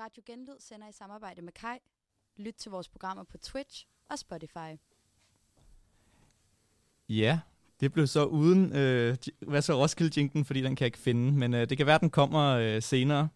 Radio 0.00 0.22
Genlyd 0.26 0.56
sender 0.58 0.88
i 0.88 0.92
samarbejde 0.92 1.42
med 1.42 1.52
Kai. 1.52 1.78
Lyt 2.36 2.54
til 2.54 2.70
vores 2.70 2.88
programmer 2.88 3.24
på 3.24 3.38
Twitch 3.38 3.86
og 4.08 4.18
Spotify. 4.18 4.78
Ja, 7.08 7.40
det 7.80 7.92
blev 7.92 8.06
så 8.06 8.24
uden, 8.24 8.76
øh, 8.76 9.16
hvad 9.40 9.62
så 9.62 9.82
Roskilde-jinken, 9.82 10.44
fordi 10.44 10.62
den 10.62 10.76
kan 10.76 10.84
jeg 10.84 10.86
ikke 10.86 10.98
finde, 10.98 11.32
men 11.32 11.54
øh, 11.54 11.68
det 11.68 11.76
kan 11.76 11.86
være, 11.86 11.98
den 11.98 12.10
kommer 12.10 12.56
øh, 12.56 12.82
senere. 12.82 13.28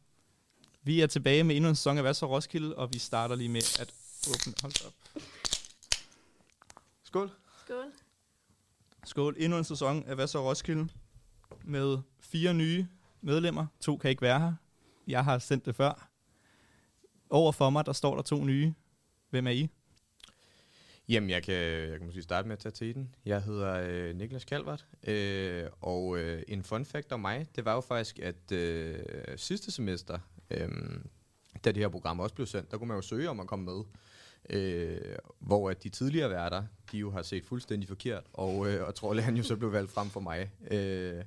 Vi 0.83 1.01
er 1.01 1.07
tilbage 1.07 1.45
med 1.45 1.57
endnu 1.57 1.69
en 1.69 1.77
sæson 1.77 1.97
af 1.97 2.05
Hvad 2.05 2.15
så 2.15 2.27
Roskilde, 2.27 2.77
og 2.77 2.93
vi 2.93 2.99
starter 2.99 3.35
lige 3.35 3.49
med 3.49 3.81
at 3.81 3.95
åbne... 4.29 4.55
Hold 4.63 4.87
op. 4.87 5.23
Skål. 7.05 7.31
Skål. 7.65 7.93
Skål. 9.05 9.37
Endnu 9.39 9.59
en 9.59 9.65
sæson 9.65 10.05
af 10.07 10.15
Hvad 10.15 10.27
så 10.27 10.51
Roskilde 10.51 10.89
med 11.65 11.99
fire 12.21 12.55
nye 12.55 12.89
medlemmer. 13.21 13.67
To 13.81 13.97
kan 13.97 14.11
ikke 14.11 14.23
være 14.23 14.41
her. 14.41 14.55
Jeg 15.07 15.25
har 15.25 15.39
sendt 15.39 15.67
det 15.67 15.75
før. 15.75 16.14
Over 17.31 17.53
for 17.53 17.71
mig, 17.71 17.87
der 17.87 17.93
står 17.93 18.15
der 18.15 18.23
to 18.23 18.45
nye. 18.45 18.75
Hvem 19.31 19.47
er 19.47 19.51
I? 19.51 19.69
Jamen, 21.09 21.31
jeg 21.31 21.43
kan, 21.43 21.55
jeg 21.55 21.99
kan 21.99 22.07
måske 22.07 22.23
starte 22.23 22.49
med 22.49 22.53
at 22.53 22.59
tage 22.59 22.73
til 22.73 22.95
den. 22.95 23.15
Jeg 23.25 23.43
hedder 23.43 23.85
øh, 23.89 24.17
Niklas 24.17 24.45
Kalvert, 24.45 24.87
øh, 25.07 25.65
og 25.81 26.19
øh, 26.19 26.43
en 26.49 26.63
fun 26.63 26.85
fact 26.85 27.13
om 27.13 27.21
mig, 27.21 27.47
det 27.57 27.65
var 27.65 27.75
jo 27.75 27.81
faktisk, 27.81 28.19
at 28.19 28.53
øh, 28.53 28.99
sidste 29.37 29.71
semester, 29.71 30.19
øh, 30.51 30.69
da 31.65 31.73
det 31.73 31.77
her 31.77 31.89
program 31.89 32.21
også 32.21 32.35
blev 32.35 32.47
sendt, 32.47 32.71
der 32.71 32.79
kunne 32.79 32.89
man 32.89 32.97
jo 32.97 33.03
søge 33.03 33.31
om 33.31 33.41
at 33.41 33.47
komme 33.47 33.65
med. 33.65 33.85
Øh, 34.51 35.17
hvor 35.39 35.71
at 35.71 35.83
de 35.83 35.89
tidligere 35.89 36.31
værter, 36.31 36.65
de 36.93 36.99
jo 36.99 37.11
har 37.11 37.23
set 37.23 37.45
fuldstændig 37.45 37.89
forkert, 37.89 38.25
og, 38.33 38.73
øh, 38.73 38.87
og 38.87 38.95
tror, 38.95 39.15
at 39.15 39.25
han 39.25 39.37
jo 39.37 39.43
så 39.43 39.57
blev 39.57 39.73
valgt 39.73 39.91
frem 39.91 40.09
for 40.09 40.21
mig. 40.21 40.51
Øh, 40.71 41.25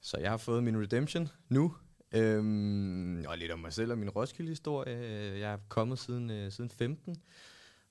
så 0.00 0.18
jeg 0.18 0.30
har 0.30 0.36
fået 0.36 0.64
min 0.64 0.82
redemption 0.82 1.28
nu, 1.48 1.74
Øhm, 2.14 3.24
og 3.28 3.38
lidt 3.38 3.52
om 3.52 3.58
mig 3.58 3.72
selv 3.72 3.92
og 3.92 3.98
min 3.98 4.10
Roskilde-historie. 4.10 4.98
Jeg 5.38 5.52
er 5.52 5.58
kommet 5.68 5.98
siden, 5.98 6.30
øh, 6.30 6.52
siden 6.52 6.70
15 6.70 7.22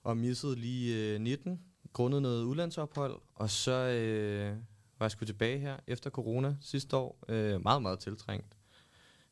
og 0.03 0.17
misset 0.17 0.57
lige 0.57 1.13
øh, 1.13 1.21
19, 1.21 1.61
grundet 1.93 2.21
noget 2.21 2.43
udlandsophold. 2.43 3.21
Og 3.35 3.49
så 3.49 3.71
øh, 3.71 4.57
var 4.99 5.05
jeg 5.05 5.11
sgu 5.11 5.25
tilbage 5.25 5.59
her 5.59 5.77
efter 5.87 6.09
corona 6.09 6.57
sidste 6.61 6.97
år. 6.97 7.23
Øh, 7.29 7.63
meget, 7.63 7.81
meget 7.81 7.99
tiltrængt. 7.99 8.57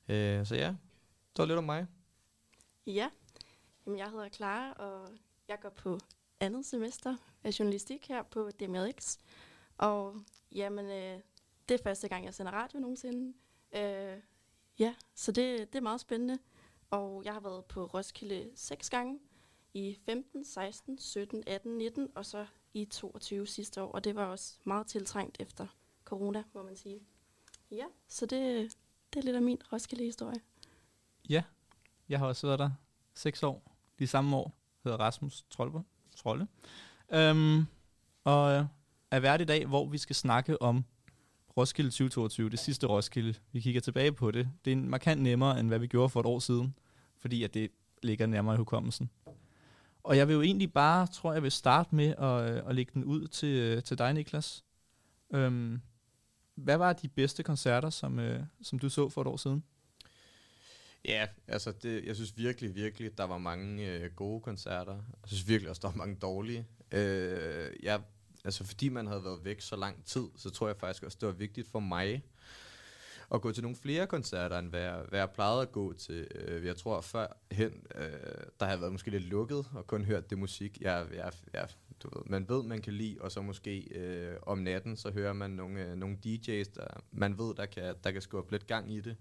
Øh, 0.09 0.45
så 0.45 0.55
ja, 0.55 0.67
det 0.67 1.37
var 1.37 1.45
lidt 1.45 1.57
om 1.57 1.63
mig. 1.63 1.85
Ja, 2.87 3.09
Jamen, 3.87 3.99
jeg 3.99 4.09
hedder 4.09 4.29
Clara, 4.29 4.71
og 4.73 5.09
jeg 5.47 5.57
går 5.61 5.69
på 5.69 5.99
andet 6.39 6.65
semester 6.65 7.15
af 7.43 7.59
journalistik 7.59 8.07
her 8.07 8.23
på 8.23 8.49
DMX. 8.59 9.17
Og 9.77 10.15
jamen, 10.51 10.85
øh, 10.85 11.19
det 11.69 11.79
er 11.79 11.83
første 11.83 12.07
gang, 12.07 12.25
jeg 12.25 12.33
sender 12.33 12.51
radio 12.51 12.79
nogensinde. 12.79 13.33
Øh, 13.75 14.17
ja, 14.79 14.95
så 15.15 15.31
det, 15.31 15.73
det 15.73 15.79
er 15.79 15.83
meget 15.83 16.01
spændende. 16.01 16.37
Og 16.89 17.21
jeg 17.25 17.33
har 17.33 17.39
været 17.39 17.65
på 17.65 17.85
Roskilde 17.85 18.49
seks 18.55 18.89
gange 18.89 19.19
i 19.73 19.97
15, 20.05 20.45
16, 20.45 20.97
17, 20.97 21.43
18, 21.47 21.77
19 21.77 22.09
og 22.15 22.25
så 22.25 22.45
i 22.73 22.85
22 22.85 23.47
sidste 23.47 23.81
år. 23.81 23.91
Og 23.91 24.03
det 24.03 24.15
var 24.15 24.25
også 24.25 24.53
meget 24.63 24.87
tiltrængt 24.87 25.37
efter 25.39 25.67
corona, 26.05 26.43
må 26.53 26.63
man 26.63 26.75
sige. 26.75 26.99
Ja, 27.71 27.85
så 28.07 28.25
det, 28.25 28.75
det 29.13 29.19
er 29.19 29.23
lidt 29.23 29.35
af 29.35 29.41
min 29.41 29.61
Roskilde-historie. 29.73 30.41
Ja, 31.29 31.43
jeg 32.09 32.19
har 32.19 32.27
også 32.27 32.47
været 32.47 32.59
der 32.59 32.71
seks 33.13 33.43
år. 33.43 33.75
De 33.99 34.07
samme 34.07 34.37
år 34.37 34.53
hedder 34.83 34.97
Rasmus 34.97 35.45
Trolle. 35.49 35.83
Trolle. 36.15 36.47
Øhm, 37.09 37.65
og 38.23 38.67
er 39.11 39.19
vært 39.19 39.41
i 39.41 39.45
dag, 39.45 39.65
hvor 39.65 39.85
vi 39.85 39.97
skal 39.97 40.15
snakke 40.15 40.61
om 40.61 40.85
Roskilde 41.57 41.89
2022, 41.89 42.49
det 42.49 42.59
sidste 42.59 42.87
Roskilde. 42.87 43.33
Vi 43.51 43.59
kigger 43.59 43.81
tilbage 43.81 44.11
på 44.11 44.31
det. 44.31 44.49
Det 44.65 44.73
er 44.73 44.77
markant 44.77 45.21
nemmere, 45.21 45.59
end 45.59 45.67
hvad 45.67 45.79
vi 45.79 45.87
gjorde 45.87 46.09
for 46.09 46.19
et 46.19 46.25
år 46.25 46.39
siden, 46.39 46.75
fordi 47.17 47.43
at 47.43 47.53
det 47.53 47.71
ligger 48.03 48.25
nærmere 48.25 48.55
i 48.55 48.57
hukommelsen. 48.57 49.09
Og 50.03 50.17
jeg 50.17 50.27
vil 50.27 50.33
jo 50.33 50.41
egentlig 50.41 50.73
bare, 50.73 51.07
tror 51.07 51.33
jeg, 51.33 51.43
vil 51.43 51.51
starte 51.51 51.95
med 51.95 52.15
at, 52.17 52.51
øh, 52.51 52.69
at 52.69 52.75
lægge 52.75 52.91
den 52.93 53.03
ud 53.03 53.27
til, 53.27 53.49
øh, 53.49 53.83
til 53.83 53.97
dig, 53.97 54.13
Niklas. 54.13 54.63
Øhm, 55.33 55.81
hvad 56.55 56.77
var 56.77 56.93
de 56.93 57.07
bedste 57.07 57.43
koncerter, 57.43 57.89
som, 57.89 58.19
øh, 58.19 58.43
som 58.61 58.79
du 58.79 58.89
så 58.89 59.09
for 59.09 59.21
et 59.21 59.27
år 59.27 59.37
siden? 59.37 59.63
Ja, 61.05 61.27
altså 61.47 61.71
det, 61.71 62.05
jeg 62.05 62.15
synes 62.15 62.37
virkelig, 62.37 62.75
virkelig, 62.75 63.17
der 63.17 63.23
var 63.23 63.37
mange 63.37 63.91
øh, 63.91 64.11
gode 64.15 64.41
koncerter. 64.41 64.93
Jeg 64.93 65.27
synes 65.27 65.47
virkelig 65.47 65.69
også, 65.69 65.79
der 65.79 65.87
var 65.87 65.95
mange 65.95 66.15
dårlige. 66.15 66.65
Øh, 66.91 67.69
jeg, 67.83 68.01
altså 68.47 68.63
fordi 68.63 68.89
man 68.89 69.07
havde 69.07 69.23
været 69.23 69.45
væk 69.45 69.61
så 69.61 69.75
lang 69.75 70.05
tid, 70.05 70.27
så 70.35 70.49
tror 70.49 70.67
jeg 70.67 70.77
faktisk 70.77 71.03
også, 71.03 71.17
det 71.21 71.27
var 71.27 71.33
vigtigt 71.33 71.67
for 71.71 71.79
mig 71.79 72.23
at 73.31 73.41
gå 73.41 73.51
til 73.51 73.63
nogle 73.63 73.77
flere 73.77 74.07
koncerter, 74.07 74.59
end 74.59 74.69
hvad 74.69 74.81
jeg, 74.81 75.01
hvad 75.09 75.19
jeg 75.19 75.29
plejede 75.29 75.61
at 75.61 75.71
gå 75.71 75.93
til. 75.93 76.27
Øh, 76.35 76.65
jeg 76.65 76.77
tror 76.77 77.01
førhen, 77.01 77.87
øh, 77.95 78.11
der 78.59 78.65
har 78.65 78.77
været 78.77 78.91
måske 78.91 79.11
lidt 79.11 79.23
lukket 79.23 79.65
og 79.73 79.87
kun 79.87 80.05
hørt 80.05 80.29
det 80.29 80.37
musik, 80.37 80.81
jeg, 80.81 81.07
jeg, 81.13 81.31
jeg, 81.53 81.67
du 82.03 82.09
ved, 82.17 82.23
man 82.25 82.49
ved, 82.49 82.63
man 82.63 82.81
kan 82.81 82.93
lide, 82.93 83.17
og 83.21 83.31
så 83.31 83.41
måske 83.41 83.79
øh, 83.79 84.35
om 84.41 84.57
natten, 84.57 84.97
så 84.97 85.11
hører 85.11 85.33
man 85.33 85.51
nogle, 85.51 85.85
øh, 85.85 85.95
nogle 85.95 86.17
DJ's, 86.25 86.73
der 86.75 87.01
man 87.11 87.37
ved, 87.37 87.55
der 87.55 87.65
kan, 87.65 87.95
der 88.03 88.11
kan 88.11 88.21
skubbe 88.21 88.51
lidt 88.51 88.67
gang 88.67 88.93
i 88.93 88.99
det. 88.99 89.15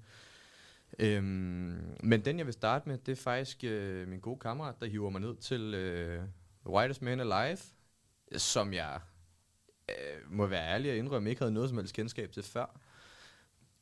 Øhm, 0.98 1.96
men 2.02 2.24
den, 2.24 2.38
jeg 2.38 2.46
vil 2.46 2.54
starte 2.54 2.88
med, 2.88 2.98
det 2.98 3.12
er 3.12 3.22
faktisk 3.22 3.64
øh, 3.64 4.08
min 4.08 4.20
gode 4.20 4.38
kammerat, 4.38 4.74
der 4.80 4.86
hiver 4.86 5.10
mig 5.10 5.20
ned 5.20 5.36
til 5.36 5.74
øh, 5.74 6.22
The 6.64 6.70
Whitest 6.70 7.02
Man 7.02 7.20
Alive, 7.20 7.58
som 8.36 8.72
jeg 8.72 9.00
øh, 9.88 10.32
må 10.32 10.46
være 10.46 10.74
ærlig 10.74 10.90
og 10.90 10.96
indrømme, 10.96 11.30
ikke 11.30 11.40
havde 11.40 11.54
noget 11.54 11.68
som 11.68 11.78
helst 11.78 11.94
kendskab 11.94 12.32
til 12.32 12.42
før. 12.42 12.80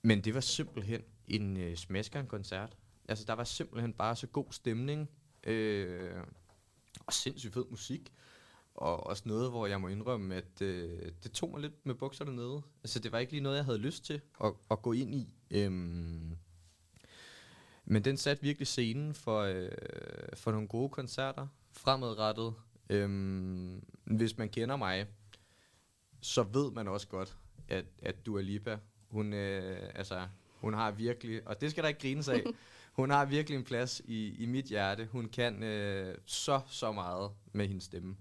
Men 0.02 0.20
det 0.20 0.34
var 0.34 0.40
simpelthen 0.40 1.02
en 1.28 1.56
øh, 1.56 1.76
smæskeren-koncert. 1.76 2.76
Altså, 3.08 3.24
der 3.24 3.32
var 3.32 3.44
simpelthen 3.44 3.92
bare 3.92 4.16
så 4.16 4.26
god 4.26 4.46
stemning, 4.50 5.10
øh, 5.44 6.22
og 7.06 7.12
sindssygt 7.12 7.54
fed 7.54 7.64
musik. 7.70 8.12
Og 8.74 9.06
også 9.06 9.22
noget, 9.26 9.50
hvor 9.50 9.66
jeg 9.66 9.80
må 9.80 9.88
indrømme, 9.88 10.34
at 10.34 10.62
øh, 10.62 11.12
det 11.22 11.32
tog 11.32 11.50
mig 11.50 11.60
lidt 11.60 11.86
med 11.86 11.94
bukserne 11.94 12.36
nede. 12.36 12.62
Altså, 12.82 12.98
det 12.98 13.12
var 13.12 13.18
ikke 13.18 13.32
lige 13.32 13.42
noget, 13.42 13.56
jeg 13.56 13.64
havde 13.64 13.78
lyst 13.78 14.04
til 14.04 14.20
at, 14.44 14.52
at 14.70 14.82
gå 14.82 14.92
ind 14.92 15.14
i. 15.14 15.28
Øhm, 15.50 16.36
men 17.84 18.04
den 18.04 18.16
satte 18.16 18.42
virkelig 18.42 18.66
scenen 18.66 19.14
for, 19.14 19.40
øh, 19.40 19.70
for 20.34 20.52
nogle 20.52 20.68
gode 20.68 20.88
koncerter 20.88 21.46
fremadrettet. 21.72 22.54
Øhm, 22.90 23.84
hvis 24.04 24.38
man 24.38 24.48
kender 24.48 24.76
mig, 24.76 25.06
så 26.24 26.42
ved 26.42 26.70
man 26.70 26.88
også 26.88 27.08
godt, 27.08 27.36
at, 27.68 27.84
at 28.02 28.26
Dua 28.26 28.40
Lipa, 28.40 28.78
hun, 29.08 29.32
øh, 29.32 29.90
altså, 29.94 30.26
hun 30.54 30.74
har 30.74 30.90
virkelig, 30.90 31.48
og 31.48 31.60
det 31.60 31.70
skal 31.70 31.82
der 31.82 31.88
ikke 31.88 32.00
grines 32.00 32.28
af, 32.28 32.44
hun 32.92 33.10
har 33.10 33.24
virkelig 33.24 33.56
en 33.56 33.64
plads 33.64 34.02
i, 34.04 34.34
i 34.42 34.46
mit 34.46 34.64
hjerte. 34.64 35.08
Hun 35.12 35.28
kan 35.28 35.62
øh, 35.62 36.18
så, 36.26 36.60
så 36.66 36.92
meget 36.92 37.30
med 37.52 37.68
hendes 37.68 37.84
stemme. 37.84 38.16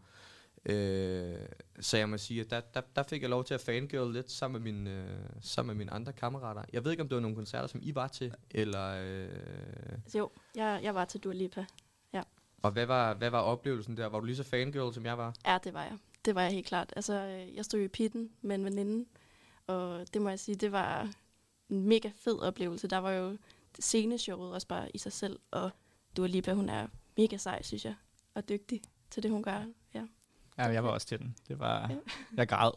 Øh, 0.66 1.36
så 1.80 1.97
jeg 1.97 2.09
må 2.09 2.18
sige, 2.18 2.42
at 2.42 2.50
der, 2.50 2.62
der, 2.62 2.81
der 2.96 3.03
fik 3.03 3.22
jeg 3.22 3.30
lov 3.30 3.44
til 3.44 3.53
at 3.53 3.62
fangirl 3.62 4.13
lidt 4.13 4.31
sammen 4.31 4.63
med, 4.63 4.72
min, 4.72 4.88
øh, 4.88 5.19
sammen 5.42 5.78
med 5.78 5.86
mine 5.86 5.94
andre 5.94 6.13
kammerater. 6.13 6.63
Jeg 6.74 6.84
ved 6.84 6.92
ikke, 6.92 7.03
om 7.03 7.09
det 7.09 7.16
var 7.16 7.22
nogle 7.22 7.36
koncerter, 7.36 7.68
som 7.68 7.80
I 7.84 7.96
var 7.96 8.08
til, 8.08 8.34
eller... 8.52 8.88
Øh... 8.88 9.30
Altså, 10.03 10.18
jo, 10.18 10.30
jeg, 10.56 10.80
jeg 10.84 10.96
var 10.96 11.06
til 11.06 11.19
Dua 11.19 11.34
Lipa. 11.34 11.66
Ja. 12.13 12.22
Og 12.62 12.72
hvad 12.72 12.86
var, 12.86 13.13
hvad 13.13 13.30
var 13.30 13.40
oplevelsen 13.40 13.97
der? 13.97 14.08
Var 14.08 14.19
du 14.19 14.25
lige 14.25 14.36
så 14.36 14.44
fangirl, 14.44 14.94
som 14.94 15.06
jeg 15.06 15.18
var? 15.18 15.36
Ja, 15.46 15.58
det 15.63 15.74
var 15.74 15.84
jeg. 15.84 15.97
Det 16.25 16.35
var 16.35 16.41
jeg 16.41 16.51
helt 16.51 16.67
klart. 16.67 16.94
Altså, 16.95 17.13
øh, 17.13 17.56
jeg 17.56 17.66
stod 17.66 17.79
i 17.79 17.88
pitten 17.88 18.29
med 18.41 18.56
en 18.56 18.66
veninde, 18.66 19.06
og 19.67 20.13
det 20.13 20.22
må 20.22 20.29
jeg 20.29 20.39
sige, 20.39 20.56
det 20.56 20.72
var 20.72 21.09
en 21.69 21.88
mega 21.88 22.11
fed 22.16 22.39
oplevelse. 22.39 22.88
Der 22.88 22.97
var 22.97 23.11
jo 23.11 23.38
sceneshowet 23.79 24.53
også 24.53 24.67
bare 24.67 24.91
i 24.94 24.97
sig 24.97 25.12
selv, 25.12 25.39
og 25.51 25.72
Dua 26.17 26.28
Lipa, 26.28 26.53
hun 26.53 26.69
er 26.69 26.88
mega 27.17 27.38
sej, 27.38 27.62
synes 27.62 27.85
jeg, 27.85 27.95
og 28.33 28.50
dygtig 28.50 28.81
til 29.09 29.23
det, 29.23 29.31
hun 29.31 29.44
gør. 29.44 29.66
Ja. 29.94 30.06
Ja, 30.57 30.63
jeg 30.63 30.83
var 30.83 30.89
også 30.89 31.07
til 31.07 31.19
den. 31.19 31.35
Det 31.47 31.59
var, 31.59 31.89
ja. 31.89 31.97
jeg 32.38 32.47
græd. 32.47 32.72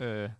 øh, 0.00 0.30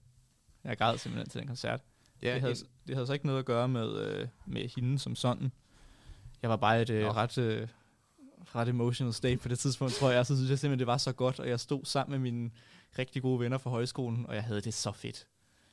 jeg 0.65 0.79
græd 0.79 0.99
simpelthen 0.99 1.29
til 1.31 1.41
den 1.41 1.49
koncert. 1.49 1.81
Ja, 2.23 2.35
det, 2.35 2.41
havde, 2.41 2.55
det 2.87 2.95
havde 2.97 3.07
så 3.07 3.13
ikke 3.13 3.27
noget 3.27 3.39
at 3.39 3.45
gøre 3.45 3.69
med, 3.69 4.01
øh, 4.01 4.29
med 4.47 4.69
hende 4.69 4.99
som 4.99 5.17
sådan. 5.17 5.53
Jeg 6.43 6.51
var 6.51 6.57
bare 6.57 6.83
et 6.83 6.91
øh, 6.91 7.07
ret, 7.07 7.39
øh, 7.39 7.69
ret 8.55 8.69
emotional 8.69 9.15
state 9.15 9.37
på 9.37 9.49
det 9.49 9.59
tidspunkt, 9.59 9.95
tror 9.95 10.11
jeg. 10.11 10.27
Så 10.27 10.37
synes 10.37 10.51
jeg 10.51 10.59
simpelthen, 10.59 10.79
det 10.79 10.87
var 10.87 10.97
så 10.97 11.13
godt, 11.13 11.41
og 11.41 11.49
jeg 11.49 11.61
stod 11.61 11.85
sammen 11.85 12.21
med 12.21 12.33
mine 12.33 12.51
rigtig 12.99 13.23
gode 13.23 13.41
venner 13.41 13.59
fra 13.59 13.71
højskolen, 13.71 14.27
og 14.27 14.35
jeg 14.35 14.45
havde 14.45 14.61
det 14.61 14.75
så 14.75 14.93
fedt. 14.93 15.27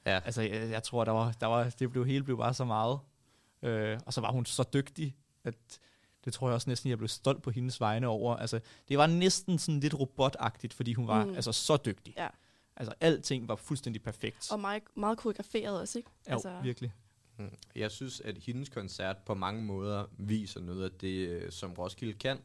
Ja. 0.06 0.20
Altså, 0.26 0.42
jeg, 0.42 0.70
jeg 0.70 0.84
tror, 0.84 1.04
der 1.04 1.12
var, 1.12 1.32
der 1.32 1.48
var, 1.48 1.70
det 1.70 1.92
blev 1.92 2.06
hele 2.06 2.24
blev 2.24 2.38
bare 2.38 2.54
så 2.54 2.66
meget. 2.66 3.00
Øh, 3.62 4.00
og 4.06 4.14
så 4.14 4.22
var 4.22 4.32
hun 4.32 4.46
så 4.46 4.64
dygtig, 4.74 5.16
at 5.44 5.56
det 6.26 6.34
tror 6.34 6.48
jeg 6.48 6.56
også 6.56 6.70
næsten, 6.70 6.90
jeg 6.90 6.98
blev 6.98 7.08
stolt 7.08 7.42
på 7.44 7.52
hendes 7.52 7.80
vegne 7.80 8.08
over. 8.08 8.36
Altså, 8.36 8.60
det 8.88 8.98
var 8.98 9.08
næsten 9.08 9.60
sådan 9.60 9.80
lidt 9.80 10.00
robotagtigt, 10.00 10.74
fordi 10.74 10.94
hun 10.94 11.08
var 11.08 11.26
mm. 11.26 11.36
altså 11.36 11.52
så 11.52 11.78
dygtig. 11.86 12.14
Ja. 12.18 12.28
Altså, 12.76 12.94
alting 13.02 13.48
var 13.48 13.56
fuldstændig 13.56 14.02
perfekt. 14.04 14.52
Og 14.52 14.60
meget, 14.60 14.84
meget 14.96 15.18
koreograferet 15.18 15.80
også, 15.80 15.98
ikke? 15.98 16.10
Ja, 16.28 16.34
altså. 16.34 16.60
virkelig. 16.64 16.94
Mm. 17.40 17.50
Jeg 17.76 17.92
synes, 17.92 18.22
at 18.22 18.38
hendes 18.38 18.70
koncert 18.70 19.18
på 19.26 19.34
mange 19.34 19.64
måder 19.64 20.06
viser 20.18 20.62
noget 20.62 20.84
af 20.84 20.92
det, 20.92 21.28
øh, 21.30 21.52
som 21.52 21.74
Roskilde 21.74 22.14
kan. 22.14 22.38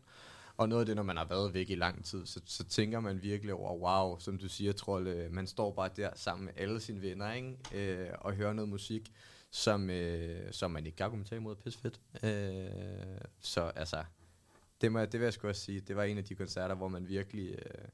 Og 0.56 0.68
noget 0.68 0.80
af 0.82 0.86
det, 0.86 0.96
når 0.96 1.02
man 1.02 1.16
har 1.16 1.24
været 1.24 1.54
væk 1.54 1.70
i 1.70 1.74
lang 1.74 2.04
tid, 2.04 2.26
så, 2.26 2.40
så 2.46 2.64
tænker 2.64 3.00
man 3.00 3.22
virkelig 3.22 3.54
over, 3.54 3.74
wow, 3.74 4.18
som 4.18 4.38
du 4.38 4.48
siger, 4.48 4.72
Trolle, 4.72 5.10
øh, 5.10 5.32
man 5.32 5.46
står 5.46 5.72
bare 5.72 5.90
der 5.96 6.10
sammen 6.14 6.44
med 6.44 6.52
alle 6.56 6.80
sine 6.80 7.02
venner, 7.02 7.32
ikke? 7.32 7.56
Øh, 7.74 8.08
og 8.20 8.32
hører 8.34 8.52
noget 8.52 8.68
musik, 8.68 9.12
som, 9.50 9.90
øh, 9.90 10.52
som 10.52 10.70
man 10.70 10.86
ikke 10.86 10.96
kan 10.96 11.10
kommentere 11.10 11.36
imod, 11.36 11.56
pis 11.56 11.76
fedt. 11.76 12.00
Øh, 12.24 13.20
så 13.40 13.60
altså, 13.62 14.04
det, 14.80 14.92
må, 14.92 14.98
jeg- 14.98 15.12
det 15.12 15.20
vil 15.20 15.24
jeg 15.26 15.32
sgu 15.32 15.48
også 15.48 15.60
sige, 15.62 15.80
det 15.80 15.96
var 15.96 16.02
en 16.04 16.18
af 16.18 16.24
de 16.24 16.34
koncerter, 16.34 16.74
hvor 16.74 16.88
man 16.88 17.08
virkelig, 17.08 17.48
øh, 17.50 17.88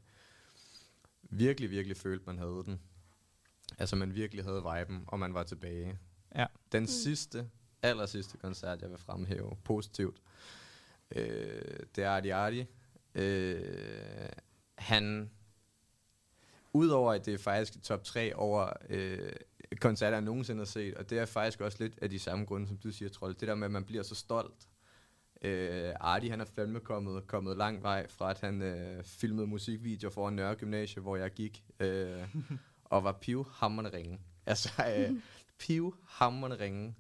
virkelig, 1.23 1.71
virkelig 1.71 1.97
følte, 1.97 2.25
man 2.27 2.39
havde 2.39 2.63
den. 2.67 2.81
Altså, 3.79 3.97
man 3.97 4.15
virkelig 4.15 4.45
havde 4.45 4.63
viben, 4.77 5.05
og 5.07 5.19
man 5.19 5.35
var 5.35 5.43
tilbage. 5.43 5.99
Ja. 6.35 6.47
Den 6.73 6.83
Mm. 6.83 6.87
sidste, 6.87 7.51
aller 7.83 8.07
sidste 8.07 8.37
koncert, 8.37 8.83
jeg 8.83 8.91
vil 8.91 8.99
fremhæve 8.99 9.57
positivt, 9.65 10.17
øh, 11.17 11.63
det 11.97 12.05
er 12.05 12.11
Arti 12.11 12.29
Arti. 12.29 12.65
Øh, 13.15 14.29
han, 14.79 15.31
udover 16.73 17.13
at 17.13 17.27
det 17.27 17.35
er 17.35 17.39
faktisk 17.39 17.83
top 17.83 18.05
3 18.05 18.35
over 18.37 18.73
øh, 18.89 19.33
koncerter, 19.81 20.17
jeg 20.17 20.23
nogensinde 20.25 20.61
har 20.61 20.65
set, 20.65 20.95
og 20.95 21.11
det 21.11 21.19
er 21.19 21.25
faktisk 21.27 21.61
også 21.61 21.79
lidt 21.81 21.99
af 22.03 22.11
de 22.11 22.19
samme 22.19 22.45
grunde, 22.45 22.69
som 22.69 22.77
du 22.79 22.91
siger, 22.93 23.09
Trold. 23.09 23.35
Det 23.35 23.49
der 23.49 23.55
med, 23.55 23.65
at 23.65 23.71
man 23.71 23.85
bliver 23.85 24.03
så 24.03 24.15
stolt. 24.15 24.69
Øh, 25.43 25.93
Arti, 26.01 26.29
han 26.29 26.41
er 26.41 26.45
fandme 26.45 26.81
kommet, 26.81 27.27
kommet 27.27 27.57
lang 27.57 27.83
vej 27.83 28.09
fra, 28.09 28.31
at 28.31 28.41
han 28.41 28.63
øh, 28.63 29.05
filmede 29.05 29.47
musikvideoer 29.47 30.11
for 30.13 30.31
Nørre 30.31 30.55
Gymnasie, 30.55 31.03
hvor 31.03 31.17
jeg 31.17 31.31
gik, 31.31 31.65
øh, 31.81 32.35
og 32.85 33.05
var 33.05 33.13
pivhammerende 33.13 33.97
ringe. 33.97 34.21
Altså, 34.47 34.71
øh, 34.97 35.11
pivhammerende 35.61 36.59
ringe. 36.65 36.95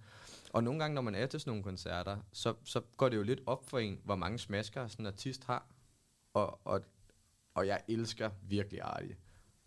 Og 0.53 0.65
nogle 0.65 0.81
gange, 0.81 0.95
når 0.95 1.03
man 1.03 1.15
er 1.15 1.27
til 1.27 1.41
sådan 1.41 1.51
nogle 1.51 1.63
koncerter, 1.63 2.19
så, 2.33 2.55
så 2.65 2.81
går 2.97 3.09
det 3.09 3.17
jo 3.17 3.23
lidt 3.23 3.41
op 3.47 3.71
for 3.71 3.79
en, 3.79 4.01
hvor 4.05 4.17
mange 4.17 4.39
smasker 4.39 4.89
sådan 4.89 5.03
en 5.03 5.07
artist 5.07 5.45
har. 5.45 5.67
Og, 6.35 6.61
og, 6.67 6.81
og 7.55 7.67
jeg 7.67 7.83
elsker 7.89 8.31
virkelig 8.43 8.81
Artie. 8.83 9.17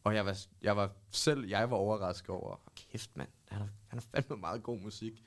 Og 0.04 0.16
jeg 0.16 0.26
var, 0.26 0.38
jeg 0.62 0.78
var 0.78 0.92
selv, 1.10 1.48
jeg 1.48 1.72
var 1.72 1.78
overrasket 1.78 2.30
over, 2.30 2.56
kæft 2.76 3.18
mand, 3.18 3.30
han 3.48 3.62
har, 3.62 3.70
han 3.88 4.00
har 4.00 4.06
fandme 4.16 4.38
meget 4.38 4.64
god 4.64 4.80
musik. 4.80 5.24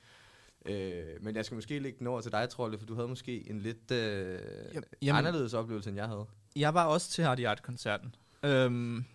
Øh, 0.65 1.23
men 1.23 1.35
jeg 1.35 1.45
skal 1.45 1.55
måske 1.55 1.79
lægge 1.79 1.99
den 1.99 2.07
over 2.07 2.21
til 2.21 2.31
dig, 2.31 2.49
Trolle, 2.49 2.79
for 2.79 2.85
du 2.85 2.95
havde 2.95 3.07
måske 3.07 3.49
en 3.49 3.59
lidt 3.59 3.91
øh, 3.91 4.39
Jamen, 5.01 5.17
anderledes 5.17 5.53
oplevelse, 5.53 5.89
end 5.89 5.97
jeg 5.97 6.07
havde. 6.07 6.25
Jeg 6.55 6.73
var 6.73 6.85
også 6.85 7.09
til 7.09 7.23
Hardy 7.23 7.45
Art-koncerten. 7.45 8.15
Øhm, 8.43 9.05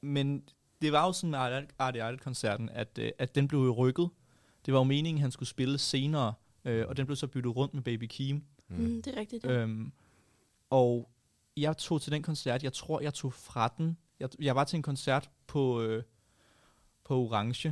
men 0.00 0.48
det 0.82 0.92
var 0.92 1.06
jo 1.06 1.12
sådan 1.12 1.30
med 1.30 1.66
Hardy 1.80 2.00
Art-koncerten, 2.00 2.68
at, 2.68 2.98
øh, 2.98 3.10
at 3.18 3.34
den 3.34 3.48
blev 3.48 3.60
jo 3.60 3.72
rykket. 3.72 4.10
Det 4.66 4.74
var 4.74 4.80
jo 4.80 4.84
meningen, 4.84 5.18
at 5.18 5.22
han 5.22 5.30
skulle 5.30 5.48
spille 5.48 5.78
senere, 5.78 6.34
øh, 6.64 6.88
og 6.88 6.96
den 6.96 7.06
blev 7.06 7.16
så 7.16 7.26
byttet 7.26 7.56
rundt 7.56 7.74
med 7.74 7.82
Baby 7.82 8.06
Keem. 8.10 8.44
Mm, 8.68 9.02
det 9.02 9.14
er 9.14 9.20
rigtigt. 9.20 9.44
Ja. 9.44 9.50
Øhm, 9.50 9.92
og 10.70 11.10
jeg 11.56 11.76
tog 11.76 12.02
til 12.02 12.12
den 12.12 12.22
koncert, 12.22 12.62
jeg 12.62 12.72
tror, 12.72 13.00
jeg 13.00 13.14
tog 13.14 13.32
fra 13.32 13.74
den. 13.78 13.96
Jeg, 14.20 14.28
jeg 14.38 14.56
var 14.56 14.64
til 14.64 14.76
en 14.76 14.82
koncert 14.82 15.30
på, 15.46 15.82
øh, 15.82 16.02
på 17.04 17.16
Orange. 17.16 17.68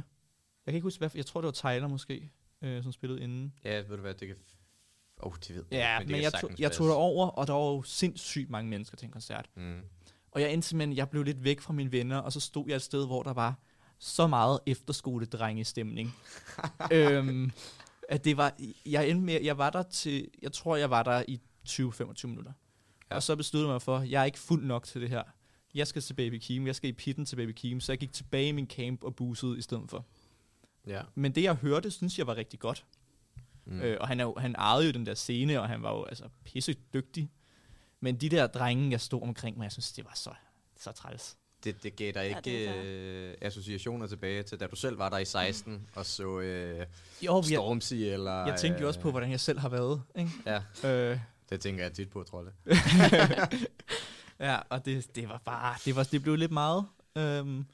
Jeg 0.67 0.73
kan 0.73 0.75
ikke 0.75 0.85
huske, 0.85 0.99
hvad, 0.99 1.11
jeg 1.15 1.27
tror, 1.27 1.41
det 1.41 1.47
var 1.47 1.53
Tyler 1.53 1.89
måske, 1.89 2.31
øh, 2.63 2.83
som 2.83 2.93
spillede 2.93 3.23
inden. 3.23 3.55
Ja, 3.65 3.77
ved 3.77 3.97
du 3.97 3.97
hvad, 3.97 4.15
det 4.15 4.29
kan... 4.29 4.37
Åh, 5.21 5.27
oh, 5.27 5.35
det 5.35 5.55
ved 5.55 5.65
jeg 5.71 5.79
Ja, 5.79 5.99
men, 5.99 6.11
men 6.11 6.23
jeg, 6.23 6.33
tog, 6.41 6.51
jeg 6.59 6.73
tog 6.73 6.89
derover, 6.89 7.27
og 7.27 7.47
der 7.47 7.53
var 7.53 7.61
jo 7.61 7.83
sindssygt 7.83 8.51
mange 8.51 8.71
mennesker 8.71 8.97
til 8.97 9.07
en 9.07 9.13
koncert. 9.13 9.51
Mm. 9.55 9.81
Og 10.31 10.41
jeg 10.41 10.53
endte 10.53 10.69
simpelthen, 10.69 10.97
jeg 10.97 11.09
blev 11.09 11.23
lidt 11.23 11.45
væk 11.45 11.61
fra 11.61 11.73
mine 11.73 11.93
venner, 11.93 12.19
og 12.19 12.33
så 12.33 12.41
stod 12.41 12.65
jeg 12.69 12.77
et 12.77 12.83
sted, 12.83 13.07
hvor 13.07 13.23
der 13.23 13.33
var 13.33 13.55
så 13.99 14.27
meget 14.27 14.61
efterskoledrengestemning. 14.67 16.15
øhm, 16.93 17.51
at 18.09 18.25
det 18.25 18.37
var, 18.37 18.57
jeg 18.87 19.09
endte 19.09 19.25
med, 19.25 19.43
jeg 19.43 19.59
var 19.59 19.71
der 19.71 19.83
til, 19.83 20.29
jeg 20.43 20.53
tror, 20.53 20.77
jeg 20.77 20.91
var 20.91 21.03
der 21.03 21.23
i 21.29 21.41
20-25 21.69 22.27
minutter. 22.27 22.53
Ja. 23.11 23.17
Og 23.17 23.23
så 23.23 23.37
besluttede 23.37 23.69
jeg 23.69 23.75
mig 23.75 23.83
for, 23.83 24.01
jeg 24.01 24.21
er 24.21 24.25
ikke 24.25 24.39
fuld 24.39 24.65
nok 24.65 24.85
til 24.85 25.01
det 25.01 25.09
her. 25.09 25.23
Jeg 25.75 25.87
skal 25.87 26.03
til 26.03 26.15
Baby 26.15 26.39
Keem, 26.43 26.67
jeg 26.67 26.75
skal 26.75 26.91
i 26.91 26.93
pitten 26.93 27.25
til 27.25 27.37
Baby 27.37 27.53
Keem, 27.57 27.81
så 27.81 27.93
jeg 27.93 27.99
gik 27.99 28.13
tilbage 28.13 28.49
i 28.49 28.53
min 28.53 28.67
camp 28.67 29.05
og 29.05 29.17
busede 29.17 29.59
i 29.59 29.63
stedet 29.63 29.91
for. 29.91 30.07
Ja. 30.87 31.03
Men 31.15 31.35
det, 31.35 31.43
jeg 31.43 31.55
hørte, 31.55 31.91
synes 31.91 32.19
jeg 32.19 32.27
var 32.27 32.37
rigtig 32.37 32.59
godt. 32.59 32.87
Mm. 33.65 33.81
Øh, 33.81 33.97
og 34.01 34.09
han, 34.09 34.21
er 34.21 34.25
jo, 34.25 34.35
han 34.39 34.55
ejede 34.59 34.87
jo 34.87 34.93
den 34.93 35.07
der 35.07 35.15
scene, 35.15 35.61
og 35.61 35.69
han 35.69 35.83
var 35.83 35.93
jo 35.97 36.05
altså 36.05 36.29
pisse 36.45 36.75
dygtig. 36.95 37.31
Men 38.01 38.17
de 38.17 38.29
der 38.29 38.47
drenge, 38.47 38.91
jeg 38.91 39.01
stod 39.01 39.23
omkring 39.23 39.57
mig, 39.57 39.65
jeg 39.65 39.73
synes, 39.73 39.93
det 39.93 40.05
var 40.05 40.13
så, 40.15 40.31
så 40.77 40.93
træls. 40.93 41.37
Det, 41.65 41.83
det 41.83 41.97
gav 41.97 42.13
dig 42.13 42.27
ikke 42.27 42.65
ja, 42.65 42.83
øh, 42.85 43.35
associationer 43.41 44.07
tilbage 44.07 44.43
til, 44.43 44.61
da 44.61 44.67
du 44.67 44.77
selv 44.77 44.99
var 44.99 45.09
der 45.09 45.19
i 45.19 45.25
16 45.25 45.89
og 45.95 46.07
så 46.07 46.39
øh, 46.39 46.87
Jo, 47.23 47.37
jeg, 47.37 47.45
Stormzy 47.45 47.95
eller... 47.95 48.47
jeg 48.47 48.59
tænkte 48.59 48.81
jo 48.81 48.85
øh, 48.85 48.89
også 48.89 49.01
på, 49.01 49.11
hvordan 49.11 49.31
jeg 49.31 49.41
selv 49.41 49.59
har 49.59 49.69
været. 49.69 50.03
Ikke? 50.19 50.31
Ja, 50.47 50.63
Øh, 50.89 51.19
det 51.51 51.61
tænker 51.61 51.85
jeg 51.85 51.93
tit 51.93 52.11
på, 52.11 52.23
Trolle. 52.23 52.53
ja, 54.41 54.59
og 54.69 54.85
det, 54.85 55.15
det 55.17 55.29
var 55.29 55.43
bare, 55.45 55.77
det, 55.85 55.97
var, 55.97 56.03
det 56.03 56.23
blev 56.23 56.37
lidt 56.37 56.53
meget. 56.53 56.87
Øhm, 57.17 57.65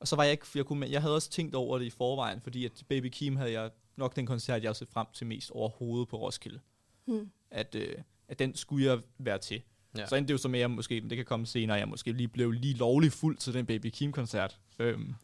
og 0.00 0.08
så 0.08 0.16
var 0.16 0.22
jeg 0.22 0.32
ikke, 0.32 0.46
jeg, 0.54 0.64
kunne, 0.64 0.90
jeg 0.90 1.00
havde 1.02 1.14
også 1.14 1.30
tænkt 1.30 1.54
over 1.54 1.78
det 1.78 1.84
i 1.84 1.90
forvejen, 1.90 2.40
fordi 2.40 2.64
at 2.64 2.82
Baby 2.88 3.08
Kim 3.12 3.36
havde 3.36 3.52
jeg 3.52 3.70
nok 3.96 4.16
den 4.16 4.26
koncert, 4.26 4.62
jeg 4.62 4.68
har 4.68 4.74
set 4.74 4.88
frem 4.88 5.06
til 5.14 5.26
mest 5.26 5.50
overhovedet 5.50 6.08
på 6.08 6.16
Roskilde. 6.16 6.60
Mm. 7.06 7.30
At, 7.50 7.74
øh, 7.74 7.94
at 8.28 8.38
den 8.38 8.56
skulle 8.56 8.86
jeg 8.86 8.98
være 9.18 9.38
til. 9.38 9.62
Ja. 9.98 10.06
Så 10.06 10.16
endte 10.16 10.28
det 10.28 10.32
jo 10.32 10.38
så 10.38 10.48
med, 10.48 10.60
at 10.60 10.70
måske, 10.70 11.00
men 11.00 11.10
det 11.10 11.16
kan 11.16 11.24
komme 11.26 11.46
senere, 11.46 11.76
jeg 11.78 11.88
måske 11.88 12.12
lige 12.12 12.28
blev 12.28 12.50
lige 12.50 12.74
lovlig 12.74 13.12
fuld 13.12 13.36
til 13.36 13.54
den 13.54 13.66
Baby 13.66 13.90
Kim-koncert. 13.90 14.58
Øhm, 14.78 15.14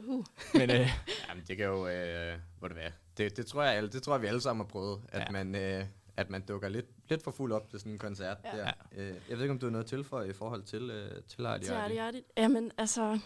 Uh. 0.00 0.24
men 0.54 0.70
øh, 0.70 0.88
Jamen, 1.28 1.44
det 1.48 1.56
kan 1.56 1.66
jo... 1.66 1.88
Øh, 1.88 2.38
hvor 2.58 2.68
det 2.68 2.76
være. 2.76 2.90
Det, 3.18 3.36
det, 3.36 3.46
tror 3.46 3.62
jeg, 3.62 3.74
alle- 3.74 3.88
det 3.90 4.02
tror 4.02 4.14
jeg, 4.14 4.22
vi 4.22 4.26
alle 4.26 4.40
sammen 4.40 4.64
har 4.66 4.68
prøvet, 4.70 5.00
at, 5.08 5.20
Ja. 5.20 5.30
man, 5.30 5.54
øh, 5.54 5.84
at 6.16 6.30
man 6.30 6.42
dukker 6.42 6.68
lidt, 6.68 6.86
lidt 7.10 7.22
for 7.22 7.30
fuld 7.30 7.52
op 7.52 7.70
til 7.70 7.78
sådan 7.78 7.92
en 7.92 7.98
koncert. 7.98 8.36
Ja. 8.44 8.56
Der. 8.58 8.70
Øh, 8.96 9.06
jeg 9.28 9.36
ved 9.36 9.40
ikke, 9.42 9.52
om 9.52 9.58
du 9.58 9.66
har 9.66 9.70
noget 9.70 9.86
til 9.86 10.04
for 10.04 10.22
i 10.22 10.32
forhold 10.32 10.62
til, 10.62 10.90
øh, 10.90 11.10
til 11.28 11.46
Hardy. 11.46 11.64
Artie 11.68 12.00
Artie. 12.02 12.22
Jamen, 12.36 12.72
altså, 12.78 13.18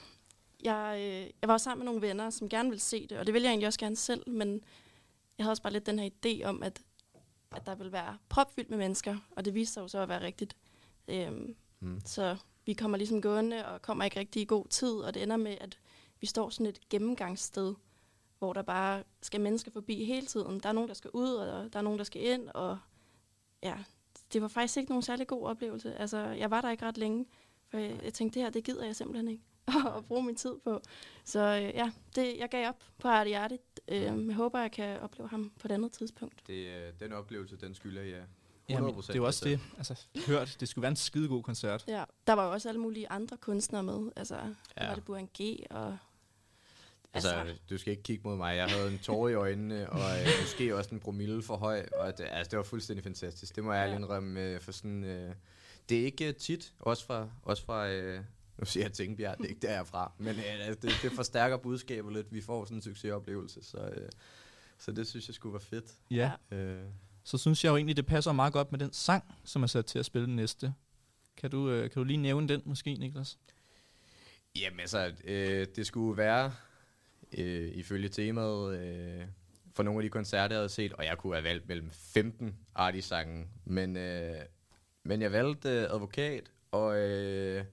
jeg, 0.64 0.94
øh, 1.00 1.30
jeg 1.42 1.48
var 1.48 1.58
sammen 1.58 1.84
med 1.84 1.92
nogle 1.92 2.08
venner, 2.08 2.30
som 2.30 2.48
gerne 2.48 2.68
ville 2.68 2.80
se 2.82 3.06
det, 3.06 3.18
og 3.18 3.26
det 3.26 3.34
ville 3.34 3.44
jeg 3.46 3.50
egentlig 3.52 3.66
også 3.66 3.78
gerne 3.78 3.96
selv, 3.96 4.30
men 4.30 4.60
jeg 5.38 5.44
havde 5.44 5.52
også 5.52 5.62
bare 5.62 5.72
lidt 5.72 5.86
den 5.86 5.98
her 5.98 6.10
idé 6.26 6.44
om, 6.44 6.62
at, 6.62 6.80
at 7.56 7.66
der 7.66 7.74
ville 7.74 7.92
være 7.92 8.18
propfyldt 8.28 8.70
med 8.70 8.78
mennesker, 8.78 9.16
og 9.36 9.44
det 9.44 9.54
viste 9.54 9.74
sig 9.74 9.80
jo 9.80 9.88
så 9.88 9.98
at 9.98 10.08
være 10.08 10.20
rigtigt. 10.20 10.56
Øhm, 11.08 11.56
Mm. 11.80 12.00
så 12.04 12.36
vi 12.66 12.72
kommer 12.72 12.98
ligesom 12.98 13.22
gående, 13.22 13.66
og 13.66 13.82
kommer 13.82 14.04
ikke 14.04 14.20
rigtig 14.20 14.42
i 14.42 14.44
god 14.44 14.66
tid, 14.68 14.92
og 14.92 15.14
det 15.14 15.22
ender 15.22 15.36
med, 15.36 15.56
at 15.60 15.78
vi 16.20 16.26
står 16.26 16.50
sådan 16.50 16.66
et 16.66 16.88
gennemgangssted, 16.88 17.74
hvor 18.38 18.52
der 18.52 18.62
bare 18.62 19.02
skal 19.22 19.40
mennesker 19.40 19.70
forbi 19.70 20.04
hele 20.04 20.26
tiden. 20.26 20.60
Der 20.60 20.68
er 20.68 20.72
nogen, 20.72 20.88
der 20.88 20.94
skal 20.94 21.10
ud, 21.14 21.30
og 21.34 21.72
der 21.72 21.78
er 21.78 21.82
nogen, 21.82 21.98
der 21.98 22.04
skal 22.04 22.22
ind, 22.26 22.48
og 22.54 22.78
ja, 23.62 23.74
det 24.32 24.42
var 24.42 24.48
faktisk 24.48 24.76
ikke 24.76 24.90
nogen 24.90 25.02
særlig 25.02 25.26
god 25.26 25.42
oplevelse. 25.46 25.94
Altså, 25.94 26.18
jeg 26.18 26.50
var 26.50 26.60
der 26.60 26.70
ikke 26.70 26.86
ret 26.86 26.98
længe, 26.98 27.26
for 27.70 27.78
jeg, 27.78 28.00
jeg 28.04 28.14
tænkte, 28.14 28.34
det 28.34 28.42
her, 28.42 28.50
det 28.50 28.64
gider 28.64 28.84
jeg 28.84 28.96
simpelthen 28.96 29.28
ikke 29.28 29.42
at 29.96 30.04
bruge 30.04 30.22
min 30.22 30.36
tid 30.36 30.54
på. 30.64 30.80
Så 31.24 31.40
øh, 31.40 31.62
ja, 31.62 31.90
det, 32.14 32.36
jeg 32.38 32.48
gav 32.48 32.68
op 32.68 32.84
på 32.98 33.08
Artie 33.08 33.38
Artie. 33.38 33.58
Øh, 33.88 34.02
jeg 34.02 34.34
håber, 34.34 34.60
jeg 34.60 34.72
kan 34.72 35.00
opleve 35.00 35.28
ham 35.28 35.52
på 35.60 35.68
et 35.68 35.72
andet 35.72 35.92
tidspunkt. 35.92 36.46
Det, 36.46 36.66
øh, 36.66 36.92
den 37.00 37.12
oplevelse, 37.12 37.56
den 37.56 37.74
skylder 37.74 38.02
jeg 38.02 38.22
100% 38.70 38.72
jamen, 38.74 38.94
det 38.96 39.10
er 39.10 39.14
jo 39.14 39.26
også 39.26 39.44
det. 39.48 39.60
Altså, 39.76 40.00
hørt, 40.26 40.56
det 40.60 40.68
skulle 40.68 40.82
være 40.82 40.90
en 40.90 40.96
skidegod 40.96 41.42
koncert. 41.42 41.84
Ja, 41.88 42.04
der 42.26 42.32
var 42.32 42.46
jo 42.46 42.52
også 42.52 42.68
alle 42.68 42.80
mulige 42.80 43.10
andre 43.10 43.36
kunstnere 43.36 43.82
med. 43.82 44.10
Altså, 44.16 44.34
ja. 44.36 44.42
Ja. 44.42 44.82
der 44.82 44.86
var 44.88 44.94
det 44.94 45.04
Buan 45.04 45.28
G. 45.40 45.40
og... 45.70 45.98
Altså, 47.14 47.30
Altså- 47.34 47.54
du 47.70 47.78
skal 47.78 47.90
ikke 47.90 48.02
kigge 48.02 48.28
mod 48.28 48.36
mig. 48.36 48.56
Jeg 48.56 48.66
havde 48.68 48.92
en 48.92 48.98
tår 48.98 49.28
i 49.28 49.34
øjnene, 49.34 49.90
og 49.90 50.00
øh, 50.20 50.26
måske 50.42 50.76
også 50.76 50.90
en 50.94 51.00
promille 51.00 51.42
for 51.42 51.56
høj. 51.56 51.86
Og 51.96 52.18
det, 52.18 52.26
altså, 52.30 52.50
det 52.50 52.56
var 52.56 52.62
fuldstændig 52.62 53.04
fantastisk. 53.04 53.56
Det 53.56 53.64
må 53.64 53.72
jeg 53.72 53.78
Ja. 53.80 53.84
ærligt 53.84 53.98
indrømme. 53.98 54.40
Øh, 54.40 54.60
for 54.60 54.72
sådan, 54.72 55.04
øh, 55.04 55.34
det 55.88 56.00
er 56.00 56.04
ikke 56.04 56.32
tit, 56.32 56.72
også 56.78 57.06
fra, 57.06 57.28
også 57.42 57.64
fra 57.64 57.88
øh, 57.88 58.20
nu 58.58 58.64
siger 58.64 58.84
jeg 58.84 58.92
Tingbjerg, 58.92 59.38
det 59.38 59.44
er 59.44 59.48
ikke 59.48 59.60
der, 59.60 59.70
jeg 59.70 59.80
er 59.80 59.84
fra. 59.84 60.12
Men 60.18 60.36
øh, 60.36 60.42
altså, 60.66 60.80
det, 60.82 60.92
det 61.02 61.12
forstærker 61.12 61.56
budskabet 61.56 62.12
lidt. 62.12 62.32
Vi 62.32 62.40
får 62.40 62.64
sådan 62.64 62.76
en 62.78 62.82
succesoplevelse. 62.82 63.62
Så, 63.62 63.78
øh, 63.78 64.08
så 64.78 64.92
det 64.92 65.06
synes 65.08 65.28
jeg 65.28 65.34
skulle 65.34 65.52
være 65.52 65.60
fedt. 65.60 65.84
Ja. 66.10 66.32
Øh, 66.50 66.82
Så 67.24 67.38
synes 67.38 67.64
jeg 67.64 67.70
jo 67.70 67.76
egentlig, 67.76 67.96
det 67.96 68.06
passer 68.06 68.32
meget 68.32 68.52
godt 68.52 68.72
med 68.72 68.78
den 68.78 68.92
sang, 68.92 69.24
som 69.44 69.62
er 69.62 69.66
sat 69.66 69.86
til 69.86 69.98
at 69.98 70.04
spille 70.04 70.26
den 70.26 70.36
næste. 70.36 70.74
Kan 71.36 71.50
du, 71.50 71.70
øh, 71.70 71.82
kan 71.90 72.00
du 72.00 72.04
lige 72.04 72.16
nævne 72.16 72.48
den 72.48 72.62
måske, 72.64 72.94
Niklas? 72.94 73.38
Jamen 74.60 74.80
altså, 74.80 75.12
øh, 75.24 75.66
det 75.76 75.86
skulle 75.86 76.16
være, 76.16 76.52
øh, 77.38 77.68
ifølge 77.74 78.08
temaet, 78.08 78.78
øh, 78.78 79.26
for 79.74 79.82
nogle 79.82 80.00
af 80.00 80.02
de 80.02 80.08
koncerter, 80.10 80.54
jeg 80.54 80.58
havde 80.60 80.68
set, 80.68 80.92
og 80.92 81.04
jeg 81.04 81.18
kunne 81.18 81.34
have 81.34 81.44
valgt 81.44 81.68
mellem 81.68 81.90
15 81.90 82.56
artisange, 82.74 83.46
men, 83.64 83.96
øh, 83.96 84.40
men 85.08 85.22
jeg 85.22 85.32
valgte 85.32 85.68
øh, 85.68 85.82
Advokat, 85.82 86.52
og 86.70 86.98
øh, 86.98 87.64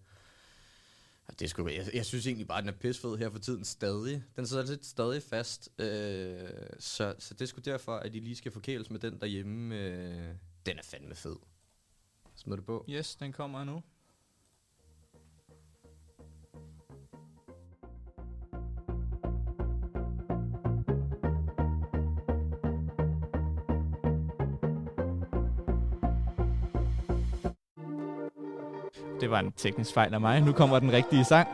det 1.40 1.50
skulle, 1.50 1.76
jeg, 1.76 1.86
jeg 1.94 2.06
synes 2.06 2.28
egentlig 2.28 2.48
bare, 2.48 2.58
at 2.58 2.64
den 2.64 2.74
er 2.74 2.78
pissfed 2.78 3.18
her 3.18 3.30
for 3.30 3.40
tiden 3.40 3.66
stadig. 3.66 4.24
Den 4.36 4.48
sidder 4.48 4.66
lidt 4.66 4.86
stadig 4.86 5.24
fast, 5.24 5.70
øh, 5.80 6.50
så, 6.80 7.16
så 7.20 7.34
det 7.34 7.50
skulle 7.50 7.72
derfor, 7.72 7.96
at 7.96 8.16
I 8.16 8.20
lige 8.20 8.36
skal 8.36 8.52
forkæles 8.52 8.90
med 8.90 9.00
den 9.00 9.20
derhjemme. 9.20 9.76
Øh, 9.76 10.36
den 10.66 10.78
er 10.78 10.84
fandme 10.84 11.16
fed. 11.16 11.36
Smid 12.36 12.58
det 12.58 12.66
på. 12.66 12.86
Yes, 12.90 13.16
den 13.16 13.34
kommer 13.34 13.64
nu. 13.64 13.82
Det 29.26 29.32
var 29.32 29.40
en 29.40 29.52
teknisk 29.52 29.94
fejl 29.94 30.14
af 30.14 30.22
mig. 30.22 30.42
Nu 30.42 30.52
kommer 30.52 30.80
den 30.80 30.92
rigtige 30.92 31.26
sang. 31.26 31.48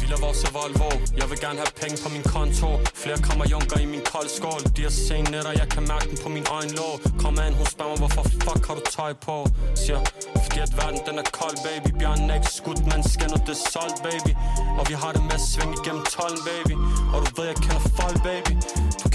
Vill 0.00 0.12
ha 0.24 0.32
så 0.42 0.48
Volvo, 0.56 0.90
Jeg 1.20 1.26
vil 1.30 1.38
gerne 1.44 1.58
have 1.62 1.74
penge 1.82 1.96
på 2.04 2.08
min 2.16 2.24
konto. 2.34 2.68
Flere 3.02 3.18
kommer 3.28 3.44
junker 3.54 3.78
i 3.84 3.86
min 3.94 4.04
koldskål. 4.12 4.62
De 4.76 4.82
har 4.86 4.94
sen 5.06 5.24
netter, 5.34 5.52
jeg 5.62 5.68
kan 5.74 5.82
mærke 5.92 6.06
dem 6.10 6.18
på 6.24 6.28
min 6.36 6.46
øjenlåg. 6.58 6.94
Kom 7.22 7.34
an, 7.44 7.52
hun 7.60 7.66
spørger 7.74 7.90
mig, 7.90 8.00
hvorfor 8.02 8.24
fuck 8.44 8.62
har 8.68 8.74
du 8.78 8.84
tøj 8.98 9.12
på? 9.26 9.36
Siger, 9.82 10.00
fordi 10.44 10.58
at 10.66 10.72
verden 10.80 11.00
den 11.08 11.16
er 11.22 11.26
kold, 11.40 11.56
baby. 11.68 11.88
Bjørnen 12.00 12.26
er 12.30 12.36
ikke 12.40 12.52
skudt, 12.60 12.80
men 12.90 13.00
nu 13.32 13.36
det 13.48 13.56
solgt, 13.72 13.98
baby. 14.08 14.32
Og 14.78 14.84
vi 14.90 14.94
har 15.02 15.10
det 15.16 15.22
med 15.28 15.36
at 15.40 15.44
svinge 15.52 15.74
igennem 15.80 16.04
tolden, 16.14 16.42
baby. 16.50 16.74
Og 17.14 17.18
du 17.24 17.28
ved, 17.36 17.46
jeg 17.52 17.58
kender 17.64 17.82
folk, 17.98 18.18
baby 18.28 18.52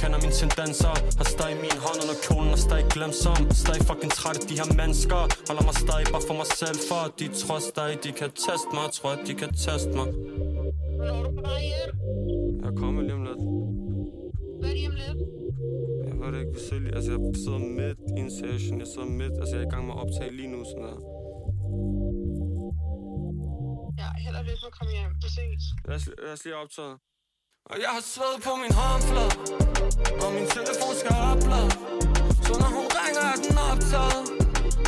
kender 0.01 0.19
mine 0.23 0.35
tendenser 0.41 0.93
Har 1.19 1.27
stadig 1.35 1.57
min 1.65 1.77
hånd 1.85 1.97
under 2.03 2.17
kjolen 2.25 2.51
og 2.57 2.61
stadig 2.67 2.85
glemsom 2.95 3.41
Stadig 3.63 3.83
fucking 3.89 4.13
træt 4.19 4.37
af 4.41 4.45
de 4.51 4.55
her 4.61 4.69
mennesker 4.81 5.19
Holder 5.47 5.63
mig 5.69 5.75
stadig 5.85 6.05
bare 6.13 6.23
for 6.29 6.35
mig 6.41 6.49
selv 6.61 6.77
For 6.89 7.01
de 7.19 7.25
tror 7.41 7.59
stadig, 7.71 7.95
de 8.05 8.11
kan 8.19 8.29
teste 8.45 8.69
mig 8.77 8.85
Tror 8.97 9.11
at 9.17 9.21
de 9.29 9.33
kan 9.41 9.51
teste 9.65 9.91
mig? 9.99 10.07
Jeg 12.65 12.73
kommer 12.81 12.99
lige 13.07 13.15
om 13.19 13.23
lidt 13.29 13.41
Hvad 14.59 14.69
er 14.71 14.75
det 14.77 14.87
om 14.91 14.95
lidt? 15.03 15.19
Jeg 16.07 16.15
ved 16.21 16.29
det 16.33 16.39
ikke, 16.45 16.95
altså 16.97 17.09
jeg 17.15 17.19
sidder 17.43 17.61
midt 17.79 17.99
i 18.17 18.19
en 18.25 18.31
session, 18.39 18.79
jeg 18.83 18.89
sidder 18.93 19.09
midt, 19.21 19.33
altså 19.41 19.53
jeg 19.55 19.63
er 19.63 19.67
i 19.69 19.73
gang 19.73 19.83
med 19.87 19.93
at 19.95 19.99
optage 20.03 20.31
lige 20.39 20.49
nu, 20.53 20.59
sådan 20.69 20.83
der. 20.87 20.97
Ja, 24.01 24.07
held 24.23 24.35
og 24.39 24.43
lykke 24.47 24.61
med 24.63 24.71
at 24.73 24.77
komme 24.79 24.91
hjem. 24.97 25.11
Vi 25.23 25.29
ses. 25.37 25.63
Lad 25.87 25.95
os, 25.99 26.05
lad 26.25 26.33
os 26.35 26.43
lige 26.45 26.55
optage. 26.63 26.95
Og 27.71 27.77
jeg 27.83 27.91
har 27.95 28.03
sved 28.13 28.35
på 28.47 28.51
min 28.63 28.73
håndflade, 28.81 29.33
og 30.23 30.29
min 30.37 30.47
telefon 30.57 30.93
skal 31.01 31.13
oplade. 31.31 31.71
Så 32.45 32.53
når 32.61 32.69
hun 32.77 32.87
ringer, 32.99 33.25
er 33.33 33.37
den 33.45 33.57
optaget. 33.71 34.23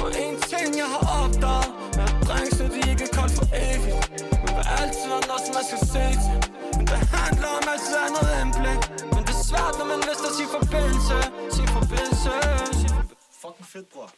Og 0.04 0.10
en 0.24 0.36
ting, 0.52 0.68
jeg 0.82 0.90
har 0.96 1.04
opdaget, 1.22 1.70
er 2.02 2.08
at 2.10 2.16
dreng, 2.28 2.48
så 2.58 2.64
de 2.76 2.80
ikke 2.92 3.04
er 3.10 3.14
koldt 3.18 3.34
for 3.40 3.48
evigt. 3.68 4.04
Men 4.44 4.52
vil 4.58 4.68
altid 4.82 5.06
være 5.14 5.24
noget, 5.30 5.44
som 5.46 5.54
man 5.58 5.66
skal 5.70 5.82
se 5.94 6.06
til. 6.24 6.38
Men 6.78 6.86
det 6.92 7.02
handler 7.18 7.50
om 7.60 7.64
altid 7.74 7.96
andet 8.06 8.28
indblik. 8.42 8.82
Men 9.14 9.22
det 9.28 9.34
er 9.38 9.44
svært, 9.52 9.74
når 9.80 9.88
man 9.94 10.00
mister 10.10 10.30
sin 10.40 10.50
forbindelse. 10.58 11.18
Sin 11.58 11.68
forbindelse, 11.78 12.34
sin 12.82 12.92
forbindelse. 12.98 13.18
Fucking 13.42 13.68
fedt, 13.74 13.88
bror. 13.94 14.10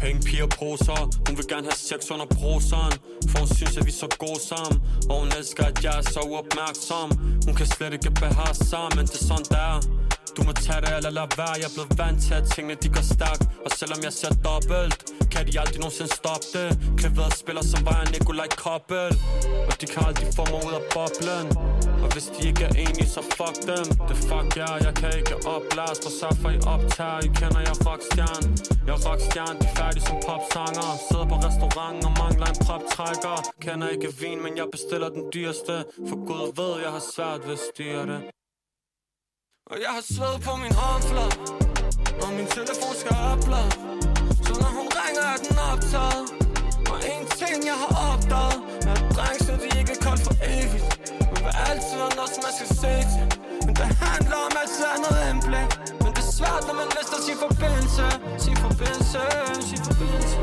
Penge, 0.00 0.20
piger, 0.28 0.46
poser. 0.46 1.00
Hun 1.26 1.36
vil 1.36 1.46
gerne 1.48 1.66
have 1.70 1.80
sex 1.90 2.10
under 2.10 2.26
bruseren. 2.26 2.92
For 3.30 3.38
hun 3.38 3.48
synes, 3.56 3.76
at 3.76 3.84
vi 3.86 3.90
er 3.90 4.00
så 4.04 4.08
gode 4.18 4.40
sammen. 4.50 4.82
Og 5.10 5.14
hun 5.20 5.28
elsker, 5.38 5.64
at 5.64 5.84
jeg 5.84 5.98
er 5.98 6.02
så 6.02 6.20
uopmærksom. 6.20 7.08
Hun 7.46 7.54
kan 7.54 7.66
slet 7.66 7.92
ikke 7.92 8.10
bære 8.20 8.54
sig, 8.54 8.86
Men 8.96 9.04
det 9.06 9.16
er 9.20 9.24
sådan, 9.30 9.48
der 9.56 9.70
du 10.36 10.40
må 10.48 10.52
tage 10.52 10.80
det 10.84 10.92
eller 10.98 11.12
lade 11.18 11.30
være. 11.40 11.54
Jeg 11.62 11.68
er 11.70 11.74
blevet 11.76 11.92
vant 12.00 12.18
til, 12.26 12.34
at 12.40 12.44
tingene 12.54 12.76
de 12.82 12.88
går 12.96 13.06
stærkt. 13.16 13.42
Og 13.64 13.70
selvom 13.80 14.00
jeg 14.06 14.12
ser 14.20 14.32
dobbelt 14.48 14.94
Kan 15.32 15.42
de 15.48 15.52
aldrig 15.62 15.80
nogensinde 15.84 16.12
stoppe 16.20 16.46
det. 16.56 16.68
Klaveret 16.98 17.34
spiller 17.42 17.64
som 17.72 17.80
var 17.86 17.96
jeg 18.00 18.08
Nikolaj 18.14 18.50
Koppel. 18.64 19.10
Og 19.68 19.74
de 19.80 19.86
kan 19.92 20.00
aldrig 20.08 20.26
få 20.38 20.42
mig 20.52 20.60
ud 20.68 20.74
af 20.80 20.84
boblen. 20.94 21.46
Og 22.04 22.08
hvis 22.14 22.26
de 22.34 22.40
ikke 22.50 22.64
er 22.70 22.74
enige, 22.84 23.08
så 23.16 23.22
fuck 23.38 23.56
dem. 23.70 23.86
Det 24.08 24.18
fuck 24.28 24.48
jer, 24.60 24.74
jeg 24.86 24.94
kan 25.00 25.10
ikke 25.20 25.34
oplæres 25.54 25.98
På 26.04 26.10
så 26.20 26.28
for 26.40 26.50
I 26.56 26.58
optager, 26.74 27.18
I 27.26 27.28
kender 27.40 27.60
jeg 27.68 27.76
rockstjern 27.88 28.44
Jeg 28.86 28.94
er 28.98 29.02
rockstjern, 29.08 29.54
de 29.60 29.66
er 29.70 29.74
færdige 29.78 30.04
som 30.08 30.18
popsanger. 30.28 30.88
Sidder 31.08 31.26
på 31.32 31.36
restaurant 31.48 31.98
og 32.08 32.12
mangler 32.22 32.48
en 32.52 32.58
proptrækker. 32.66 33.36
Kender 33.64 33.88
ikke 33.94 34.08
vin, 34.22 34.38
men 34.44 34.52
jeg 34.60 34.66
bestiller 34.74 35.08
den 35.16 35.24
dyreste. 35.34 35.74
For 36.08 36.18
Gud 36.28 36.44
ved, 36.58 36.72
jeg 36.84 36.90
har 36.96 37.04
svært 37.14 37.40
ved 37.46 37.54
at 37.58 37.62
styre 37.70 38.04
det 38.12 38.20
og 39.70 39.76
jeg 39.84 39.90
har 39.96 40.04
sved 40.14 40.34
på 40.46 40.52
min 40.64 40.74
håndflad 40.82 41.32
Og 42.24 42.30
min 42.38 42.48
telefon 42.58 42.94
skal 43.02 43.14
oplade. 43.32 43.70
Så 44.44 44.52
når 44.62 44.70
hun 44.78 44.88
ringer 45.00 45.24
er 45.34 45.38
den 45.46 45.58
optaget. 45.72 46.24
Og 46.92 46.98
en 47.12 47.24
ting 47.40 47.58
jeg 47.70 47.78
har 47.82 47.92
opdaget 48.10 48.58
Er 48.88 48.96
at 48.98 49.04
dreng 49.16 49.38
så 49.46 49.52
de 49.62 49.68
ikke 49.80 49.92
er 49.96 50.00
koldt 50.06 50.22
for 50.26 50.34
evigt. 50.56 50.88
Man 51.32 51.40
vil 51.46 51.54
altid 51.70 51.96
have 52.02 52.14
noget 52.18 52.30
som 52.34 52.42
man 52.46 52.54
skal 52.58 52.70
se 52.82 52.94
til? 53.12 53.26
Men 53.66 53.72
det 53.80 53.88
handler 54.04 54.38
om 54.48 54.52
altid 54.62 54.84
andet 54.94 55.14
indblik 55.28 55.70
Men 56.02 56.10
det 56.16 56.22
er 56.26 56.32
svært 56.38 56.62
når 56.68 56.76
man 56.82 56.88
mister 56.96 57.18
sin 57.26 57.38
forbindelse. 57.44 58.06
Sin 58.44 58.56
forbindelse, 58.64 59.20
sin 59.70 59.80
forbindelse. 59.88 60.38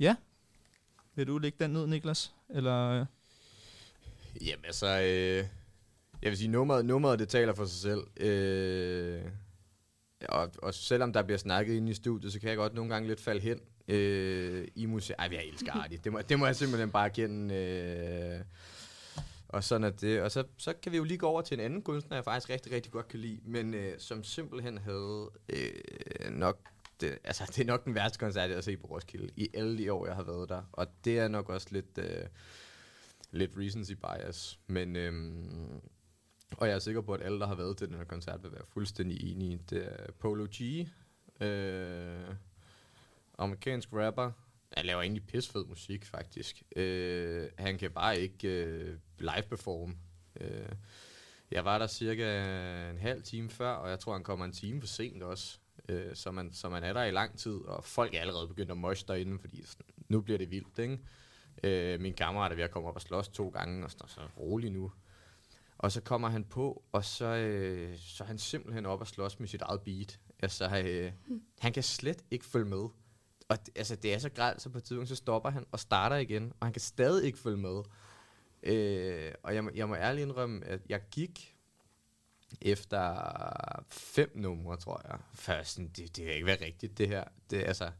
Ja. 0.00 0.16
Vil 1.14 1.26
du 1.26 1.38
lægge 1.38 1.64
den 1.64 1.70
ned, 1.70 1.86
Niklas? 1.86 2.32
Eller... 2.48 2.90
Øh? 2.90 3.06
Jamen 4.46 4.64
altså, 4.64 4.86
øh, 4.86 5.46
jeg 6.22 6.30
vil 6.30 6.36
sige, 6.38 6.48
nummeret, 6.48 6.84
nummeret 6.84 7.18
det 7.18 7.28
taler 7.28 7.54
for 7.54 7.64
sig 7.64 7.80
selv. 7.80 8.26
Øh, 8.28 9.22
og, 10.28 10.50
og 10.62 10.74
selvom 10.74 11.12
der 11.12 11.22
bliver 11.22 11.38
snakket 11.38 11.74
inde 11.74 11.90
i 11.90 11.94
studiet, 11.94 12.32
så 12.32 12.40
kan 12.40 12.48
jeg 12.48 12.56
godt 12.56 12.74
nogle 12.74 12.94
gange 12.94 13.08
lidt 13.08 13.20
falde 13.20 13.40
hen 13.40 13.60
øh, 13.88 14.68
i 14.74 14.86
musik. 14.86 15.16
Ej, 15.18 15.28
jeg 15.32 15.44
elsker 15.44 15.72
Arti. 15.72 15.96
Det 15.96 16.12
må, 16.12 16.20
det 16.20 16.38
må 16.38 16.46
jeg 16.46 16.56
simpelthen 16.56 16.90
bare 16.90 17.10
kende. 17.10 17.54
Øh, 17.54 18.40
og 19.48 19.64
sådan 19.64 19.84
er 19.84 19.90
det. 19.90 20.22
Og 20.22 20.30
så, 20.30 20.44
så 20.56 20.74
kan 20.82 20.92
vi 20.92 20.96
jo 20.96 21.04
lige 21.04 21.18
gå 21.18 21.26
over 21.26 21.42
til 21.42 21.54
en 21.54 21.64
anden 21.64 21.82
kunstner, 21.82 22.16
jeg 22.16 22.24
faktisk 22.24 22.50
rigtig, 22.50 22.72
rigtig 22.72 22.92
godt 22.92 23.08
kan 23.08 23.20
lide, 23.20 23.40
men 23.44 23.74
øh, 23.74 23.94
som 23.98 24.24
simpelthen 24.24 24.78
havde 24.78 25.30
øh, 25.48 26.30
nok 26.30 26.58
det, 27.00 27.18
altså, 27.24 27.44
det 27.46 27.58
er 27.58 27.64
nok 27.66 27.84
den 27.84 27.94
værste 27.94 28.18
koncert, 28.18 28.48
jeg 28.48 28.56
har 28.56 28.62
set 28.62 28.80
på 28.80 28.86
Roskilde 28.86 29.30
i 29.36 29.48
alle 29.54 29.78
de 29.78 29.92
år, 29.92 30.06
jeg 30.06 30.14
har 30.14 30.22
været 30.22 30.48
der. 30.48 30.62
Og 30.72 30.86
det 31.04 31.18
er 31.18 31.28
nok 31.28 31.48
også 31.48 31.68
lidt, 31.70 31.98
øh, 31.98 32.26
lidt 33.30 33.50
recency 33.56 33.92
bias. 33.92 34.58
Men, 34.66 34.96
øhm, 34.96 35.80
og 36.56 36.68
jeg 36.68 36.74
er 36.74 36.78
sikker 36.78 37.00
på, 37.00 37.12
at 37.14 37.22
alle, 37.22 37.40
der 37.40 37.46
har 37.46 37.54
været 37.54 37.76
til 37.76 37.88
den 37.88 37.96
her 37.96 38.04
koncert, 38.04 38.42
vil 38.42 38.52
være 38.52 38.66
fuldstændig 38.72 39.32
enige. 39.32 39.60
Det 39.70 39.86
er 39.86 40.12
Polo 40.12 40.46
G, 40.54 40.88
øh, 41.40 42.34
amerikansk 43.38 43.88
rapper. 43.92 44.32
Han 44.72 44.86
laver 44.86 45.02
egentlig 45.02 45.26
pisfed 45.26 45.64
musik, 45.64 46.04
faktisk. 46.04 46.62
Øh, 46.76 47.48
han 47.58 47.78
kan 47.78 47.90
bare 47.90 48.20
ikke 48.20 48.64
øh, 48.64 48.98
live-performe. 49.18 49.96
Øh, 50.40 50.72
jeg 51.50 51.64
var 51.64 51.78
der 51.78 51.86
cirka 51.86 52.40
en 52.90 52.98
halv 52.98 53.22
time 53.22 53.50
før, 53.50 53.70
og 53.70 53.90
jeg 53.90 54.00
tror, 54.00 54.12
han 54.12 54.24
kommer 54.24 54.44
en 54.44 54.52
time 54.52 54.80
for 54.80 54.88
sent 54.88 55.22
også. 55.22 55.58
Øh, 55.88 56.16
så, 56.16 56.30
man, 56.30 56.52
så 56.52 56.68
man 56.68 56.84
er 56.84 56.92
der 56.92 57.04
i 57.04 57.10
lang 57.10 57.38
tid, 57.38 57.56
og 57.56 57.84
folk 57.84 58.14
er 58.14 58.20
allerede 58.20 58.48
begyndt 58.48 58.70
at 58.70 58.76
moshe 58.76 59.06
derinde, 59.08 59.38
fordi 59.38 59.62
sådan, 59.64 59.86
nu 60.08 60.20
bliver 60.20 60.38
det 60.38 60.50
vildt, 60.50 60.78
ikke? 60.78 60.98
Øh, 61.62 62.00
min 62.00 62.14
kammerat 62.14 62.52
er 62.52 62.56
ved 62.56 62.64
at 62.64 62.70
komme 62.70 62.88
op 62.88 62.94
og 62.94 63.00
slås 63.02 63.28
to 63.28 63.48
gange, 63.48 63.84
og 63.84 63.90
sådan, 63.90 64.08
så 64.08 64.20
rolig 64.38 64.70
nu. 64.70 64.92
Og 65.78 65.92
så 65.92 66.00
kommer 66.00 66.28
han 66.28 66.44
på, 66.44 66.82
og 66.92 67.04
så, 67.04 67.24
øh, 67.26 67.96
så 67.98 68.24
er 68.24 68.26
han 68.28 68.38
simpelthen 68.38 68.86
op 68.86 69.00
og 69.00 69.06
slås 69.06 69.40
med 69.40 69.48
sit 69.48 69.62
eget 69.62 69.80
beat. 69.82 70.20
Altså, 70.42 70.82
øh, 70.84 71.12
han 71.60 71.72
kan 71.72 71.82
slet 71.82 72.24
ikke 72.30 72.44
følge 72.44 72.66
med. 72.66 72.88
Og 73.48 73.66
det, 73.66 73.78
altså, 73.78 73.96
det 73.96 74.14
er 74.14 74.18
så 74.18 74.28
grædt, 74.28 74.62
så 74.62 74.70
på 74.70 74.78
et 74.78 74.84
tidspunkt, 74.84 75.08
så 75.08 75.16
stopper 75.16 75.50
han 75.50 75.64
og 75.72 75.80
starter 75.80 76.16
igen, 76.16 76.52
og 76.60 76.66
han 76.66 76.72
kan 76.72 76.80
stadig 76.80 77.26
ikke 77.26 77.38
følge 77.38 77.56
med. 77.56 77.82
Øh, 78.62 79.32
og 79.42 79.54
jeg, 79.54 79.64
må- 79.64 79.70
jeg 79.74 79.88
må 79.88 79.94
ærligt 79.94 80.22
indrømme, 80.22 80.64
at 80.64 80.80
jeg 80.88 81.00
gik 81.10 81.56
efter 82.60 83.84
fem 83.88 84.32
numre, 84.34 84.76
tror 84.76 85.02
jeg. 85.08 85.18
Først 85.34 85.76
det, 85.76 85.96
det 85.96 86.12
kan 86.24 86.34
ikke 86.34 86.46
være 86.46 86.64
rigtigt, 86.64 86.98
det 86.98 87.08
her. 87.08 87.24
Det, 87.50 87.62
altså, 87.62 87.90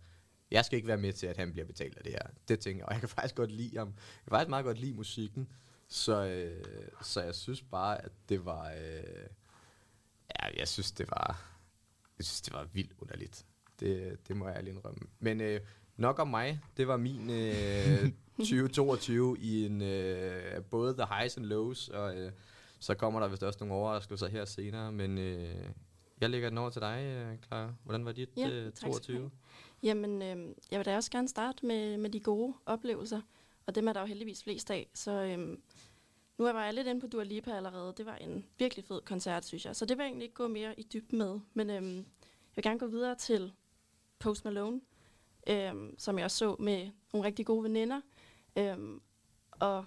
jeg 0.50 0.64
skal 0.64 0.76
ikke 0.76 0.88
være 0.88 0.96
med 0.96 1.12
til, 1.12 1.26
at 1.26 1.36
han 1.36 1.52
bliver 1.52 1.66
betalt 1.66 1.96
af 1.96 2.04
det 2.04 2.12
her. 2.12 2.22
Det 2.48 2.60
tænker 2.60 2.80
jeg. 2.80 2.86
Og 2.86 2.92
jeg 2.92 3.00
kan 3.00 3.08
faktisk 3.18 3.34
godt 3.34 3.50
lide 3.50 3.78
ham. 3.78 3.88
Jeg 3.88 4.24
kan 4.24 4.30
faktisk 4.30 4.48
meget 4.48 4.64
godt 4.64 4.78
lide 4.78 4.94
musikken. 4.94 5.48
Så, 5.88 6.24
øh, 6.24 6.64
så 7.02 7.22
jeg 7.22 7.34
synes 7.34 7.62
bare, 7.62 8.04
at 8.04 8.12
det 8.28 8.44
var... 8.44 8.70
Øh, 8.70 9.26
ja, 10.40 10.58
jeg 10.58 10.68
synes, 10.68 10.92
det 10.92 11.10
var... 11.10 11.54
Jeg 12.18 12.24
synes, 12.24 12.40
det 12.40 12.52
var 12.52 12.68
vildt 12.72 12.92
underligt. 12.98 13.46
Det, 13.80 14.18
det 14.28 14.36
må 14.36 14.48
jeg 14.48 14.56
ærligt 14.56 14.76
indrømme. 14.76 15.00
Men 15.18 15.40
øh, 15.40 15.60
nok 15.96 16.18
om 16.18 16.28
mig. 16.28 16.60
Det 16.76 16.88
var 16.88 16.96
min 16.96 17.30
øh, 17.30 18.12
2022 18.38 19.38
i 19.38 19.66
en 19.66 19.82
øh, 19.82 20.64
både 20.64 20.94
the 20.94 21.06
highs 21.10 21.36
and 21.36 21.46
lows, 21.46 21.88
og 21.88 22.16
øh, 22.16 22.32
så 22.78 22.94
kommer 22.94 23.20
der 23.20 23.28
vist 23.28 23.42
også 23.42 23.58
nogle 23.60 23.74
overraskelser 23.74 24.28
her 24.28 24.44
senere, 24.44 24.92
men 24.92 25.18
øh, 25.18 25.70
jeg 26.20 26.30
lægger 26.30 26.48
den 26.48 26.58
over 26.58 26.70
til 26.70 26.82
dig, 26.82 27.02
øh, 27.04 27.38
Clara. 27.46 27.74
Hvordan 27.84 28.04
var 28.04 28.12
dit 28.12 28.28
Ja, 28.36 28.48
øh, 28.48 28.64
tak 28.64 28.76
skal 28.76 28.88
du 28.88 28.92
22? 28.92 29.16
have. 29.16 29.30
Jamen, 29.82 30.22
øh, 30.22 30.54
jeg 30.70 30.78
vil 30.78 30.86
da 30.86 30.96
også 30.96 31.10
gerne 31.10 31.28
starte 31.28 31.66
med, 31.66 31.96
med 31.96 32.10
de 32.10 32.20
gode 32.20 32.54
oplevelser, 32.66 33.20
og 33.66 33.74
dem 33.74 33.88
er 33.88 33.92
der 33.92 34.00
jo 34.00 34.06
heldigvis 34.06 34.42
flest 34.42 34.70
af. 34.70 34.88
Så 34.94 35.10
øh, 35.10 35.58
nu 36.38 36.44
er 36.44 36.64
jeg 36.64 36.74
lidt 36.74 36.86
inde 36.86 37.00
på 37.00 37.06
Dua 37.06 37.24
Lipa 37.24 37.50
allerede. 37.50 37.94
Det 37.96 38.06
var 38.06 38.16
en 38.16 38.44
virkelig 38.58 38.84
fed 38.84 39.00
koncert, 39.00 39.44
synes 39.44 39.66
jeg. 39.66 39.76
Så 39.76 39.86
det 39.86 39.98
vil 39.98 40.04
jeg 40.04 40.08
egentlig 40.08 40.24
ikke 40.24 40.34
gå 40.34 40.48
mere 40.48 40.80
i 40.80 40.82
dybden 40.82 41.18
med. 41.18 41.40
Men 41.54 41.70
øh, 41.70 41.96
jeg 41.96 42.04
vil 42.54 42.62
gerne 42.62 42.78
gå 42.78 42.86
videre 42.86 43.14
til 43.14 43.52
Post 44.18 44.44
Malone, 44.44 44.80
øh, 45.48 45.74
som 45.98 46.18
jeg 46.18 46.24
også 46.24 46.36
så 46.36 46.56
med 46.58 46.90
nogle 47.12 47.26
rigtig 47.26 47.46
gode 47.46 47.64
veninder. 47.64 48.00
Øh, 48.56 48.76
og 49.50 49.84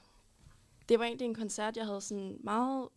det 0.89 0.99
var 0.99 1.05
egentlig 1.05 1.25
en 1.25 1.35
koncert, 1.35 1.77
jeg 1.77 1.85
havde 1.85 2.01
sådan 2.01 2.37
meget 2.39 2.89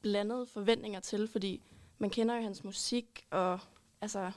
blandede 0.00 0.46
forventninger 0.46 1.00
til, 1.00 1.28
fordi 1.28 1.62
man 1.98 2.10
kender 2.10 2.34
jo 2.34 2.42
hans 2.42 2.64
musik, 2.64 3.26
og 3.30 3.60
altså, 4.00 4.32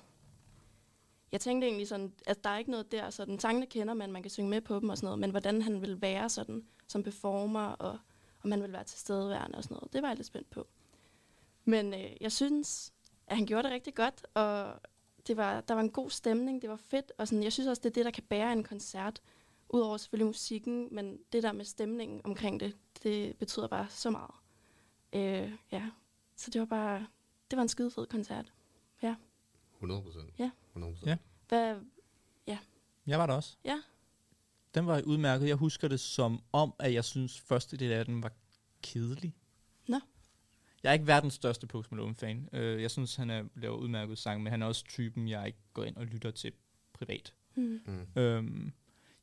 jeg 1.31 1.41
tænkte 1.41 1.67
egentlig 1.67 1.87
sådan, 1.87 2.13
at 2.25 2.43
der 2.43 2.49
er 2.49 2.57
ikke 2.57 2.71
noget 2.71 2.91
der, 2.91 3.09
sådan 3.09 3.39
sangene 3.39 3.65
kender 3.65 3.93
man, 3.93 4.11
man 4.11 4.21
kan 4.21 4.31
synge 4.31 4.49
med 4.49 4.61
på 4.61 4.79
dem 4.79 4.89
og 4.89 4.97
sådan 4.97 5.05
noget, 5.05 5.19
men 5.19 5.31
hvordan 5.31 5.61
han 5.61 5.81
vil 5.81 6.01
være 6.01 6.29
sådan 6.29 6.65
som 6.87 7.03
performer, 7.03 7.67
og 7.67 7.99
om 8.43 8.51
han 8.51 8.61
vil 8.63 8.73
være 8.73 8.83
tilstedeværende 8.83 9.57
og 9.57 9.63
sådan 9.63 9.75
noget, 9.75 9.93
det 9.93 10.01
var 10.01 10.07
jeg 10.07 10.17
lidt 10.17 10.27
spændt 10.27 10.49
på. 10.49 10.67
Men 11.65 11.93
øh, 11.93 12.11
jeg 12.21 12.31
synes, 12.31 12.93
at 13.27 13.37
han 13.37 13.45
gjorde 13.45 13.63
det 13.63 13.71
rigtig 13.71 13.95
godt, 13.95 14.25
og 14.33 14.73
det 15.27 15.37
var, 15.37 15.61
der 15.61 15.73
var 15.73 15.81
en 15.81 15.91
god 15.91 16.09
stemning, 16.09 16.61
det 16.61 16.69
var 16.69 16.75
fedt, 16.75 17.11
og 17.17 17.27
sådan, 17.27 17.43
jeg 17.43 17.53
synes 17.53 17.67
også, 17.67 17.81
det 17.81 17.89
er 17.89 17.93
det, 17.93 18.05
der 18.05 18.11
kan 18.11 18.23
bære 18.23 18.53
en 18.53 18.63
koncert, 18.63 19.21
udover 19.75 19.97
selvfølgelig 19.97 20.27
musikken, 20.27 20.87
men 20.91 21.19
det 21.31 21.43
der 21.43 21.51
med 21.51 21.65
stemningen 21.65 22.21
omkring 22.23 22.59
det, 22.59 22.75
det 23.03 23.37
betyder 23.37 23.67
bare 23.67 23.87
så 23.89 24.09
meget. 24.09 24.31
Øh, 25.13 25.51
ja, 25.71 25.89
så 26.35 26.51
det 26.51 26.59
var 26.59 26.65
bare, 26.65 27.07
det 27.51 27.57
var 27.57 27.61
en 27.61 27.69
skide 27.69 27.91
fed 27.91 28.05
koncert. 28.07 28.53
100 29.75 30.01
procent. 30.01 30.33
Ja. 30.39 30.51
100% 30.75 31.05
Ja. 31.05 31.17
Hvad, 31.47 31.75
Jeg 33.07 33.19
var 33.19 33.25
der 33.25 33.33
også. 33.33 33.57
Ja. 33.65 33.81
Den 34.75 34.87
var 34.87 35.01
udmærket. 35.01 35.47
Jeg 35.47 35.55
husker 35.55 35.87
det 35.87 35.99
som 35.99 36.43
om, 36.51 36.73
at 36.79 36.93
jeg 36.93 37.05
synes, 37.05 37.39
første 37.39 37.77
del 37.77 37.91
af 37.91 38.05
den 38.05 38.23
var 38.23 38.31
kedelig. 38.83 39.35
Nå. 39.87 39.99
Jeg 40.83 40.89
er 40.89 40.93
ikke 40.93 41.07
verdens 41.07 41.33
største 41.33 41.67
Post 41.67 41.91
Malone-fan. 41.91 42.49
Uh, 42.53 42.59
jeg 42.59 42.91
synes, 42.91 43.15
han 43.15 43.29
er, 43.29 43.43
laver 43.55 43.75
udmærket 43.77 44.17
sang, 44.17 44.43
men 44.43 44.51
han 44.51 44.61
er 44.61 44.65
også 44.65 44.83
typen, 44.83 45.27
jeg 45.29 45.47
ikke 45.47 45.59
går 45.73 45.83
ind 45.83 45.95
og 45.97 46.05
lytter 46.05 46.31
til 46.31 46.51
privat. 46.93 47.33
hmm, 47.55 47.81
Mm. 47.85 48.21
Um, 48.21 48.73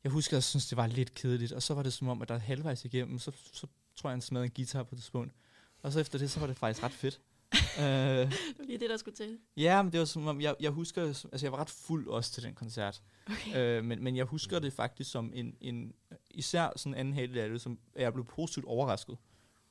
jeg 0.03 0.11
husker, 0.11 0.33
at 0.33 0.37
jeg 0.37 0.43
synes, 0.43 0.67
det 0.67 0.77
var 0.77 0.87
lidt 0.87 1.13
kedeligt, 1.13 1.51
og 1.51 1.63
så 1.63 1.73
var 1.73 1.83
det 1.83 1.93
som 1.93 2.07
om, 2.07 2.21
at 2.21 2.29
der 2.29 2.37
halvvejs 2.37 2.85
igennem, 2.85 3.19
så, 3.19 3.31
så 3.53 3.67
tror 3.95 4.09
jeg, 4.09 4.13
han 4.13 4.21
smadrede 4.21 4.45
en 4.45 4.51
guitar 4.51 4.83
på 4.83 4.95
det 4.95 4.99
tidspunkt. 4.99 5.33
Og 5.81 5.91
så 5.91 5.99
efter 5.99 6.19
det, 6.19 6.31
så 6.31 6.39
var 6.39 6.47
det 6.47 6.57
faktisk 6.57 6.83
ret 6.83 6.91
fedt. 6.91 7.21
uh, 7.53 7.83
det 7.83 8.55
var 8.59 8.65
lige 8.65 8.77
det, 8.77 8.89
der 8.89 8.97
skulle 8.97 9.15
til. 9.15 9.37
Ja, 9.57 9.81
men 9.81 9.91
det 9.91 9.99
var 9.99 10.05
som 10.05 10.27
om, 10.27 10.41
jeg, 10.41 10.55
jeg 10.59 10.71
husker, 10.71 11.03
altså 11.03 11.39
jeg 11.41 11.51
var 11.51 11.57
ret 11.57 11.69
fuld 11.69 12.07
også 12.07 12.31
til 12.31 12.43
den 12.43 12.53
koncert. 12.53 13.01
Okay. 13.25 13.77
Øh, 13.77 13.83
men, 13.85 14.03
men 14.03 14.15
jeg 14.15 14.25
husker 14.25 14.59
det 14.59 14.73
faktisk 14.73 15.11
som 15.11 15.31
en, 15.35 15.55
en 15.61 15.93
især 16.31 16.69
sådan 16.75 16.95
anden 16.95 17.13
halvdel 17.13 17.37
af 17.37 17.49
det, 17.49 17.61
som 17.61 17.79
at 17.95 18.01
jeg 18.01 18.13
blev 18.13 18.25
positivt 18.25 18.65
overrasket. 18.65 19.17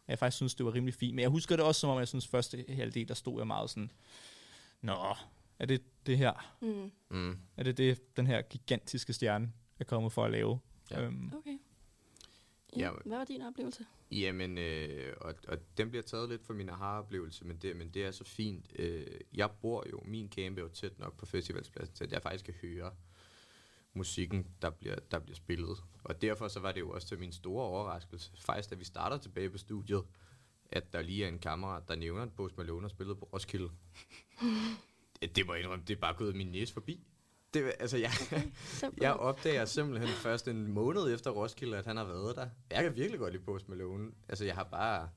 Jeg 0.09 0.19
faktisk 0.19 0.37
synes, 0.37 0.55
det 0.55 0.67
var 0.67 0.75
rimelig 0.75 0.95
fint. 0.95 1.15
Men 1.15 1.23
jeg 1.23 1.31
husker 1.31 1.57
det 1.57 1.65
også 1.65 1.81
som 1.81 1.91
om, 1.91 1.99
jeg 1.99 2.09
synes, 2.09 2.27
første 2.27 2.65
halvdel, 2.69 3.09
der 3.09 3.15
stod 3.15 3.41
jeg 3.41 3.47
meget 3.47 3.71
sådan, 3.71 3.91
Nå, 4.81 5.15
er 5.59 5.67
det 5.67 6.07
det 6.07 6.19
her? 6.19 6.57
Mm. 6.61 6.91
Mm. 7.11 7.39
Er 7.57 7.62
det 7.62 7.79
det, 7.79 8.17
den 8.17 8.27
her 8.27 8.43
gigantiske 8.43 9.12
stjerne 9.12 9.53
er 9.83 9.89
kommet 9.89 10.12
for 10.12 10.25
at 10.25 10.31
lave? 10.31 10.59
Ja. 10.91 11.03
Øhm, 11.03 11.33
Okay. 11.37 11.59
Ja, 12.77 12.91
hvad 13.05 13.17
var 13.19 13.25
din 13.25 13.43
oplevelse? 13.43 13.87
Jamen, 14.11 14.59
øh, 14.59 15.15
og, 15.21 15.35
og 15.49 15.59
den 15.77 15.89
bliver 15.91 16.03
taget 16.03 16.29
lidt 16.29 16.47
for 16.47 16.55
min 16.55 16.69
aha-oplevelse, 16.69 17.45
men 17.45 17.57
det, 17.57 17.77
men 17.77 17.89
det 17.89 18.05
er 18.05 18.11
så 18.11 18.25
fint. 18.25 18.73
Øh, 18.79 19.07
jeg 19.35 19.51
bor 19.51 19.85
jo, 19.91 20.01
min 20.05 20.29
camp 20.33 20.59
er 20.59 20.62
jo 20.62 20.69
tæt 20.69 20.99
nok 20.99 21.17
på 21.17 21.27
festivalspladsen, 21.27 21.95
til 21.95 22.05
at 22.05 22.12
jeg 22.12 22.23
faktisk 22.23 22.45
kan 22.45 22.55
høre 22.62 22.91
musikken, 23.95 24.47
der 24.62 24.71
bliver, 24.71 24.97
der 25.11 25.19
bliver 25.19 25.37
spillet. 25.37 25.79
Og 26.05 26.23
derfor 26.23 26.49
så 26.49 26.61
var 26.61 26.73
det 26.73 26.81
jo 26.81 26.91
også 26.91 27.09
til 27.09 27.19
min 27.19 27.33
store 27.33 27.65
overraskelse, 27.65 28.31
faktisk 28.41 28.71
da 28.71 28.75
vi 28.75 28.85
starter 28.85 29.19
tilbage 29.19 29.51
på 29.51 29.59
studiet, 29.59 30.05
at 30.71 30.93
der 30.93 31.03
lige 31.03 31.25
er 31.25 31.29
en 31.29 31.39
kammerat, 31.39 31.89
der 31.89 31.95
nævner, 31.97 32.23
at 32.23 32.33
Post 32.33 32.57
Malone 32.59 32.83
har 32.83 32.89
spillet 32.89 33.19
på 33.19 33.25
Roskilde. 33.33 33.71
det, 35.21 35.37
det 35.37 35.47
må 35.47 35.53
jeg 35.55 35.62
indrømme, 35.62 35.85
det 35.89 35.97
er 35.97 36.01
bare 36.01 36.15
gået 36.15 36.37
min 36.37 36.47
næse 36.47 36.73
forbi. 36.73 37.07
Det, 37.54 37.73
altså, 37.80 37.97
jeg, 37.97 38.11
Simpelthen. 38.12 38.92
jeg 39.02 39.12
opdager 39.12 39.64
simpelthen 39.64 40.09
først 40.09 40.49
en 40.49 40.73
måned 40.73 41.14
efter 41.14 41.30
Roskilde, 41.30 41.76
at 41.78 41.87
han 41.87 41.97
har 41.97 42.04
været 42.04 42.37
der. 42.37 42.49
Jeg 42.71 42.82
kan 42.82 42.97
virkelig 42.97 43.18
godt 43.21 43.32
lide 43.32 43.44
Post 43.44 43.68
Malone. 43.68 44.11
Altså, 44.28 44.44
jeg 44.44 44.54
har 44.54 44.64
bare... 44.64 45.09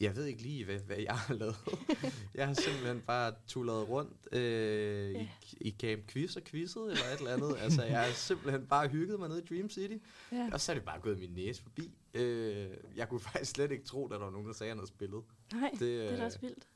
Jeg 0.00 0.16
ved 0.16 0.24
ikke 0.24 0.42
lige, 0.42 0.64
hvad, 0.64 0.78
hvad 0.78 0.96
jeg 0.96 1.14
har 1.14 1.34
lavet. 1.34 1.56
jeg 2.34 2.46
har 2.46 2.54
simpelthen 2.54 3.00
bare 3.00 3.34
tullet 3.46 3.88
rundt 3.88 4.34
øh, 4.34 5.12
Ja. 5.12 5.20
i, 5.20 5.28
i 5.60 5.76
Camp 5.80 6.06
Quiz 6.08 6.36
og 6.36 6.42
quizzet 6.42 6.82
eller 6.82 7.04
et 7.14 7.18
eller 7.18 7.32
andet. 7.32 7.56
Altså, 7.58 7.82
jeg 7.84 8.04
har 8.04 8.12
simpelthen 8.12 8.66
bare 8.66 8.88
hygget 8.88 9.18
mig 9.18 9.28
nede 9.28 9.42
i 9.42 9.44
Dream 9.54 9.70
City. 9.70 9.96
Ja. 10.32 10.48
Og 10.52 10.60
så 10.60 10.72
er 10.72 10.76
det 10.76 10.84
bare 10.84 11.00
gået 11.00 11.18
min 11.18 11.30
næse 11.30 11.62
forbi. 11.62 11.90
Øh, 12.14 12.68
jeg 12.96 13.08
kunne 13.08 13.20
faktisk 13.20 13.50
slet 13.50 13.70
ikke 13.72 13.84
tro, 13.84 14.04
at 14.04 14.10
der 14.10 14.18
var 14.18 14.30
nogen, 14.30 14.46
der 14.46 14.52
sagde, 14.52 14.68
at 14.70 14.72
han 14.72 14.78
havde 14.78 14.88
spillet. 14.88 15.22
Nej, 15.52 15.70
det, 15.72 15.80
det 15.80 16.04
er 16.06 16.12
øh, 16.12 16.18
da 16.18 16.24
også 16.24 16.38
vildt. 16.40 16.68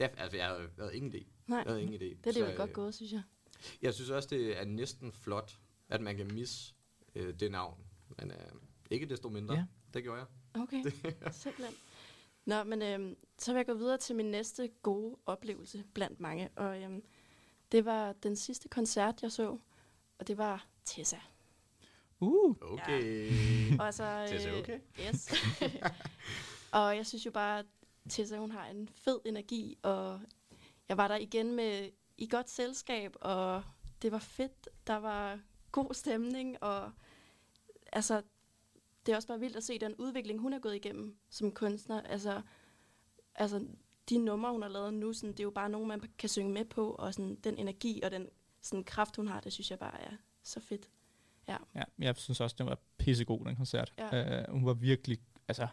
Ja, 0.00 0.08
altså, 0.16 0.36
jeg 0.36 0.46
havde, 0.46 0.60
jeg 0.60 0.68
havde 0.84 0.96
ingen 0.96 1.12
idé. 1.14 1.26
Nej, 1.46 1.58
Jeg 1.58 1.66
havde 1.66 1.82
ingen 1.82 1.94
idé. 2.00 2.16
det 2.24 2.36
er 2.36 2.46
det 2.46 2.56
godt 2.56 2.70
øh, 2.70 2.74
gået, 2.74 2.94
synes 2.94 3.12
jeg. 3.12 3.22
Jeg 3.82 3.94
synes 3.94 4.10
også, 4.10 4.28
det 4.28 4.60
er 4.60 4.64
næsten 4.64 5.12
flot, 5.12 5.58
at 5.88 6.00
man 6.00 6.16
kan 6.16 6.34
misse 6.34 6.74
øh, 7.14 7.34
det 7.40 7.50
navn. 7.50 7.78
Men 8.18 8.30
øh, 8.30 8.36
ikke 8.90 9.06
desto 9.06 9.28
mindre. 9.28 9.54
Ja. 9.54 9.64
Det 9.94 10.02
gjorde 10.02 10.18
jeg. 10.20 10.26
Okay, 10.62 10.82
simpelthen. 11.32 11.74
Nå, 12.44 12.64
men 12.64 12.82
øhm, 12.82 13.16
så 13.38 13.52
vil 13.52 13.58
jeg 13.58 13.66
gå 13.66 13.74
videre 13.74 13.98
til 13.98 14.16
min 14.16 14.30
næste 14.30 14.68
gode 14.82 15.16
oplevelse 15.26 15.84
blandt 15.94 16.20
mange. 16.20 16.48
Og 16.56 16.82
øhm, 16.82 17.02
det 17.72 17.84
var 17.84 18.12
den 18.12 18.36
sidste 18.36 18.68
koncert, 18.68 19.22
jeg 19.22 19.32
så, 19.32 19.58
og 20.18 20.28
det 20.28 20.38
var 20.38 20.66
Tessa. 20.84 21.18
uh, 22.20 22.56
Okay. 22.60 23.30
Og 23.78 23.86
altså, 23.86 24.26
Tessa, 24.28 24.50
øh, 24.50 24.58
okay. 24.58 24.78
Yes. 25.08 25.32
og 26.78 26.96
jeg 26.96 27.06
synes 27.06 27.26
jo 27.26 27.30
bare, 27.30 27.58
at 27.58 27.66
Tessa, 28.08 28.36
hun 28.36 28.50
har 28.50 28.66
en 28.66 28.88
fed 28.88 29.20
energi, 29.24 29.78
og 29.82 30.20
jeg 30.88 30.96
var 30.96 31.08
der 31.08 31.16
igen 31.16 31.56
med 31.56 31.90
i 32.18 32.26
godt 32.26 32.50
selskab, 32.50 33.14
og 33.20 33.62
det 34.02 34.12
var 34.12 34.18
fedt. 34.18 34.68
Der 34.86 34.96
var 34.96 35.40
god 35.72 35.94
stemning, 35.94 36.62
og 36.62 36.92
altså, 37.92 38.22
det 39.06 39.12
er 39.12 39.16
også 39.16 39.28
bare 39.28 39.40
vildt 39.40 39.56
at 39.56 39.64
se 39.64 39.78
den 39.78 39.94
udvikling, 39.94 40.40
hun 40.40 40.52
er 40.52 40.58
gået 40.58 40.74
igennem 40.74 41.16
som 41.28 41.52
kunstner. 41.52 42.02
Altså, 42.02 42.42
altså 43.34 43.66
de 44.08 44.18
numre, 44.18 44.52
hun 44.52 44.62
har 44.62 44.68
lavet 44.68 44.94
nu, 44.94 45.12
sådan, 45.12 45.30
det 45.30 45.40
er 45.40 45.44
jo 45.44 45.50
bare 45.50 45.68
nogle, 45.68 45.86
man 45.88 46.02
kan 46.18 46.28
synge 46.28 46.52
med 46.52 46.64
på, 46.64 46.90
og 46.90 47.14
sådan, 47.14 47.34
den 47.34 47.58
energi 47.58 48.00
og 48.04 48.10
den 48.10 48.28
sådan, 48.60 48.84
kraft, 48.84 49.16
hun 49.16 49.28
har, 49.28 49.40
det 49.40 49.52
synes 49.52 49.70
jeg 49.70 49.78
bare 49.78 50.00
er 50.00 50.12
så 50.42 50.60
fedt. 50.60 50.90
ja, 51.74 51.82
jeg 51.98 52.16
synes 52.16 52.40
også, 52.40 52.56
den 52.58 52.66
var 52.66 52.78
pissegod, 52.98 53.44
den 53.44 53.56
koncert. 53.56 53.94
Ja. 53.98 54.42
Uh, 54.42 54.52
hun 54.52 54.66
var 54.66 54.74
virkelig, 54.74 55.18
altså, 55.48 55.68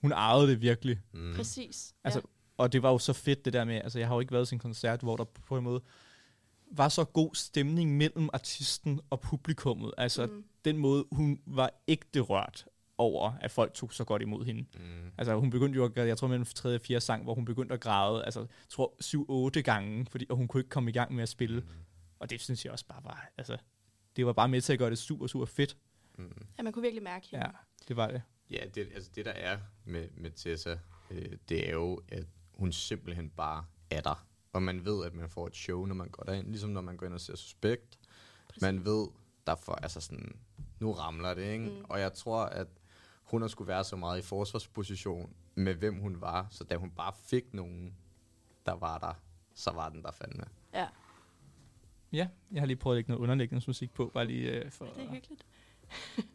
hun 0.00 0.12
ejede 0.12 0.48
det 0.48 0.60
virkelig. 0.60 1.00
Mm. 1.12 1.32
Præcis. 1.36 1.94
Altså, 2.04 2.20
Og 2.60 2.72
det 2.72 2.82
var 2.82 2.90
jo 2.90 2.98
så 2.98 3.12
fedt 3.12 3.44
det 3.44 3.52
der 3.52 3.64
med, 3.64 3.74
altså 3.74 3.98
jeg 3.98 4.08
har 4.08 4.14
jo 4.14 4.20
ikke 4.20 4.32
været 4.32 4.48
til 4.48 4.54
en 4.54 4.58
koncert, 4.58 5.00
hvor 5.00 5.16
der 5.16 5.24
på 5.24 5.58
en 5.58 5.64
måde 5.64 5.80
var 6.70 6.88
så 6.88 7.04
god 7.04 7.34
stemning 7.34 7.96
mellem 7.96 8.28
artisten 8.32 9.00
og 9.10 9.20
publikummet. 9.20 9.94
Altså 9.98 10.26
mm. 10.26 10.44
Den 10.64 10.76
måde, 10.76 11.04
hun 11.12 11.40
var 11.46 11.70
ægte 11.88 12.20
rørt 12.20 12.66
over, 12.98 13.32
at 13.40 13.50
folk 13.50 13.74
tog 13.74 13.92
så 13.92 14.04
godt 14.04 14.22
imod 14.22 14.44
hende. 14.44 14.64
Mm. 14.74 15.12
Altså 15.18 15.34
hun 15.34 15.50
begyndte 15.50 15.76
jo, 15.76 15.84
at, 15.84 15.96
jeg 15.96 16.18
tror 16.18 16.28
mellem 16.28 16.44
tredje 16.44 16.76
og 16.76 16.80
fjerde 16.80 17.00
sang, 17.00 17.24
hvor 17.24 17.34
hun 17.34 17.44
begyndte 17.44 17.74
at 17.74 17.80
græde, 17.80 18.24
altså 18.24 18.40
jeg 18.40 18.48
tror 18.68 18.96
syv-otte 19.00 19.62
gange, 19.62 20.06
fordi, 20.10 20.26
og 20.28 20.36
hun 20.36 20.48
kunne 20.48 20.60
ikke 20.60 20.70
komme 20.70 20.90
i 20.90 20.92
gang 20.92 21.14
med 21.14 21.22
at 21.22 21.28
spille. 21.28 21.60
Mm. 21.60 21.66
Og 22.18 22.30
det 22.30 22.40
synes 22.40 22.64
jeg 22.64 22.72
også 22.72 22.86
bare 22.86 23.04
var, 23.04 23.30
altså 23.38 23.56
det 24.16 24.26
var 24.26 24.32
bare 24.32 24.48
med 24.48 24.60
til 24.60 24.72
at 24.72 24.78
gøre 24.78 24.90
det 24.90 24.98
super, 24.98 25.26
super 25.26 25.46
fedt. 25.46 25.76
Mm. 26.18 26.46
Ja, 26.58 26.62
man 26.62 26.72
kunne 26.72 26.82
virkelig 26.82 27.02
mærke 27.02 27.26
hende. 27.30 27.46
Ja, 27.46 27.50
det 27.88 27.96
var 27.96 28.10
det. 28.10 28.22
Ja, 28.50 28.60
det, 28.74 28.88
altså 28.94 29.10
det 29.14 29.24
der 29.24 29.32
er 29.32 29.58
med, 29.84 30.08
med 30.16 30.30
Tessa, 30.30 30.78
øh, 31.10 31.32
det 31.48 31.68
er 31.68 31.72
jo, 31.72 32.02
at 32.08 32.26
hun 32.60 32.72
simpelthen 32.72 33.30
bare 33.30 33.64
er 33.90 34.00
der. 34.00 34.26
Og 34.52 34.62
man 34.62 34.84
ved, 34.84 35.04
at 35.04 35.14
man 35.14 35.28
får 35.28 35.46
et 35.46 35.56
show, 35.56 35.86
når 35.86 35.94
man 35.94 36.08
går 36.08 36.22
derind. 36.22 36.46
Ligesom 36.46 36.70
når 36.70 36.80
man 36.80 36.96
går 36.96 37.06
ind 37.06 37.14
og 37.14 37.20
ser 37.20 37.36
Suspekt. 37.36 37.98
Præcis. 38.48 38.62
Man 38.62 38.84
ved, 38.84 39.08
der 39.46 39.54
får, 39.54 39.74
altså 39.74 40.00
sådan, 40.00 40.36
nu 40.80 40.92
ramler 40.92 41.34
det, 41.34 41.52
ikke? 41.52 41.64
Mm. 41.64 41.70
Mm. 41.70 41.84
Og 41.88 42.00
jeg 42.00 42.12
tror, 42.12 42.42
at 42.44 42.68
hun 43.24 43.40
har 43.40 43.48
skulle 43.48 43.68
være 43.68 43.84
så 43.84 43.96
meget 43.96 44.18
i 44.18 44.22
forsvarsposition 44.22 45.34
med, 45.54 45.74
hvem 45.74 46.00
hun 46.00 46.20
var. 46.20 46.46
Så 46.50 46.64
da 46.64 46.76
hun 46.76 46.90
bare 46.90 47.12
fik 47.24 47.54
nogen, 47.54 47.94
der 48.66 48.72
var 48.72 48.98
der, 48.98 49.14
så 49.54 49.70
var 49.70 49.88
den 49.88 50.02
der 50.02 50.10
fandme. 50.10 50.44
Ja, 50.74 50.86
Ja, 52.12 52.28
jeg 52.52 52.60
har 52.60 52.66
lige 52.66 52.76
prøvet 52.76 52.94
at 52.94 52.98
lægge 52.98 53.10
noget 53.10 53.22
underlægningsmusik 53.22 53.94
på, 53.94 54.10
bare 54.14 54.26
lige 54.26 54.50
øh, 54.50 54.70
for... 54.70 54.84
det 54.84 55.04
er 55.04 55.10
hyggeligt. 55.12 55.46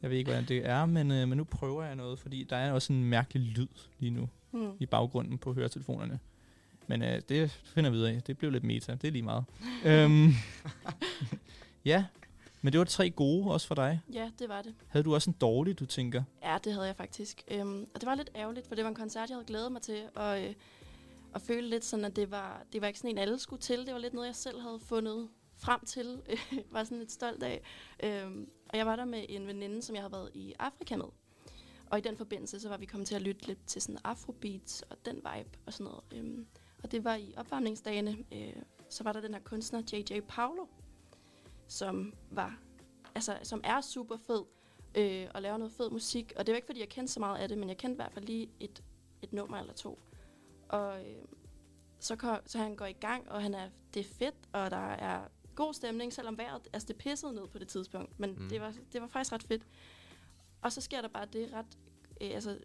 Jeg 0.01 0.09
ved 0.09 0.17
ikke, 0.17 0.29
hvordan 0.31 0.47
det 0.47 0.65
er, 0.65 0.85
men, 0.85 1.11
øh, 1.11 1.27
men 1.27 1.37
nu 1.37 1.43
prøver 1.43 1.83
jeg 1.83 1.95
noget, 1.95 2.19
fordi 2.19 2.43
der 2.43 2.55
er 2.55 2.71
også 2.71 2.93
en 2.93 3.03
mærkelig 3.03 3.41
lyd 3.41 3.67
lige 3.99 4.09
nu 4.09 4.29
Mm. 4.55 4.71
i 4.79 4.85
baggrunden 4.85 5.37
på 5.37 5.53
høretelefonerne. 5.53 6.19
Men 6.87 7.01
øh, 7.01 7.21
det 7.29 7.51
finder 7.51 7.89
vi 7.89 7.97
ud 7.97 8.01
af. 8.01 8.23
Det 8.23 8.37
blev 8.37 8.51
lidt 8.51 8.63
meta. 8.63 8.95
Det 8.95 9.07
er 9.07 9.11
lige 9.11 9.21
meget. 9.21 9.45
øhm, 9.85 10.31
ja, 11.85 12.05
men 12.61 12.73
det 12.73 12.79
var 12.79 12.85
tre 12.85 13.09
gode 13.09 13.51
også 13.51 13.67
for 13.67 13.75
dig. 13.75 14.01
Ja, 14.13 14.31
det 14.39 14.49
var 14.49 14.61
det. 14.61 14.75
Havde 14.87 15.03
du 15.03 15.13
også 15.13 15.29
en 15.29 15.35
dårlig, 15.41 15.79
du 15.79 15.85
tænker? 15.85 16.23
Ja, 16.43 16.57
det 16.63 16.73
havde 16.73 16.87
jeg 16.87 16.95
faktisk. 16.95 17.43
Øhm, 17.51 17.87
og 17.95 18.01
det 18.01 18.05
var 18.05 18.15
lidt 18.15 18.29
ærgerligt, 18.35 18.67
for 18.67 18.75
det 18.75 18.83
var 18.83 18.89
en 18.89 18.95
koncert, 18.95 19.29
jeg 19.29 19.35
havde 19.35 19.45
glædet 19.45 19.71
mig 19.71 19.81
til. 19.81 20.03
Og, 20.15 20.43
øh, 20.43 20.53
og 21.33 21.41
føle 21.41 21.69
lidt 21.69 21.85
sådan, 21.85 22.05
at 22.05 22.15
det 22.15 22.31
var, 22.31 22.63
det 22.73 22.81
var 22.81 22.87
ikke 22.87 22.99
sådan 22.99 23.11
en, 23.11 23.17
alle 23.17 23.39
skulle 23.39 23.61
til. 23.61 23.85
Det 23.85 23.93
var 23.93 23.99
lidt 23.99 24.13
noget, 24.13 24.27
jeg 24.27 24.35
selv 24.35 24.61
havde 24.61 24.79
fundet 24.79 25.27
frem 25.57 25.85
til. 25.85 26.21
var 26.71 26.83
sådan 26.83 26.99
lidt 26.99 27.11
stolt 27.11 27.43
af. 27.43 27.61
Øhm, 28.03 28.49
og 28.69 28.77
jeg 28.77 28.85
var 28.85 28.95
der 28.95 29.05
med 29.05 29.25
en 29.29 29.47
veninde, 29.47 29.81
som 29.81 29.95
jeg 29.95 30.03
havde 30.03 30.11
været 30.11 30.29
i 30.33 30.53
Afrika 30.59 30.95
med. 30.95 31.05
Og 31.91 31.97
i 31.97 32.01
den 32.01 32.17
forbindelse, 32.17 32.59
så 32.59 32.69
var 32.69 32.77
vi 32.77 32.85
kommet 32.85 33.07
til 33.07 33.15
at 33.15 33.21
lytte 33.21 33.47
lidt 33.47 33.65
til 33.67 33.81
sådan 33.81 33.99
afrobeats 34.03 34.81
og 34.81 34.97
den 35.05 35.15
vibe 35.15 35.49
og 35.65 35.73
sådan 35.73 35.83
noget. 35.83 36.03
Øhm, 36.11 36.47
og 36.83 36.91
det 36.91 37.03
var 37.03 37.15
i 37.15 37.33
opvarmningsdagene. 37.37 38.17
Øh, 38.31 38.53
så 38.89 39.03
var 39.03 39.13
der 39.13 39.21
den 39.21 39.33
her 39.33 39.41
kunstner, 39.41 39.81
J.J. 39.93 40.19
Paulo, 40.27 40.65
som 41.67 42.13
var, 42.31 42.59
altså, 43.15 43.37
som 43.43 43.61
er 43.63 43.81
super 43.81 44.17
fed 44.27 44.43
øh, 44.95 45.27
og 45.33 45.41
laver 45.41 45.57
noget 45.57 45.73
fed 45.73 45.89
musik. 45.89 46.33
Og 46.35 46.45
det 46.45 46.53
var 46.53 46.55
ikke, 46.55 46.65
fordi 46.65 46.79
jeg 46.79 46.89
kendte 46.89 47.13
så 47.13 47.19
meget 47.19 47.37
af 47.37 47.49
det, 47.49 47.57
men 47.57 47.69
jeg 47.69 47.77
kendte 47.77 47.95
i 47.95 47.95
hvert 47.95 48.11
fald 48.11 48.25
lige 48.25 48.49
et, 48.59 48.83
et 49.21 49.33
nummer 49.33 49.57
eller 49.57 49.73
to. 49.73 49.99
Og 50.69 50.99
øh, 50.99 51.25
så, 51.99 52.15
kom, 52.15 52.37
så 52.45 52.57
han 52.57 52.75
går 52.75 52.85
i 52.85 52.93
gang, 52.93 53.31
og 53.31 53.41
han 53.41 53.53
er, 53.53 53.69
det 53.93 53.99
er 53.99 54.09
fedt, 54.19 54.35
og 54.53 54.71
der 54.71 54.77
er 54.77 55.27
god 55.55 55.73
stemning, 55.73 56.13
selvom 56.13 56.37
vejret, 56.37 56.67
altså 56.73 56.87
det 56.87 56.95
pissede 56.95 57.33
ned 57.33 57.47
på 57.47 57.59
det 57.59 57.67
tidspunkt, 57.67 58.19
men 58.19 58.35
mm. 58.37 58.49
det, 58.49 58.61
var, 58.61 58.73
det 58.93 59.01
var 59.01 59.07
faktisk 59.07 59.33
ret 59.33 59.43
fedt. 59.43 59.67
Og 60.65 60.71
så 60.71 60.81
sker 60.81 61.01
der 61.01 61.07
bare 61.07 61.25
det 61.33 61.53
ret, 61.53 61.77
øh, 62.21 62.31
altså 62.33 62.59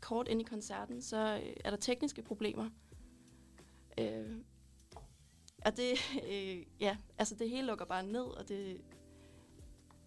kort 0.00 0.28
ind 0.28 0.40
i 0.40 0.44
koncerten, 0.44 1.02
så 1.02 1.40
øh, 1.44 1.56
er 1.64 1.70
der 1.70 1.76
tekniske 1.76 2.22
problemer. 2.22 2.70
Øh, 3.98 4.36
og 5.64 5.76
det, 5.76 5.92
øh, 6.32 6.66
ja, 6.80 6.96
altså 7.18 7.34
det 7.34 7.50
hele 7.50 7.66
lukker 7.66 7.84
bare 7.84 8.02
ned, 8.02 8.24
og 8.24 8.48
det, 8.48 8.80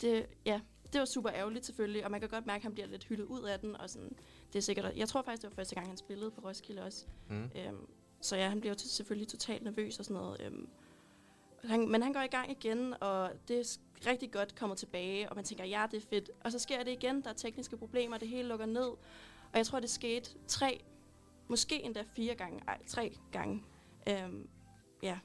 det, 0.01 0.25
ja, 0.45 0.61
det 0.93 0.99
var 0.99 1.05
super 1.05 1.31
ærgerligt 1.31 1.65
selvfølgelig, 1.65 2.05
og 2.05 2.11
man 2.11 2.19
kan 2.19 2.29
godt 2.29 2.45
mærke, 2.45 2.59
at 2.59 2.63
han 2.63 2.73
bliver 2.73 2.87
lidt 2.87 3.03
hyldet 3.03 3.25
ud 3.25 3.43
af 3.43 3.59
den, 3.59 3.75
og 3.75 3.89
sådan, 3.89 4.11
det 4.53 4.59
er 4.59 4.63
sikkert, 4.63 4.97
jeg 4.97 5.07
tror 5.07 5.21
faktisk, 5.21 5.41
det 5.41 5.49
var 5.49 5.55
første 5.55 5.75
gang, 5.75 5.87
han 5.87 5.97
spillede 5.97 6.31
på 6.31 6.41
Roskilde 6.41 6.83
også. 6.83 7.05
Mm. 7.29 7.51
Øhm, 7.55 7.89
så 8.21 8.35
ja, 8.35 8.49
han 8.49 8.59
bliver 8.59 8.73
jo 8.73 8.79
selvfølgelig 8.79 9.27
totalt 9.27 9.63
nervøs 9.63 9.99
og 9.99 10.05
sådan 10.05 10.21
noget. 10.21 10.41
Øhm, 10.41 10.69
han, 11.63 11.89
men 11.89 12.01
han 12.01 12.13
går 12.13 12.21
i 12.21 12.27
gang 12.27 12.51
igen, 12.51 12.93
og 13.01 13.31
det 13.47 13.79
rigtig 14.05 14.31
godt 14.31 14.55
kommet 14.55 14.77
tilbage, 14.77 15.29
og 15.29 15.35
man 15.35 15.45
tænker, 15.45 15.65
ja, 15.65 15.85
det 15.91 15.97
er 16.03 16.07
fedt. 16.09 16.29
Og 16.43 16.51
så 16.51 16.59
sker 16.59 16.83
det 16.83 16.91
igen, 16.91 17.21
der 17.23 17.29
er 17.29 17.33
tekniske 17.33 17.77
problemer, 17.77 18.17
det 18.17 18.27
hele 18.27 18.47
lukker 18.47 18.65
ned. 18.65 18.87
Og 19.51 19.55
jeg 19.57 19.65
tror, 19.65 19.79
det 19.79 19.89
skete 19.89 20.29
tre, 20.47 20.83
måske 21.47 21.83
endda 21.83 22.03
fire 22.15 22.35
gange, 22.35 22.59
ej, 22.67 22.77
tre 22.87 23.17
gange. 23.31 23.63
Øhm, 24.09 24.49
ja, 25.03 25.19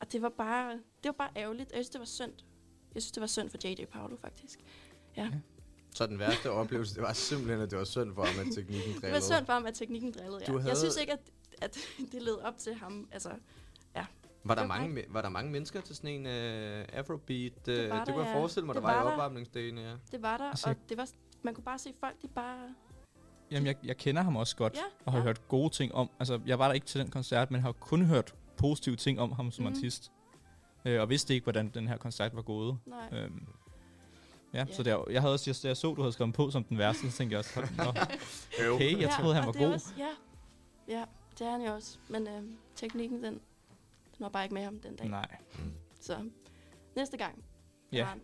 og 0.00 0.12
det 0.12 0.22
var 0.22 0.28
bare, 0.28 0.72
det 0.72 1.04
var 1.04 1.12
bare 1.12 1.30
ærgerligt. 1.36 1.70
Jeg 1.72 1.76
synes, 1.76 1.88
det 1.90 1.98
var 1.98 2.04
synd. 2.04 2.32
Jeg 2.94 3.02
synes, 3.02 3.12
det 3.12 3.20
var 3.20 3.26
synd 3.26 3.50
for 3.50 3.58
J.J. 3.68 3.84
Paolo, 3.84 4.16
faktisk. 4.16 4.58
Ja. 5.16 5.30
Så 5.94 6.06
den 6.06 6.18
værste 6.18 6.50
oplevelse, 6.50 6.94
det 6.94 7.02
var 7.02 7.12
simpelthen, 7.12 7.60
at 7.60 7.70
det 7.70 7.78
var 7.78 7.84
synd 7.84 8.14
for 8.14 8.24
ham, 8.24 8.46
at 8.48 8.54
teknikken 8.54 8.92
Det 8.92 9.02
drillede. 9.02 9.12
var 9.30 9.36
synd 9.36 9.46
for 9.46 9.52
ham, 9.52 9.66
at 9.66 9.74
teknikken 9.74 10.12
drillede, 10.12 10.38
ja. 10.40 10.46
Du 10.46 10.52
Jeg 10.52 10.62
havde- 10.62 10.76
synes 10.78 10.96
ikke, 10.96 11.12
at, 11.12 11.20
at 11.62 11.78
det 12.12 12.22
led 12.22 12.34
op 12.34 12.58
til 12.58 12.74
ham. 12.74 13.08
Altså, 13.12 13.30
Var 14.48 14.54
der, 14.54 14.62
var 14.62 14.68
mange, 14.68 15.00
me- 15.02 15.12
var 15.12 15.22
der 15.22 15.28
mange 15.28 15.50
mennesker 15.52 15.80
til 15.80 15.96
sådan 15.96 16.10
en 16.10 16.26
uh, 16.26 16.84
afrobeat? 16.98 17.52
Uh, 17.52 17.74
det, 17.74 17.90
var 17.90 17.98
det 17.98 18.06
der, 18.06 18.12
kunne 18.12 18.24
jeg 18.24 18.32
ja. 18.34 18.40
forestille 18.40 18.66
mig, 18.66 18.74
der 18.74 18.80
Det 18.80 18.86
var, 18.88 18.94
i 18.94 18.96
var 18.96 19.04
der. 19.04 19.10
opvarmningsdagen, 19.12 19.78
ja. 19.78 19.92
Det 20.12 20.22
var 20.22 20.36
der, 20.36 20.44
Altså, 20.50 20.68
og 20.70 20.76
det 20.88 20.96
var, 20.96 21.08
man 21.42 21.54
kunne 21.54 21.64
bare 21.64 21.78
se 21.78 21.94
folk, 22.00 22.22
de 22.22 22.28
bare... 22.28 22.58
Jamen, 23.50 23.66
jeg, 23.66 23.76
jeg 23.84 23.96
kender 23.96 24.22
ham 24.22 24.36
også 24.36 24.56
godt, 24.56 24.74
Ja, 24.74 24.80
og 25.04 25.12
har 25.12 25.18
ja. 25.18 25.24
hørt 25.24 25.48
gode 25.48 25.70
ting 25.74 25.94
om. 25.94 26.10
Altså, 26.18 26.40
jeg 26.46 26.58
var 26.58 26.66
der 26.66 26.74
ikke 26.74 26.86
til 26.86 27.00
den 27.00 27.10
koncert, 27.10 27.50
men 27.50 27.60
har 27.60 27.72
kun 27.72 28.04
hørt 28.04 28.34
positive 28.56 28.96
ting 28.96 29.20
om 29.20 29.32
ham 29.32 29.50
som 29.50 29.64
Mhm. 29.64 29.74
artist. 29.74 30.12
Øh, 30.84 31.00
og 31.00 31.08
vidste 31.08 31.34
ikke, 31.34 31.44
hvordan 31.44 31.68
den 31.68 31.88
her 31.88 31.96
koncert 31.96 32.36
var 32.36 32.42
gået. 32.42 32.78
Nej. 32.86 33.08
Øhm, 33.12 33.46
ja, 34.54 34.58
Ja. 34.68 34.72
så 34.74 34.82
der, 34.82 35.04
jeg 35.10 35.20
havde 35.20 35.34
også, 35.34 35.50
jeg, 35.50 35.68
jeg 35.68 35.76
så, 35.76 35.94
du 35.94 36.00
havde 36.02 36.12
skrevet 36.12 36.34
på 36.34 36.50
som 36.50 36.64
den 36.64 36.78
værste, 36.78 37.10
så 37.10 37.16
tænkte 37.16 37.32
jeg 37.32 37.38
også, 37.38 37.60
nå, 37.76 37.84
okay, 38.74 39.00
jeg 39.00 39.10
troede, 39.20 39.34
han 39.34 39.42
og 39.42 39.46
var 39.46 39.52
det 39.52 39.60
god. 39.60 39.72
Også, 39.72 39.88
ja, 39.98 40.08
ja, 40.88 41.04
det 41.38 41.46
er 41.46 41.50
han 41.50 41.62
jo 41.62 41.74
også. 41.74 41.98
Men 42.08 42.26
øh, 42.28 42.42
teknikken, 42.76 43.22
den, 43.24 43.40
den 44.18 44.24
var 44.24 44.28
bare 44.28 44.44
ikke 44.44 44.54
med 44.54 44.62
ham 44.64 44.80
den 44.80 44.96
dag. 44.96 45.08
Nej. 45.08 45.26
Så 46.00 46.16
næste 46.96 47.16
gang. 47.16 47.44
Ja. 47.92 48.04
han- 48.04 48.20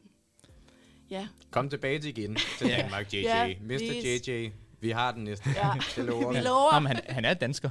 Ja, 1.11 1.29
Kom 1.51 1.71
tilbage 1.71 1.99
til 1.99 2.19
igen 2.19 2.37
til. 2.59 2.69
Danmark, 2.69 3.15
JJ. 3.15 3.21
Ja, 3.23 3.55
Mr. 3.61 3.67
please. 3.79 4.31
JJ. 4.33 4.51
Vi 4.81 4.91
har 4.91 5.13
den 5.13 5.25
næste. 5.25 5.51
ja. 5.57 5.71
Det 5.97 6.05
lover 6.05 6.33
vi 6.33 6.39
lover. 6.41 6.73
Nå, 6.73 6.79
men 6.79 6.87
han, 6.87 7.01
han 7.09 7.25
er 7.25 7.35
dansker. 7.35 7.71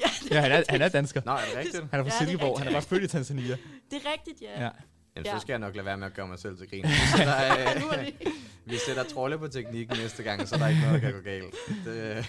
Ja, 0.00 0.04
Ja, 0.30 0.40
han 0.40 0.52
er, 0.52 0.62
han 0.68 0.82
er 0.82 0.88
dansker. 0.88 1.22
Nå, 1.26 1.32
er 1.32 1.36
det 1.36 1.56
rigtigt? 1.56 1.76
Han 1.76 1.84
er 2.00 2.04
fra 2.04 2.10
Ja, 2.18 2.20
er 2.22 2.26
Silkeborg. 2.26 2.58
Han 2.58 2.68
er 2.68 2.72
bare 2.72 2.82
født 2.82 3.02
i 3.02 3.08
Tanzania. 3.08 3.56
Det 3.90 4.02
er 4.06 4.12
rigtigt, 4.12 4.42
ja. 4.42 4.62
Ja. 4.64 4.70
Jamen, 5.16 5.26
Ja. 5.26 5.34
så 5.34 5.40
skal 5.40 5.52
jeg 5.52 5.58
nok 5.58 5.74
lade 5.74 5.86
være 5.86 5.96
med 5.96 6.06
at 6.06 6.14
gøre 6.14 6.28
mig 6.28 6.38
selv 6.38 6.58
til 6.58 6.70
grin. 6.70 6.82
Vi 6.88 6.90
sætter, 7.16 7.80
nu 7.80 7.86
er 7.86 8.00
øh, 8.00 8.32
vi 8.64 8.76
sætter 8.86 9.02
trolde 9.04 9.38
på 9.38 9.48
teknikken 9.48 9.96
næste 9.98 10.22
gang, 10.22 10.48
så 10.48 10.56
der 10.56 10.64
er 10.64 10.68
ikke 10.68 10.80
noget, 10.82 11.02
der 11.02 11.10
kan 11.10 11.18
gå 11.18 11.24
galt. 11.24 11.54
Det, 11.84 12.26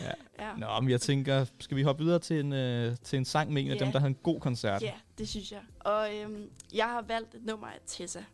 Ja. 0.00 0.10
Nå, 0.58 0.80
men 0.80 0.90
jeg 0.90 1.00
tænker, 1.00 1.46
skal 1.60 1.76
vi 1.76 1.82
hoppe 1.82 2.04
videre 2.04 2.18
til 2.18 2.40
en, 2.40 2.52
øh, 2.52 2.96
til 3.02 3.16
en 3.16 3.24
sang 3.24 3.52
med 3.52 3.62
en 3.62 3.70
af 3.70 3.74
Ja. 3.74 3.84
dem, 3.84 3.92
der 3.92 3.98
havde 3.98 4.10
en 4.10 4.18
god 4.22 4.40
koncert? 4.40 4.82
Ja, 4.82 4.94
det 5.18 5.28
synes 5.28 5.52
jeg. 5.52 5.62
Og 5.80 6.16
øhm, 6.16 6.50
jeg 6.74 6.86
har 6.88 7.02
valgt 7.02 7.34
et 7.34 7.44
nummer 7.44 7.66
af 7.66 7.78
Tessa. 7.86 8.24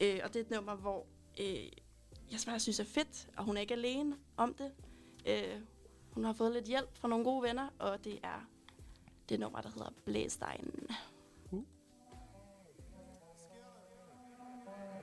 Øh, 0.00 0.20
og 0.24 0.28
det 0.34 0.36
er 0.36 0.44
et 0.44 0.50
nummer, 0.50 0.74
hvor 0.74 1.06
øh, 1.40 1.46
jeg 2.32 2.38
bare 2.46 2.60
synes 2.60 2.80
er 2.80 2.84
fedt, 2.84 3.28
og 3.36 3.44
hun 3.44 3.56
er 3.56 3.60
ikke 3.60 3.74
alene 3.74 4.16
om 4.36 4.54
det. 4.54 4.70
Øh, 5.26 5.60
hun 6.10 6.24
har 6.24 6.32
fået 6.32 6.52
lidt 6.52 6.64
hjælp 6.64 6.88
fra 6.98 7.08
nogle 7.08 7.24
gode 7.24 7.42
venner, 7.42 7.68
og 7.78 8.04
det 8.04 8.18
er 8.22 8.46
det 9.28 9.40
nummer, 9.40 9.60
der 9.60 9.68
hedder 9.68 9.92
Blæstegn. 10.04 10.70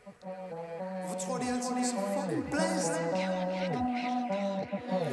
Hvor 0.08 1.18
tror 1.24 1.38
de 1.42 1.46
altid, 1.54 1.72
de 1.78 1.82
er 1.86 1.90
så 1.94 2.00
fucking 2.16 2.44
blæst? 2.52 2.92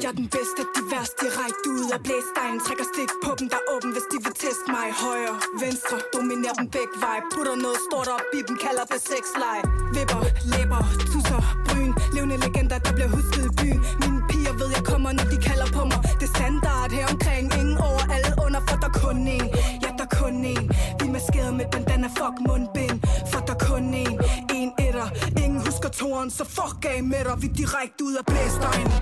Jeg 0.03 0.11
er 0.13 0.19
den 0.23 0.29
bedste, 0.37 0.61
de 0.77 0.83
værste 0.93 1.17
direkte 1.23 1.67
ud 1.79 1.89
af 1.97 2.01
blæstegnen 2.07 2.61
Trækker 2.67 2.87
stik 2.93 3.11
på 3.25 3.31
dem, 3.39 3.47
der 3.53 3.59
er 3.63 3.67
åben, 3.75 3.91
hvis 3.95 4.07
de 4.13 4.17
vil 4.25 4.35
teste 4.45 4.67
mig. 4.77 4.89
Højre, 5.05 5.35
venstre, 5.65 5.97
dominerer 6.15 6.57
dem 6.61 6.69
begge 6.77 6.97
vej 7.05 7.19
Putter 7.33 7.57
noget 7.67 7.81
stort 7.87 8.09
op 8.17 8.27
i 8.39 8.41
dem, 8.49 8.57
kalder 8.65 8.85
det 8.93 9.01
sexleg. 9.11 9.59
Vipper, 9.97 10.23
læber, 10.53 10.83
tusser, 11.11 11.41
bryn. 11.69 11.93
Levende 12.15 12.37
legender, 12.45 12.79
der 12.87 12.93
bliver 12.97 13.11
husket 13.17 13.43
i 13.51 13.53
byen. 13.61 13.81
Mine 14.03 14.21
piger 14.31 14.55
ved, 14.61 14.69
jeg 14.77 14.85
kommer, 14.91 15.11
når 15.19 15.27
de 15.33 15.39
kalder 15.49 15.69
på 15.77 15.83
mig. 15.91 16.01
Det 16.21 16.27
er 16.29 16.35
standard 16.37 16.91
her 16.99 17.07
omkring. 17.15 17.45
Ingen 17.61 17.79
over, 17.89 18.03
alle 18.15 18.33
under, 18.45 18.61
for 18.69 18.77
der 18.83 18.91
er 18.93 18.97
kun 19.05 19.19
én 19.39 19.47
Ja, 19.85 19.89
der 19.99 20.07
er 20.09 20.13
kun 20.21 20.35
én 20.55 20.65
Vi 20.99 21.05
er 21.09 21.13
maskeret 21.17 21.53
med 21.59 21.67
bandana, 21.73 22.09
fuck 22.19 22.37
mundbind 22.47 22.94
for 23.35 23.41
der 23.41 23.55
er 23.55 23.59
kun 23.59 23.95
en, 23.95 24.21
En 24.55 24.73
etter, 24.87 25.09
ingen 25.45 25.61
husker 25.67 25.89
toren 25.89 26.31
Så 26.31 26.45
fuck 26.45 26.85
af 26.85 27.03
med 27.03 27.25
dig, 27.25 27.43
vi 27.43 27.47
direkte 27.47 28.05
ud 28.05 28.15
af 28.15 28.25
blæstegnen 28.27 28.93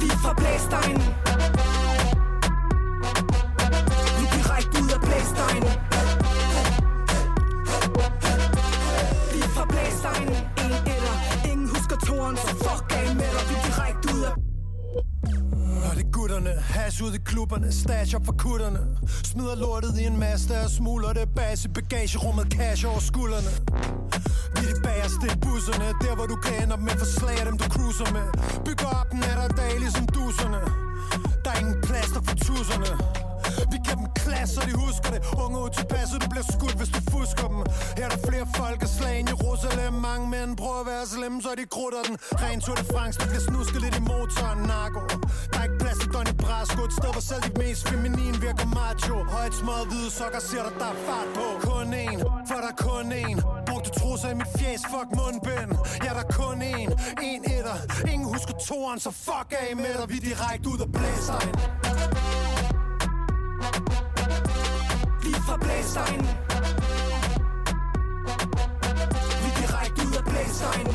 Vi 0.00 0.06
er 0.14 0.18
fra 0.24 0.32
Blæstegn 0.40 1.00
Vi 4.16 4.22
er 4.26 4.30
direkte 4.36 4.76
ud 4.84 4.90
af 4.96 5.00
Blæstegn 5.06 5.62
Vi 9.32 9.38
er 9.46 9.50
fra 9.56 9.64
Blæstegn 9.72 10.28
En 10.64 10.72
etter, 10.94 11.16
ingen 11.50 11.68
husker 11.74 11.96
toren 12.06 12.36
Så 12.36 12.48
fuck 12.64 12.92
af 13.00 13.14
med 13.20 13.30
dig, 13.36 13.44
vi 13.50 13.67
og 15.98 16.04
det 16.04 16.12
gutterne, 16.12 16.50
hash 16.50 17.02
ud 17.02 17.12
i 17.12 17.18
klubberne, 17.18 17.72
stash 17.72 18.16
op 18.16 18.24
for 18.24 18.32
kutterne. 18.32 18.80
Smider 19.24 19.54
lortet 19.54 19.98
i 19.98 20.04
en 20.04 20.18
masse 20.18 20.60
og 20.64 20.70
smuler 20.70 21.12
det 21.12 21.28
bas 21.36 21.64
i 21.64 21.68
bagagerummet, 21.68 22.46
cash 22.52 22.86
over 22.86 23.00
skuldrene. 23.10 23.52
Vi 24.54 24.60
er 24.68 24.74
de 24.74 24.80
bagerste 24.82 25.26
i 25.34 25.36
busserne, 25.44 25.88
der 26.04 26.14
hvor 26.16 26.26
du 26.26 26.36
kan 26.36 26.62
ende 26.62 26.72
op 26.74 26.80
med 26.80 26.94
forslag 27.02 27.38
dem 27.46 27.58
du 27.58 27.64
cruiser 27.74 28.12
med. 28.16 28.26
Bygger 28.66 28.90
op 29.00 29.10
den 29.12 29.22
er 29.22 29.48
dag 29.48 29.72
ligesom 29.84 30.06
duserne 30.06 30.60
Der 31.44 31.50
er 31.54 31.58
ingen 31.62 31.80
plaster 31.88 32.20
for 32.26 32.36
tusserne. 32.46 32.90
Vi 33.72 33.76
giver 33.84 33.96
dem 34.02 34.08
klasse, 34.22 34.54
så 34.54 34.60
de 34.68 34.74
husker 34.84 35.10
det. 35.14 35.20
Unge 35.44 35.58
utilpasset, 35.66 36.22
du 36.24 36.28
bliver 36.32 36.46
skudt, 36.54 36.76
hvis 36.80 36.90
du 36.96 37.00
fusker 37.14 37.46
dem. 37.52 37.60
Her 37.96 38.04
er 38.06 38.10
der 38.14 38.20
flere 38.28 38.46
folkeslag 38.60 39.14
i 39.20 39.24
Jerusalem. 39.32 39.92
Mange 40.08 40.24
mænd 40.34 40.50
prøver 40.68 40.80
at 40.80 40.90
være 40.94 41.06
slemme, 41.14 41.38
så 41.42 41.50
de 41.60 41.66
krutter 41.76 42.02
den. 42.08 42.14
Ren 42.42 42.60
Tour 42.64 42.76
de 42.80 42.86
France, 42.92 43.14
der 43.20 43.26
bliver 43.30 43.44
snusket 43.50 43.80
lidt 43.84 43.96
i 44.00 44.02
motoren 44.10 44.60
Narko. 44.70 45.02
Der 45.50 45.58
er 45.60 45.64
ikke 45.68 45.78
plads 45.82 45.98
til 46.02 46.10
Donny 46.14 46.34
Brasco. 46.42 46.80
Et 46.88 46.94
sted, 46.98 47.10
hvor 47.16 47.24
selv 47.30 47.42
de 47.48 47.52
mest 47.62 47.82
feminine 47.92 48.36
virker 48.46 48.66
macho. 48.78 49.16
Højt 49.34 49.54
smøget 49.60 49.86
hvide 49.90 50.10
sokker, 50.18 50.42
ser 50.50 50.62
der, 50.66 50.74
der 50.82 50.90
er 50.94 50.98
fart 51.08 51.28
på. 51.38 51.46
Kun 51.68 51.88
en, 52.04 52.18
for 52.48 52.58
der 52.64 52.70
er 52.74 52.78
kun 52.88 53.06
en. 53.24 53.36
Brugte 53.68 53.90
trusser 54.00 54.28
i 54.34 54.36
mit 54.40 54.50
fjes, 54.58 54.82
fuck 54.92 55.08
mundbind. 55.20 55.70
Ja, 56.04 56.10
der 56.16 56.24
er 56.26 56.30
kun 56.40 56.56
en, 56.74 56.88
en 57.28 57.40
etter. 57.56 57.76
Ingen 58.12 58.26
husker 58.34 58.54
toren, 58.68 58.98
så 59.06 59.10
fuck 59.26 59.48
af 59.62 59.70
med 59.84 59.94
dig. 59.98 60.06
Vi 60.12 60.16
er 60.20 60.24
direkte 60.30 60.66
ud 60.72 60.78
af 60.86 60.90
blæstegn 60.96 61.52
Vi 65.22 65.30
er 65.38 65.42
fra 65.48 65.56
Blæstegn 65.64 66.22
Vi 66.50 66.57
direkte 70.48 70.92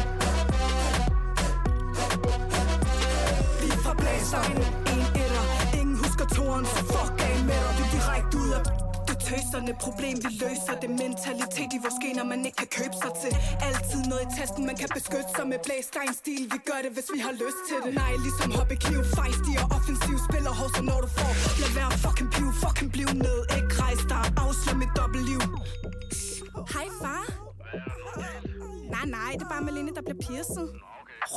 Vi 3.61 3.67
er 3.75 3.79
fra 3.85 3.93
Blæstein 4.01 4.57
En 4.93 5.05
etter, 5.23 5.45
ingen 5.79 5.97
husker 6.03 6.25
toren 6.35 6.65
Så 6.65 6.79
fuck 6.93 7.13
af 7.27 7.35
med 7.49 7.59
dig, 7.65 7.73
vi 7.77 7.83
er 7.87 7.91
direkte 7.95 8.37
ud 8.37 8.51
af 8.57 8.63
det 9.07 9.17
tøserne. 9.29 9.71
Problem, 9.85 10.15
vi 10.25 10.31
løser 10.43 10.75
det. 10.81 10.89
Mentalitet 11.03 11.69
i 11.77 11.79
vores 11.85 11.97
gener, 12.03 12.23
man 12.33 12.39
ikke 12.47 12.59
kan 12.63 12.71
købe 12.79 12.95
sig 13.03 13.11
til. 13.21 13.31
Altid 13.67 14.01
noget 14.11 14.23
i 14.27 14.29
tasken, 14.37 14.63
man 14.69 14.77
kan 14.81 14.89
beskytte 14.97 15.31
sig 15.37 15.45
med 15.51 15.59
Blæstein 15.65 16.13
stil. 16.21 16.43
Vi 16.53 16.59
gør 16.69 16.79
det, 16.85 16.91
hvis 16.95 17.07
vi 17.15 17.19
har 17.27 17.33
lyst 17.43 17.61
til 17.69 17.77
det. 17.85 17.91
Nej, 18.01 18.13
ligesom 18.25 18.49
hoppe 18.57 18.75
kniv, 18.85 19.01
fejstig 19.19 19.53
og 19.63 19.67
offensiv. 19.77 20.15
Spiller 20.27 20.53
hård, 20.59 20.71
så 20.77 20.81
når 20.89 20.99
du 21.05 21.09
får. 21.17 21.31
Lad 21.61 21.71
være 21.79 21.91
fucking 22.03 22.29
piv, 22.35 22.49
fucking 22.63 22.89
bliv 22.95 23.09
ned. 23.25 23.39
Ikke 23.57 23.73
rejs 23.83 24.03
dig, 24.13 24.23
Afslå 24.43 24.71
mit 24.81 24.91
dobbeltliv 24.99 25.41
Nej, 29.03 29.11
nej, 29.11 29.31
det 29.39 29.45
er 29.47 29.51
bare 29.53 29.63
Malene, 29.67 29.91
der 29.97 30.03
bliver 30.07 30.19
pierced. 30.25 30.67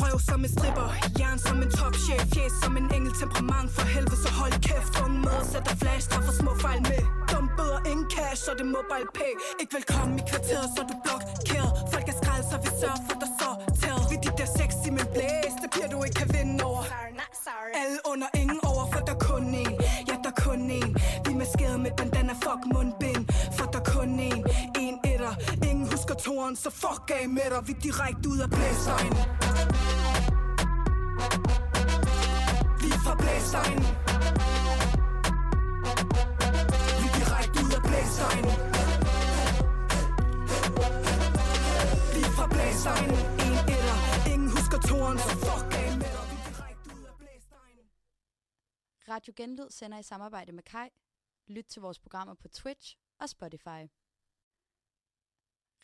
Røv 0.00 0.16
som 0.28 0.40
en 0.46 0.50
stripper, 0.56 0.88
jern 1.20 1.38
som 1.46 1.56
en 1.64 1.70
topchef 1.78 2.22
Fjes 2.34 2.54
som 2.62 2.72
en 2.80 2.86
engel, 2.96 3.12
temperament 3.22 3.68
for 3.76 3.84
helvede 3.94 4.18
Så 4.24 4.30
hold 4.40 4.54
kæft, 4.68 4.92
unge 5.04 5.18
møder 5.26 5.44
sætter 5.52 5.74
flash 5.82 6.04
Træffer 6.12 6.34
små 6.42 6.52
fejl 6.64 6.80
med. 6.90 7.02
Dum 7.30 7.46
bøder, 7.56 7.80
ingen 7.92 8.08
cash, 8.14 8.38
så 8.44 8.50
det 8.58 8.66
mobile 8.76 9.08
pay 9.18 9.32
Ikke 9.60 9.72
velkommen 9.78 10.14
i 10.20 10.22
kvarteret, 10.30 10.66
så 10.74 10.80
du 10.90 10.94
blokeret. 11.04 11.70
Folk 11.92 12.06
er 12.12 12.16
skrald, 12.20 12.44
så 12.50 12.56
vi 12.64 12.70
sørger 12.80 13.02
for 13.08 13.16
dig 13.22 13.30
så 13.40 13.50
tæt 13.80 14.02
Vi 14.10 14.16
de 14.24 14.30
der 14.38 14.48
sexy, 14.58 14.88
men 14.96 15.06
blæs 15.14 15.54
Det 15.62 15.68
bliver 15.74 15.88
du 15.94 15.96
ikke 16.06 16.16
kan 16.20 16.28
vinde 16.36 16.56
over. 16.68 16.82
Alle 17.82 17.98
under, 18.12 18.28
ingen 18.42 18.60
over, 18.70 18.84
for 18.92 19.00
der 19.08 19.14
er 19.18 19.22
kun 19.28 19.44
én 19.64 19.74
Ja, 20.08 20.14
der 20.24 20.30
er 20.34 20.38
kun 20.46 20.60
én 20.80 20.90
Vi 21.24 21.30
er 21.34 21.38
maskeret 21.42 21.78
med 21.84 21.92
bandana, 21.98 22.34
fuck 22.44 22.62
toren, 26.24 26.56
så 26.56 26.70
fuck 26.70 27.10
af 27.10 27.28
med 27.28 27.50
dig 27.50 27.62
Vi 27.68 27.72
direkte 27.86 28.28
ud 28.28 28.38
af 28.46 28.50
blæstegn. 28.56 29.12
Vi 32.82 32.88
er 32.96 33.00
fra 33.06 33.14
blæstegn. 33.22 33.80
Vi 37.00 37.06
er 37.08 37.14
direkte 37.20 37.56
ud 37.64 37.72
af 37.78 37.82
blæstegn. 37.88 38.46
Vi 42.14 42.20
er 42.28 42.32
fra 42.38 42.46
blæstegn. 42.54 43.10
En 43.46 43.54
etter, 43.74 43.98
ingen 44.32 44.50
husker 44.56 44.78
toren, 44.90 45.18
så 45.26 45.32
fuck 45.46 45.68
af 45.82 45.88
med 46.02 46.10
dig 46.16 46.24
Vi 46.32 46.36
direkte 46.48 46.88
ud 46.96 47.04
af 47.10 47.14
blæstegn. 47.20 47.78
Radio 49.12 49.32
Genlyd 49.36 49.70
sender 49.70 49.98
i 49.98 50.02
samarbejde 50.02 50.52
med 50.52 50.62
Kai. 50.62 50.88
Lyt 51.48 51.64
til 51.64 51.82
vores 51.82 51.98
programmer 51.98 52.34
på 52.34 52.48
Twitch 52.48 52.96
og 53.20 53.28
Spotify. 53.28 53.82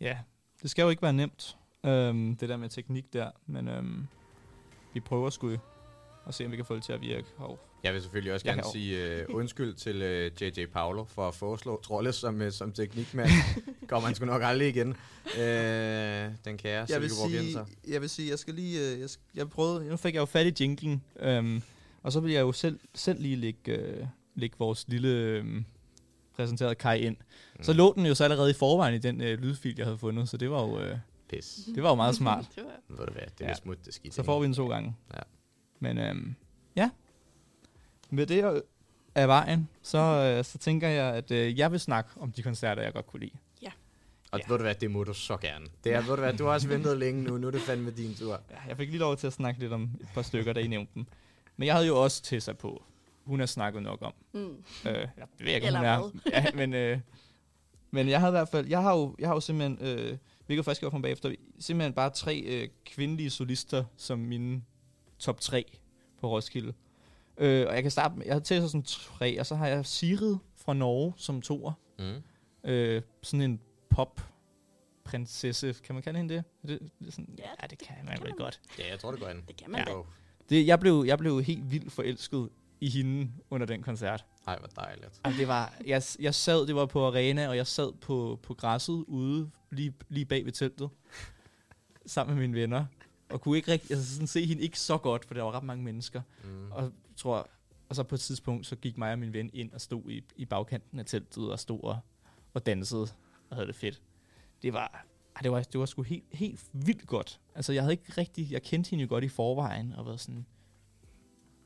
Ja, 0.00 0.18
det 0.62 0.70
skal 0.70 0.82
jo 0.82 0.88
ikke 0.88 1.02
være 1.02 1.12
nemt, 1.12 1.56
øhm, 1.86 2.36
det 2.36 2.48
der 2.48 2.56
med 2.56 2.68
teknik 2.68 3.12
der, 3.12 3.30
men 3.46 3.68
øhm, 3.68 4.06
vi 4.94 5.00
prøver 5.00 5.30
sgu 5.30 5.56
at 6.26 6.34
se, 6.34 6.44
om 6.44 6.50
vi 6.50 6.56
kan 6.56 6.64
få 6.64 6.74
det 6.74 6.82
til 6.82 6.92
at 6.92 7.00
virke. 7.00 7.26
Hov. 7.36 7.58
Jeg 7.82 7.92
vil 7.94 8.02
selvfølgelig 8.02 8.32
også 8.32 8.48
Jeg 8.48 8.54
gerne 8.54 8.72
sige 8.72 9.26
uh, 9.28 9.34
undskyld 9.40 9.74
til 9.74 9.96
uh, 9.96 10.42
JJ 10.42 10.66
Paolo 10.66 11.04
for 11.04 11.28
at 11.28 11.34
foreslå 11.34 11.80
Trolle 11.82 12.12
som, 12.12 12.40
uh, 12.40 12.50
som 12.50 12.72
teknikmand. 12.72 13.30
Kommer 13.88 14.06
han 14.06 14.14
sgu 14.14 14.24
nok 14.24 14.42
aldrig 14.42 14.68
igen. 14.68 14.88
Uh, 14.88 15.40
den 16.44 16.58
kære 16.58 16.86
jeg 16.88 17.00
vil 17.00 17.10
sige, 17.10 17.66
jeg 17.88 18.00
vil 18.00 18.10
sige, 18.10 18.30
jeg 18.30 18.38
skal 18.38 18.54
lige, 18.54 18.92
øh, 18.92 19.00
jeg, 19.00 19.08
jeg 19.34 19.50
prøvede, 19.50 19.88
nu 19.88 19.96
fik 19.96 20.14
jeg 20.14 20.20
jo 20.20 20.26
fat 20.26 20.46
i 20.60 20.64
jinglen, 20.64 21.04
øhm, 21.20 21.62
og 22.02 22.12
så 22.12 22.20
vil 22.20 22.32
jeg 22.32 22.40
jo 22.40 22.52
selv, 22.52 22.80
selv 22.94 23.20
lige 23.22 23.36
lægge, 23.36 23.72
øh, 23.72 24.06
lægge 24.34 24.56
vores 24.58 24.88
lille 24.88 25.08
øh, 25.08 25.62
præsenterede 26.42 26.74
Kai 26.74 27.00
ind. 27.00 27.16
Mm. 27.56 27.62
Så 27.64 27.72
lå 27.72 27.92
den 27.96 28.06
jo 28.06 28.14
så 28.14 28.24
allerede 28.24 28.50
i 28.50 28.54
forvejen 28.54 28.94
i 28.94 28.98
den 28.98 29.20
øh, 29.20 29.38
lydfil, 29.38 29.74
jeg 29.76 29.86
havde 29.86 29.98
fundet, 29.98 30.28
så 30.28 30.36
det 30.36 30.50
var 30.50 30.62
jo, 30.62 30.78
øh, 30.80 30.96
Pis. 31.28 31.58
det 31.74 31.82
var 31.82 31.88
jo 31.88 31.94
meget 31.94 32.14
smart. 32.14 32.44
det 32.56 32.64
var 32.88 33.04
du 33.06 33.12
hvad, 33.12 33.22
det 33.22 33.40
er 33.40 33.44
Ja. 33.44 33.48
ja. 33.48 33.54
smut, 33.54 33.84
det 33.86 33.94
skidt. 33.94 34.14
Så 34.14 34.22
får 34.22 34.40
vi 34.40 34.46
den 34.46 34.54
to 34.54 34.68
gange. 34.68 34.96
Ja. 35.14 35.20
Men 35.80 35.98
øhm, 35.98 36.34
ja, 36.76 36.90
med 38.10 38.26
det 38.26 38.62
af 39.14 39.28
vejen, 39.28 39.68
så, 39.82 39.98
øh, 39.98 40.44
så 40.44 40.58
tænker 40.58 40.88
jeg, 40.88 41.14
at 41.14 41.30
øh, 41.30 41.58
jeg 41.58 41.72
vil 41.72 41.80
snakke 41.80 42.10
om 42.20 42.32
de 42.32 42.42
koncerter, 42.42 42.82
jeg 42.82 42.92
godt 42.92 43.06
kunne 43.06 43.20
lide. 43.20 43.32
Og 44.32 44.38
Ja. 44.38 44.44
ved 44.48 44.56
du 44.58 44.62
hvad, 44.62 44.74
det 44.74 44.90
må 44.90 45.04
du 45.04 45.14
så 45.14 45.36
gerne. 45.36 45.66
Det 45.84 45.94
er, 45.94 46.00
ved 46.00 46.08
du 46.08 46.16
hvad, 46.16 46.32
du 46.34 46.44
har 46.44 46.52
også 46.52 46.68
ventet 46.68 46.98
længe 46.98 47.22
nu, 47.22 47.38
nu 47.38 47.46
er 47.46 47.50
det 47.50 47.60
fandme 47.60 47.90
din 47.90 48.14
tur. 48.14 48.40
Ja, 48.50 48.56
jeg 48.68 48.76
fik 48.76 48.88
lige 48.88 48.98
lov 48.98 49.16
til 49.16 49.26
at 49.26 49.32
snakke 49.32 49.60
lidt 49.60 49.72
om 49.72 49.82
et 50.00 50.08
par 50.14 50.22
stykker, 50.22 50.52
da 50.52 50.60
I 50.60 50.66
nævnte 50.66 50.92
dem. 50.94 51.06
Men 51.56 51.66
jeg 51.66 51.74
havde 51.74 51.86
jo 51.86 52.02
også 52.02 52.22
Tessa 52.22 52.52
på. 52.52 52.82
Hun 53.24 53.38
har 53.40 53.46
snakket 53.46 53.82
nok 53.82 54.02
om. 54.02 54.12
Mm. 54.32 54.40
Øh, 54.40 54.54
ja, 54.84 54.94
det 54.94 55.08
ved 55.38 55.46
jeg 55.46 55.54
ikke, 55.54 55.66
Eller 55.66 55.98
hun 55.98 56.20
er. 56.26 56.30
Ja, 56.40 56.46
men, 56.54 56.74
øh, 56.74 56.98
men 57.90 58.08
jeg 58.08 58.20
havde 58.20 58.30
i 58.30 58.36
hvert 58.38 58.48
fald, 58.48 58.66
jeg 58.66 58.82
har 58.82 58.96
jo, 58.96 59.14
jeg 59.18 59.28
har 59.28 59.34
jo 59.34 59.40
simpelthen, 59.40 59.78
øh, 59.88 60.18
vi 60.46 60.54
kan 60.54 60.64
først 60.64 60.80
gå 60.80 60.90
fra 60.90 60.98
bagefter, 60.98 61.34
simpelthen 61.58 61.92
bare 61.92 62.10
tre 62.10 62.40
øh, 62.46 62.68
kvindelige 62.84 63.30
solister 63.30 63.84
som 63.96 64.18
mine 64.18 64.62
top 65.18 65.40
tre 65.40 65.78
på 66.20 66.28
Roskilde. 66.30 66.72
Øh, 67.38 67.66
og 67.68 67.74
jeg 67.74 67.82
kan 67.82 67.90
starte 67.90 68.18
med, 68.18 68.26
jeg 68.26 68.34
har 68.34 68.40
Tessa 68.40 68.68
som 68.68 68.82
tre, 68.82 69.40
og 69.40 69.46
så 69.46 69.54
har 69.54 69.66
jeg 69.68 69.86
Sigrid 69.86 70.36
fra 70.56 70.74
Norge 70.74 71.12
som 71.16 71.42
toer. 71.42 71.72
Mm. 71.98 72.22
Øh, 72.70 73.02
sådan 73.22 73.40
en 73.42 73.60
pop 73.90 74.20
prinsesse, 75.04 75.74
kan 75.84 75.94
man 75.94 76.02
kalde 76.02 76.18
hende 76.18 76.34
det? 76.34 76.44
Er 76.62 76.66
det, 76.66 76.90
det 77.00 77.12
sådan, 77.14 77.34
Ja, 77.38 77.44
ja, 77.62 77.66
det 77.66 77.78
kan 77.78 77.96
man 78.04 78.14
kan 78.14 78.22
vel 78.22 78.30
man. 78.30 78.38
godt. 78.38 78.60
Ja, 78.78 78.88
jeg 78.90 78.98
tror, 79.00 79.10
det 79.10 79.20
går 79.20 79.26
an. 79.26 79.44
Det 79.48 79.56
kan 79.56 79.70
man 79.70 79.84
Ja. 79.88 79.92
da. 79.92 79.98
Det, 80.50 80.66
jeg, 80.66 80.80
blev, 80.80 81.04
jeg 81.06 81.18
blev 81.18 81.42
helt 81.42 81.70
vildt 81.70 81.92
forelsket 81.92 82.48
i 82.80 82.90
hende 82.90 83.30
under 83.50 83.66
den 83.66 83.82
koncert. 83.82 84.26
Ej, 84.46 84.58
hvor 84.58 84.68
dejligt. 84.68 85.20
Altså, 85.24 85.38
det 85.38 85.48
var, 85.48 85.74
jeg, 85.86 86.02
jeg 86.20 86.34
sad, 86.34 86.66
det 86.66 86.74
var 86.74 86.86
på 86.86 87.06
arena, 87.06 87.48
og 87.48 87.56
jeg 87.56 87.66
sad 87.66 87.92
på, 87.92 88.38
på 88.42 88.54
græsset 88.54 89.04
ude, 89.06 89.50
lige, 89.70 89.94
lige 90.08 90.24
bag 90.24 90.44
ved 90.44 90.52
teltet, 90.52 90.90
sammen 92.06 92.36
med 92.36 92.48
mine 92.48 92.60
venner, 92.60 92.86
og 93.28 93.40
kunne 93.40 93.56
ikke 93.56 93.72
rigtig, 93.72 93.90
altså 93.90 94.12
sådan 94.12 94.26
se 94.26 94.46
hende 94.46 94.62
ikke 94.62 94.80
så 94.80 94.98
godt, 94.98 95.24
for 95.24 95.34
der 95.34 95.42
var 95.42 95.52
ret 95.52 95.64
mange 95.64 95.84
mennesker. 95.84 96.22
Mm. 96.44 96.72
Og 96.72 96.92
tror, 97.16 97.48
og 97.88 97.96
så 97.96 98.02
på 98.02 98.14
et 98.14 98.20
tidspunkt, 98.20 98.66
så 98.66 98.76
gik 98.76 98.98
mig 98.98 99.12
og 99.12 99.18
min 99.18 99.32
ven 99.32 99.50
ind 99.52 99.72
og 99.72 99.80
stod 99.80 100.10
i, 100.10 100.24
i 100.36 100.44
bagkanten 100.44 100.98
af 100.98 101.06
teltet, 101.06 101.52
og 101.52 101.58
stod 101.58 101.80
og, 101.82 101.98
og 102.54 102.66
dansede, 102.66 103.08
og 103.50 103.56
havde 103.56 103.66
det 103.66 103.76
fedt. 103.76 104.02
Det 104.62 104.72
var, 104.72 105.06
det 105.42 105.52
var, 105.52 105.62
det 105.62 105.80
var 105.80 105.86
sgu 105.86 106.02
helt, 106.02 106.24
helt 106.32 106.60
vildt 106.72 107.06
godt. 107.06 107.40
Altså, 107.54 107.72
jeg 107.72 107.82
havde 107.82 107.92
ikke 107.92 108.12
rigtig, 108.18 108.52
jeg 108.52 108.62
kendte 108.62 108.90
hende 108.90 109.02
jo 109.02 109.08
godt 109.08 109.24
i 109.24 109.28
forvejen, 109.28 109.92
og 109.92 110.06
var 110.06 110.16
sådan, 110.16 110.46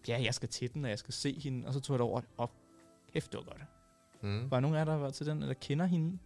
ja, 0.09 0.23
jeg 0.23 0.35
skal 0.35 0.49
til 0.49 0.75
den, 0.75 0.85
og 0.85 0.91
jeg 0.91 0.99
skal 0.99 1.15
se 1.15 1.33
hende, 1.41 1.67
og 1.69 1.75
så 1.75 1.81
tog 1.81 1.95
jeg 1.95 1.99
det 1.99 2.07
over, 2.07 2.21
og 2.37 2.51
kæft, 3.13 3.33
det 3.33 3.39
var 3.39 3.45
godt. 3.45 3.63
Mm. 4.23 4.51
Var 4.51 4.57
der 4.57 4.61
nogen 4.61 4.75
af 4.75 4.79
jer, 4.79 4.85
der 4.85 4.93
har 4.93 4.99
været 4.99 5.15
til 5.15 5.27
den, 5.27 5.43
eller 5.43 5.55
kender 5.55 5.87
hende? 5.87 6.19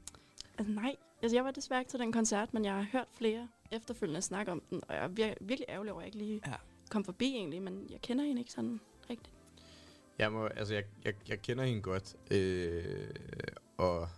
Altså, 0.59 0.73
nej, 0.75 0.97
altså, 1.23 1.37
jeg 1.37 1.45
var 1.45 1.51
desværre 1.51 1.81
ikke 1.81 1.91
til 1.91 2.01
den 2.01 2.13
koncert, 2.13 2.55
men 2.55 2.65
jeg 2.65 2.75
har 2.75 2.87
hørt 2.93 3.09
flere 3.19 3.49
efterfølgende 3.73 4.23
snakke 4.23 4.53
om 4.53 4.63
den, 4.71 4.81
og 4.89 4.95
jeg 4.95 5.05
er 5.05 5.09
vir- 5.09 5.37
virkelig 5.41 5.67
ærgerlig 5.69 5.93
over, 5.93 6.01
at 6.03 6.05
jeg 6.07 6.15
ikke 6.15 6.19
lige 6.27 6.41
Ja. 6.47 6.55
kom 6.91 7.05
forbi 7.05 7.27
egentlig, 7.35 7.63
men 7.63 7.87
jeg 7.91 8.01
kender 8.01 8.25
hende 8.25 8.41
ikke 8.41 8.53
sådan 8.53 8.81
rigtigt. 9.11 9.35
Jeg, 10.19 10.33
må, 10.33 10.47
altså, 10.47 10.75
jeg, 10.75 10.85
jeg, 11.05 11.15
jeg 11.29 11.43
kender 11.43 11.65
hende 11.65 11.83
godt, 11.83 12.17
øh, 12.31 13.09
og 13.77 14.09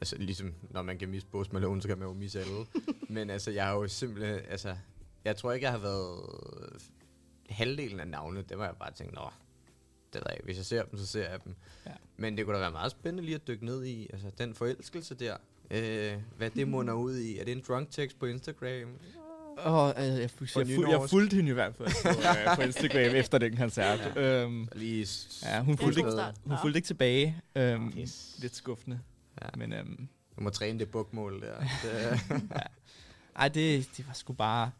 altså, 0.00 0.16
ligesom 0.18 0.54
når 0.70 0.82
man 0.82 0.98
kan 0.98 1.08
misse 1.08 1.28
Post 1.28 1.52
Malone, 1.52 1.82
så 1.82 1.88
kan 1.88 1.98
man 1.98 2.08
jo 2.08 2.14
misse 2.14 2.40
alle. 2.40 2.66
Men 3.14 3.30
altså, 3.30 3.50
jeg 3.50 3.66
har 3.66 3.74
jo 3.74 3.88
simpelthen, 3.88 4.40
altså, 4.48 4.76
jeg 5.24 5.36
tror 5.36 5.52
ikke, 5.52 5.64
jeg 5.64 5.72
har 5.72 5.78
været 5.78 6.82
halvdelen 7.52 8.00
af 8.00 8.08
navnet, 8.08 8.48
det 8.48 8.58
var 8.58 8.64
jeg 8.64 8.74
bare 8.76 8.92
tænkt, 8.92 9.14
nå, 9.14 9.28
det 10.12 10.14
ved 10.14 10.22
jeg 10.26 10.34
ikke. 10.36 10.44
Hvis 10.44 10.56
jeg 10.56 10.64
ser 10.66 10.82
dem, 10.82 10.98
så 10.98 11.06
ser 11.06 11.30
jeg 11.30 11.44
dem. 11.44 11.54
Ja. 11.86 11.90
Men 12.16 12.36
det 12.36 12.44
kunne 12.44 12.54
da 12.54 12.60
være 12.60 12.70
meget 12.70 12.90
spændende 12.90 13.24
lige 13.24 13.34
at 13.34 13.46
dykke 13.48 13.64
ned 13.64 13.84
i, 13.84 14.08
altså 14.12 14.30
den 14.38 14.54
forelskelse 14.54 15.14
der. 15.14 15.36
Øh, 15.70 16.14
hvad 16.36 16.50
det 16.50 16.68
munder 16.68 16.94
ud 16.94 17.16
i. 17.18 17.38
Er 17.38 17.44
det 17.44 17.52
en 17.52 17.62
drunk 17.68 17.90
text 17.90 18.18
på 18.18 18.26
Instagram? 18.26 18.88
Åh, 19.66 19.72
oh, 19.74 19.92
jeg, 19.96 20.04
jeg, 20.20 20.30
På 20.38 20.44
jeg, 20.60 20.68
jeg, 20.68 20.88
jeg 20.90 21.10
fulgte 21.10 21.36
hende 21.36 21.50
i 21.50 21.52
hvert 21.54 21.74
fald 21.76 21.88
på, 22.02 22.08
uh, 22.50 22.56
på 22.56 22.62
Instagram 22.62 23.14
efter 23.14 23.38
den 23.38 23.56
koncert. 23.56 24.00
Ja. 24.16 24.42
Øhm, 24.42 24.68
Lige 24.72 25.06
s- 25.06 25.42
ja, 25.46 25.60
hun 25.62 25.78
fulgte 25.78 26.00
ikke, 26.00 26.10
hun 26.10 26.52
Ja. 26.52 26.62
fulgte 26.62 26.78
ikke 26.78 26.86
tilbage. 26.86 27.42
Øhm, 27.54 27.92
Yes. 27.98 28.36
Lidt 28.38 28.56
skuffende. 28.56 29.00
Ja. 29.42 29.48
Men 29.56 29.72
øhm, 29.72 30.08
Du 30.38 30.42
må 30.42 30.50
træne 30.50 30.78
det 30.78 30.90
bukmål 30.90 31.40
der. 31.42 31.58
Det, 31.82 32.20
ej, 33.36 33.48
det, 33.48 33.88
det 33.96 34.06
var 34.06 34.12
sgu 34.14 34.32
bare... 34.32 34.70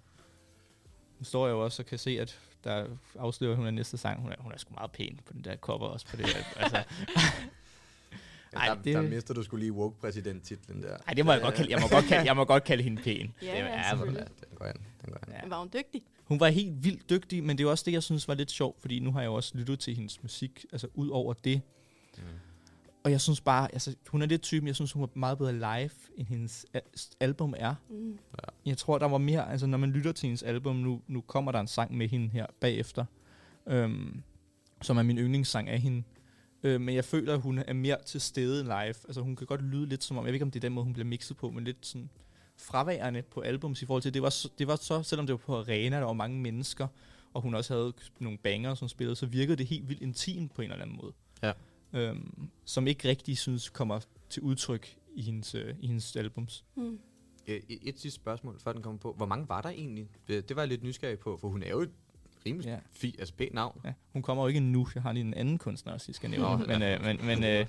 Nu 1.19 1.25
står 1.25 1.47
jeg 1.47 1.53
jo 1.53 1.65
også 1.65 1.83
og 1.83 1.87
kan 1.87 1.99
se, 1.99 2.11
at 2.21 2.39
der 2.65 2.87
afslører 3.19 3.57
hun 3.57 3.67
er 3.67 3.71
næste 3.71 3.97
sang. 3.99 4.21
Hun 4.21 4.33
er, 4.33 4.37
hun 4.39 4.53
er 4.53 4.57
sgu 4.59 4.75
meget 4.75 4.91
pæn 4.93 5.21
på 5.27 5.33
den 5.33 5.45
der 5.45 5.57
cover 5.57 5.87
også. 5.89 6.07
På 6.07 6.17
det, 6.17 6.27
her. 6.27 6.43
altså, 6.63 6.83
Ej, 8.53 8.67
der, 8.67 8.75
det- 8.83 8.95
der 8.95 9.03
mister 9.03 9.35
du 9.35 9.43
skulle 9.43 9.63
lige 9.65 9.73
woke-præsident-titlen 9.73 10.83
der. 10.83 10.97
ej, 11.07 11.15
det 11.15 11.25
må 11.25 11.33
jeg 11.33 11.41
godt 11.43 11.55
kalde. 11.55 11.71
Jeg 11.73 11.81
må 11.81 11.89
godt 11.89 12.05
kalde, 12.05 12.27
jeg 12.27 12.37
må 12.37 12.45
godt 12.45 12.65
kalde 12.65 12.83
hende 12.83 13.03
pæn. 13.03 13.35
Ja, 13.43 13.47
det, 13.47 13.53
ja, 13.53 13.59
ja, 13.67 13.77
ja, 13.77 13.89
selvfølgelig. 13.91 14.27
den 14.41 14.57
går 14.59 14.65
an. 14.65 14.77
Den 15.05 15.13
går 15.13 15.19
an. 15.27 15.33
Ja. 15.43 15.49
Var 15.49 15.59
hun 15.59 15.71
dygtig? 15.75 16.03
Hun 16.25 16.41
var 16.41 16.49
helt 16.49 16.85
vildt 16.85 17.11
dygtig, 17.11 17.45
men 17.45 17.59
det 17.59 17.65
er 17.67 17.71
også 17.71 17.85
det, 17.87 17.93
jeg 17.93 18.03
synes 18.03 18.29
var 18.29 18.35
lidt 18.35 18.51
sjovt, 18.51 18.81
fordi 18.81 18.99
nu 18.99 19.13
har 19.13 19.21
jeg 19.21 19.27
jo 19.27 19.35
også 19.35 19.59
lyttet 19.59 19.79
til 19.81 19.95
hendes 19.97 20.23
musik, 20.23 20.65
altså 20.73 20.89
ud 20.95 21.09
over 21.09 21.33
det. 21.33 21.61
Mm. 22.17 22.23
Og 23.05 23.11
jeg 23.11 23.21
synes 23.21 23.41
bare, 23.41 23.73
altså 23.73 23.95
hun 24.09 24.23
er 24.23 24.27
lidt 24.27 24.43
typen, 24.43 24.67
jeg 24.67 24.75
synes 24.75 24.93
hun 24.93 25.01
var 25.01 25.09
meget 25.15 25.39
bedre 25.39 25.53
live, 25.53 25.91
end 26.17 26.27
hendes 26.27 26.67
al- 26.75 26.83
album 27.21 27.55
er. 27.57 27.75
Mm. 27.91 28.19
Jeg 28.67 28.79
tror, 28.79 28.99
der 28.99 29.09
var 29.09 29.19
mere, 29.19 29.51
altså 29.51 29.67
når 29.67 29.79
man 29.79 29.91
lytter 29.91 30.13
til 30.13 30.27
hendes 30.27 30.43
album, 30.43 30.77
nu, 30.77 31.03
nu 31.09 31.21
kommer 31.21 31.53
der 31.53 31.61
en 31.61 31.67
sang 31.67 31.97
med 31.97 32.09
hende 32.09 32.29
her 32.29 32.47
bagefter, 32.61 33.05
øhm, 33.67 34.23
som 34.83 34.99
er 34.99 35.03
min 35.03 35.19
yndlingssang 35.19 35.69
af 35.69 35.81
hende. 35.81 36.03
Øh, 36.63 36.81
men 36.81 36.95
jeg 36.95 37.05
føler, 37.05 37.35
at 37.35 37.41
hun 37.41 37.59
er 37.59 37.73
mere 37.73 37.97
til 38.07 38.21
stede 38.21 38.65
live. 38.65 38.75
Altså 38.87 39.21
hun 39.21 39.37
kan 39.37 39.47
godt 39.47 39.63
lyde 39.63 39.87
lidt 39.87 40.05
som 40.05 40.17
om, 40.17 40.25
jeg 40.25 40.29
ved 40.29 40.35
ikke 40.35 40.45
om 40.45 40.51
det 40.51 40.59
er 40.59 40.69
den 40.69 40.73
måde, 40.73 40.85
hun 40.85 40.93
bliver 40.93 41.07
mixet 41.07 41.37
på, 41.37 41.51
men 41.51 41.65
lidt 41.65 41.87
sådan 41.87 42.11
fraværende 42.57 43.23
på 43.23 43.41
albums 43.41 43.83
i 43.83 43.87
forhold 43.87 44.03
til, 44.03 44.15
det 44.15 44.23
var, 44.23 44.31
så, 44.31 44.51
det 44.59 44.67
var 44.67 44.77
så, 44.77 45.03
selvom 45.03 45.27
det 45.27 45.33
var 45.33 45.39
på 45.39 45.59
arena, 45.59 45.97
der 45.97 46.05
var 46.05 46.13
mange 46.13 46.41
mennesker, 46.41 46.87
og 47.35 47.43
hun 47.43 47.55
også 47.55 47.75
havde 47.75 47.93
nogle 48.19 48.39
banger, 48.39 48.75
som 48.75 48.89
spillede, 48.89 49.17
så 49.17 49.27
virkede 49.27 49.57
det 49.57 49.67
helt 49.67 49.89
vildt 49.89 50.03
intimt 50.03 50.55
på 50.55 50.63
en 50.63 50.71
eller 50.71 50.83
anden 50.83 50.97
måde. 51.03 51.13
Ja. 51.43 51.53
Øhm, 51.93 52.49
som 52.65 52.87
ikke 52.87 53.09
rigtig 53.09 53.39
synes 53.39 53.69
kommer 53.71 54.01
til 54.31 54.43
udtryk 54.43 54.97
i 55.15 55.23
hendes, 55.23 55.55
øh, 55.55 55.75
i 55.81 55.87
hendes 55.87 56.17
albums. 56.17 56.65
Mm. 56.75 56.99
Øh, 57.47 57.61
Et, 57.69 57.79
et 57.83 58.01
sidste 58.01 58.21
spørgsmål, 58.21 58.61
før 58.61 58.73
den 58.73 58.83
kommer 58.83 58.99
på. 58.99 59.13
Hvor 59.13 59.27
mange 59.27 59.49
var 59.49 59.61
der 59.63 59.69
egentlig? 59.69 60.09
Øh, 60.29 60.43
Det 60.49 60.57
var 60.57 60.63
jeg 60.63 60.69
lidt 60.69 60.83
nysgerrig 60.83 61.19
på, 61.19 61.37
for 61.37 61.49
hun 61.49 61.63
er 61.63 61.71
jo 61.71 61.81
et 61.81 61.91
rimelig 62.47 62.67
Ja. 62.67 62.73
ja. 62.73 62.79
fi, 62.93 63.17
altså 63.19 63.35
pænt 63.35 63.55
navn. 63.55 63.81
Ja, 63.85 63.93
hun 64.13 64.23
kommer 64.23 64.45
jo 64.45 64.49
ikke 64.49 64.61
nu. 64.61 64.87
Jeg 64.95 65.03
har 65.03 65.13
lige 65.13 65.25
en 65.25 65.35
anden 65.35 65.59
kunstner 65.59 65.93
også, 65.93 66.05
jeg 66.09 66.15
skal 66.15 66.31
nævne. 66.31 66.47
Nå, 66.47 66.57
men, 66.57 66.83
ja. 66.83 66.95
øh, 66.99 67.05
men, 67.05 67.27
men, 67.27 67.45
øh, 67.45 67.67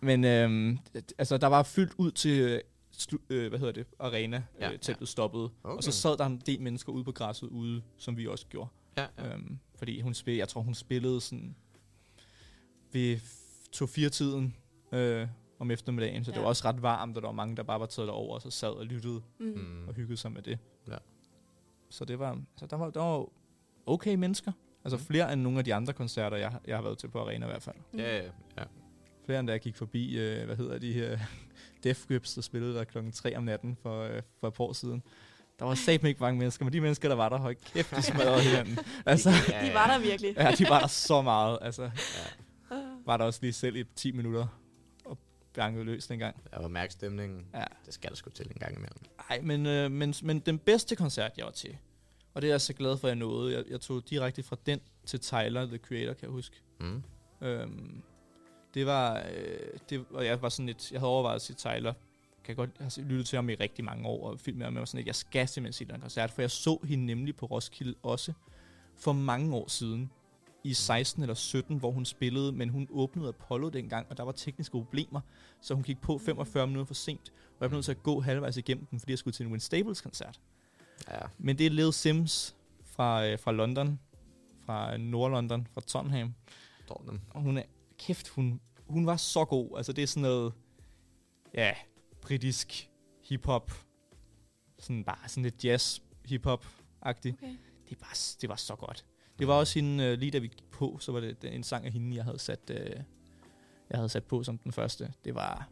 men 0.00 0.24
øh, 0.24 0.78
altså, 1.18 1.38
der 1.38 1.46
var 1.46 1.62
fyldt 1.62 1.92
ud 1.98 2.10
til 2.10 2.40
øh, 2.40 2.60
slu- 2.96 3.26
øh, 3.30 3.48
hvad 3.48 3.58
hedder 3.58 3.72
det, 3.72 3.86
arena, 3.98 4.42
Ja, 4.60 4.66
ja, 4.66 4.72
øh, 4.72 4.78
teltet 4.78 5.08
stoppede. 5.08 5.50
Okay. 5.62 5.76
Og 5.76 5.82
så 5.84 5.92
sad 5.92 6.16
der 6.16 6.26
en 6.26 6.42
del 6.46 6.60
mennesker 6.62 6.92
ude 6.92 7.04
på 7.04 7.12
græsset 7.12 7.48
ude, 7.48 7.82
som 7.96 8.16
vi 8.16 8.26
også 8.26 8.46
gjorde. 8.46 8.70
Ja, 8.96 9.06
ja. 9.18 9.34
Øhm, 9.34 9.58
fordi 9.74 10.00
hun 10.00 10.14
spil, 10.14 10.34
jeg 10.34 10.48
tror, 10.48 10.60
hun 10.62 10.74
spillede 10.74 11.20
sådan 11.20 11.56
ved 12.92 13.18
to 13.72 13.86
fire 13.86 14.08
tiden 14.08 14.56
øh, 14.92 15.26
om 15.58 15.70
eftermiddagen, 15.70 16.24
så 16.24 16.30
ja. 16.30 16.32
det 16.32 16.38
Ja. 16.38 16.42
var 16.42 16.48
også 16.48 16.68
ret 16.68 16.82
varmt, 16.82 17.16
og 17.16 17.22
der 17.22 17.28
var 17.28 17.32
mange, 17.34 17.56
der 17.56 17.62
bare 17.62 17.80
var 17.80 17.86
taget 17.86 18.06
derover 18.08 18.34
og 18.34 18.42
så 18.42 18.50
sad 18.50 18.68
og 18.70 18.86
lyttede 18.86 19.22
Mm. 19.38 19.46
Mm. 19.46 19.88
og 19.88 19.94
hyggede 19.94 20.16
sig 20.16 20.32
med 20.32 20.42
det. 20.42 20.58
Ja. 20.88 20.96
Så 21.90 22.04
det 22.04 22.18
var, 22.18 22.40
så 22.56 22.66
der 22.66 22.76
var, 22.76 22.90
der 22.90 23.00
var 23.00 23.26
okay 23.86 24.14
mennesker. 24.14 24.52
Altså 24.84 24.96
Mm. 24.96 25.02
flere 25.04 25.32
end 25.32 25.40
nogle 25.42 25.58
af 25.58 25.64
de 25.64 25.74
andre 25.74 25.92
koncerter, 25.92 26.36
jeg, 26.36 26.48
har- 26.50 26.60
jeg 26.66 26.76
har 26.76 26.82
været 26.82 26.98
til 26.98 27.08
på 27.08 27.18
Arena 27.20 27.46
i 27.46 27.48
hvert 27.48 27.62
fald. 27.62 27.76
Ja, 27.98 28.16
ja, 28.16 28.22
ja. 28.58 28.62
Flere 29.26 29.40
end 29.40 29.46
da 29.48 29.52
jeg 29.52 29.60
gik 29.60 29.76
forbi, 29.76 30.18
øh, 30.18 30.44
hvad 30.46 30.56
hedder 30.56 30.78
de 30.78 30.92
her, 30.92 31.18
Death 31.84 32.00
Grips, 32.08 32.34
der 32.34 32.42
spillede 32.42 32.74
der 32.74 32.84
klokken 32.84 33.12
3 33.12 33.36
om 33.36 33.42
natten 33.42 33.76
for, 33.82 34.02
øh, 34.02 34.22
for 34.40 34.48
et 34.48 34.54
par 34.54 34.64
år 34.64 34.72
siden. 34.72 35.02
Der 35.58 35.64
var 35.64 35.74
satme 35.74 36.08
ikke 36.08 36.20
mange 36.20 36.38
mennesker, 36.38 36.64
men 36.64 36.72
de 36.72 36.80
mennesker, 36.80 37.08
der 37.08 37.16
var 37.16 37.28
der, 37.28 37.38
høj 37.38 37.54
kæft, 37.54 37.96
de 37.96 38.02
smadrede 38.02 38.40
hinanden. 38.48 38.78
Altså, 39.06 39.30
Ja, 39.48 39.66
De 39.68 39.74
var 39.74 39.86
der 39.86 39.98
virkelig. 40.00 40.34
ja, 40.36 40.50
de 40.58 40.66
var 40.68 40.80
der 40.80 40.86
så 40.86 41.22
meget. 41.22 41.58
Altså, 41.62 41.82
Ja. 41.82 41.88
Var 43.06 43.16
der 43.16 43.24
også 43.24 43.38
lige 43.42 43.52
selv 43.52 43.76
i 43.76 43.84
10 43.96 44.12
minutter 44.12 44.46
og 45.04 45.18
bankede 45.54 45.84
løs 45.84 46.06
dengang. 46.06 46.36
Jeg 46.52 46.62
var 46.62 46.68
mærke 46.68 46.92
stemningen. 46.92 47.46
Ja. 47.54 47.64
Det 47.86 47.94
skal 47.94 48.10
der 48.10 48.16
sgu 48.16 48.30
til 48.30 48.46
en 48.46 48.58
gang 48.60 48.76
imellem. 48.76 48.98
Nej, 49.28 49.40
men, 49.40 49.66
øh, 49.66 49.90
men, 49.90 50.14
men 50.22 50.40
den 50.40 50.58
bedste 50.58 50.96
koncert, 50.96 51.32
jeg 51.36 51.44
var 51.44 51.52
til, 51.52 51.76
og 52.34 52.42
det 52.42 52.48
er 52.48 52.52
jeg 52.52 52.60
så 52.60 52.72
glad 52.72 52.96
for, 52.98 53.08
at 53.08 53.10
jeg 53.10 53.16
nåede. 53.16 53.56
Jeg, 53.56 53.64
jeg 53.70 53.80
tog 53.80 54.10
direkte 54.10 54.42
fra 54.42 54.56
den 54.66 54.80
til 55.06 55.20
Tyler, 55.20 55.66
The 55.66 55.78
Creator, 55.78 56.12
kan 56.12 56.22
jeg 56.22 56.30
huske. 56.30 56.56
Mm. 56.80 57.02
Øhm, 57.40 58.02
det 58.74 58.86
var, 58.86 59.26
øh, 59.34 59.78
det, 59.90 60.04
og 60.10 60.26
jeg 60.26 60.42
var 60.42 60.48
sådan 60.48 60.66
lidt, 60.66 60.92
jeg 60.92 61.00
havde 61.00 61.10
overvejet 61.10 61.36
at 61.36 61.42
se 61.42 61.54
Tyler, 61.54 61.92
kan 62.44 62.48
jeg 62.48 62.56
godt 62.56 62.70
har 62.80 63.02
lyttet 63.02 63.26
til 63.26 63.36
ham 63.36 63.48
i 63.48 63.54
rigtig 63.54 63.84
mange 63.84 64.08
år, 64.08 64.30
og 64.30 64.40
filmet 64.40 64.58
med 64.58 64.66
ham, 64.66 64.76
og 64.76 64.88
sådan 64.88 64.98
lidt, 64.98 65.06
jeg 65.06 65.14
skal 65.14 65.48
simpelthen 65.48 65.86
se 65.86 65.92
den 65.92 66.00
koncert, 66.00 66.30
for 66.30 66.42
jeg 66.42 66.50
så 66.50 66.78
hende 66.84 67.06
nemlig 67.06 67.36
på 67.36 67.46
Roskilde 67.46 67.94
også, 68.02 68.32
for 68.96 69.12
mange 69.12 69.56
år 69.56 69.68
siden, 69.68 70.10
i 70.64 70.74
16 70.74 71.22
eller 71.22 71.34
17, 71.34 71.78
hvor 71.78 71.90
hun 71.90 72.04
spillede, 72.04 72.52
men 72.52 72.68
hun 72.68 72.88
åbnede 72.90 73.28
Apollo 73.28 73.68
dengang, 73.68 74.06
og 74.10 74.16
der 74.16 74.22
var 74.22 74.32
tekniske 74.32 74.72
problemer, 74.72 75.20
så 75.60 75.74
hun 75.74 75.82
gik 75.82 76.00
på 76.00 76.18
45 76.18 76.66
minutter 76.66 76.86
for 76.86 76.94
sent, 76.94 77.32
og 77.58 77.60
jeg 77.60 77.70
blev 77.70 77.76
nødt 77.76 77.84
til 77.84 77.92
at 77.92 78.02
gå 78.02 78.20
halvvejs 78.20 78.56
igennem 78.56 78.86
den, 78.86 79.00
fordi 79.00 79.12
jeg 79.12 79.18
skulle 79.18 79.34
til 79.34 79.46
en 79.46 79.52
Win 79.52 79.60
Staples 79.60 80.00
koncert. 80.00 80.40
Ja. 81.10 81.18
Men 81.38 81.58
det 81.58 81.66
er 81.66 81.70
Lil 81.70 81.92
Sims 81.92 82.56
fra, 82.84 83.26
øh, 83.26 83.38
fra 83.38 83.52
London, 83.52 84.00
fra 84.66 84.96
Nord-London, 84.96 85.66
fra 85.72 85.80
Tottenham, 85.80 86.34
Tottenham. 86.88 87.20
og 87.30 87.40
hun 87.42 87.58
er, 87.58 87.62
kæft, 87.98 88.28
hun, 88.28 88.60
hun 88.86 89.06
var 89.06 89.16
så 89.16 89.44
god. 89.44 89.76
Altså, 89.76 89.92
det 89.92 90.02
er 90.02 90.06
sådan 90.06 90.22
noget, 90.22 90.52
ja, 91.54 91.72
britisk 92.22 92.90
hiphop. 93.24 93.72
Sådan 94.78 95.04
bare 95.04 95.28
sådan 95.28 95.42
lidt 95.42 95.64
jazz 95.64 96.00
hiphop-agtigt. 96.24 97.34
Okay. 97.34 97.56
Det, 97.88 98.00
var, 98.00 98.18
det 98.40 98.48
var 98.48 98.56
så 98.56 98.76
godt. 98.76 99.04
Det 99.42 99.48
var 99.48 99.54
også 99.54 99.78
hende, 99.78 100.04
øh, 100.04 100.18
lige 100.18 100.30
da 100.30 100.38
vi 100.38 100.46
gik 100.46 100.70
på, 100.70 100.96
så 101.00 101.12
var 101.12 101.20
det 101.20 101.36
en 101.42 101.62
sang 101.62 101.86
af 101.86 101.92
hende, 101.92 102.16
jeg 102.16 102.24
havde 102.24 102.38
sat, 102.38 102.70
øh, 102.70 102.90
jeg 103.90 103.98
havde 103.98 104.08
sat 104.08 104.24
på 104.24 104.42
som 104.42 104.58
den 104.58 104.72
første. 104.72 105.12
Det 105.24 105.34
var, 105.34 105.68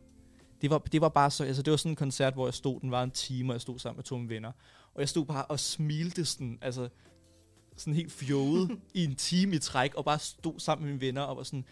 det 0.62 0.70
var, 0.70 0.78
det 0.78 1.00
var 1.00 1.08
bare 1.08 1.30
så, 1.30 1.44
altså 1.44 1.62
det 1.62 1.70
var 1.70 1.76
sådan 1.76 1.92
en 1.92 1.96
koncert, 1.96 2.34
hvor 2.34 2.46
jeg 2.46 2.54
stod, 2.54 2.80
den 2.80 2.90
var 2.90 3.02
en 3.02 3.10
time, 3.10 3.50
og 3.50 3.54
jeg 3.54 3.60
stod 3.60 3.78
sammen 3.78 3.98
med 3.98 4.04
to 4.04 4.16
mine 4.16 4.28
venner. 4.28 4.52
Og 4.94 5.00
jeg 5.00 5.08
stod 5.08 5.26
bare 5.26 5.44
og 5.44 5.60
smilte 5.60 6.24
sådan, 6.24 6.58
altså 6.62 6.88
sådan 7.76 7.94
helt 7.94 8.12
fjollet 8.12 8.78
i 8.94 9.04
en 9.04 9.14
time 9.14 9.56
i 9.56 9.58
træk, 9.58 9.94
og 9.94 10.04
bare 10.04 10.18
stod 10.18 10.60
sammen 10.60 10.86
med 10.86 10.92
mine 10.92 11.06
venner 11.06 11.22
og 11.22 11.36
var 11.36 11.42
sådan, 11.42 11.64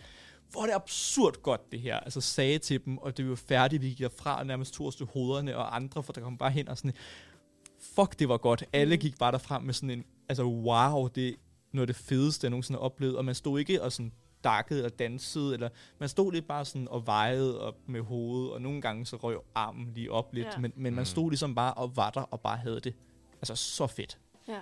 hvor 0.51 0.63
er 0.63 0.67
det 0.67 0.75
absurd 0.75 1.43
godt 1.43 1.73
det 1.73 1.81
her. 1.81 2.01
Altså 2.01 2.21
sagde 2.21 2.59
til 2.59 2.85
dem, 2.85 2.99
og 2.99 3.17
det 3.17 3.29
var 3.29 3.37
færdigt, 3.37 3.83
vi 3.83 3.89
gik 3.89 3.99
derfra 3.99 4.39
og 4.39 4.47
nærmest 4.47 4.75
tog 4.75 4.87
os 4.87 5.03
hovederne 5.13 5.57
og 5.57 5.77
andre, 5.77 6.03
for 6.03 6.13
der 6.13 6.21
kom 6.21 6.39
bare 6.39 6.51
hen 6.51 6.69
og 6.69 6.79
sådan, 6.79 6.95
fuck 7.81 8.19
det 8.19 8.29
var 8.29 8.37
godt. 8.37 8.65
Alle 8.73 8.97
gik 8.97 9.19
bare 9.19 9.33
derfra 9.33 9.59
med 9.59 9.75
sådan 9.75 9.91
en, 9.91 10.05
altså 10.29 10.45
wow, 10.45 11.09
det 11.09 11.37
noget 11.73 11.89
af 11.89 11.95
det 11.95 12.05
fedeste, 12.05 12.45
jeg 12.45 12.51
nogensinde 12.51 12.79
har 12.79 12.85
oplevet, 12.85 13.17
og 13.17 13.25
man 13.25 13.35
stod 13.35 13.59
ikke 13.59 13.83
og 13.83 13.93
sådan 13.93 14.13
dakkede 14.45 14.85
og 14.85 14.99
dansede, 14.99 15.55
eller 15.55 15.69
man 15.99 16.09
stod 16.09 16.33
lidt 16.33 16.49
bare 16.49 16.65
sådan 16.65 16.89
og 16.89 17.07
vejede 17.07 17.61
op 17.61 17.77
med 17.87 18.01
hovedet, 18.01 18.53
og 18.53 18.63
nogle 18.63 18.81
gange 18.81 19.07
så 19.07 19.17
røg 19.17 19.37
armen 19.55 19.93
lige 19.95 20.13
op 20.13 20.35
lidt, 20.35 20.47
Ja. 20.47 20.59
men, 20.59 20.73
men 20.77 20.95
man 20.95 21.03
Mm. 21.03 21.07
stod 21.07 21.31
ligesom 21.31 21.55
bare 21.55 21.75
og 21.75 21.97
var 21.97 22.11
der 22.11 22.21
og 22.23 22.41
bare 22.41 22.57
havde 22.57 22.81
det. 22.81 22.95
Altså 23.37 23.55
så 23.57 23.87
fedt. 23.87 24.19
Ja. 24.49 24.61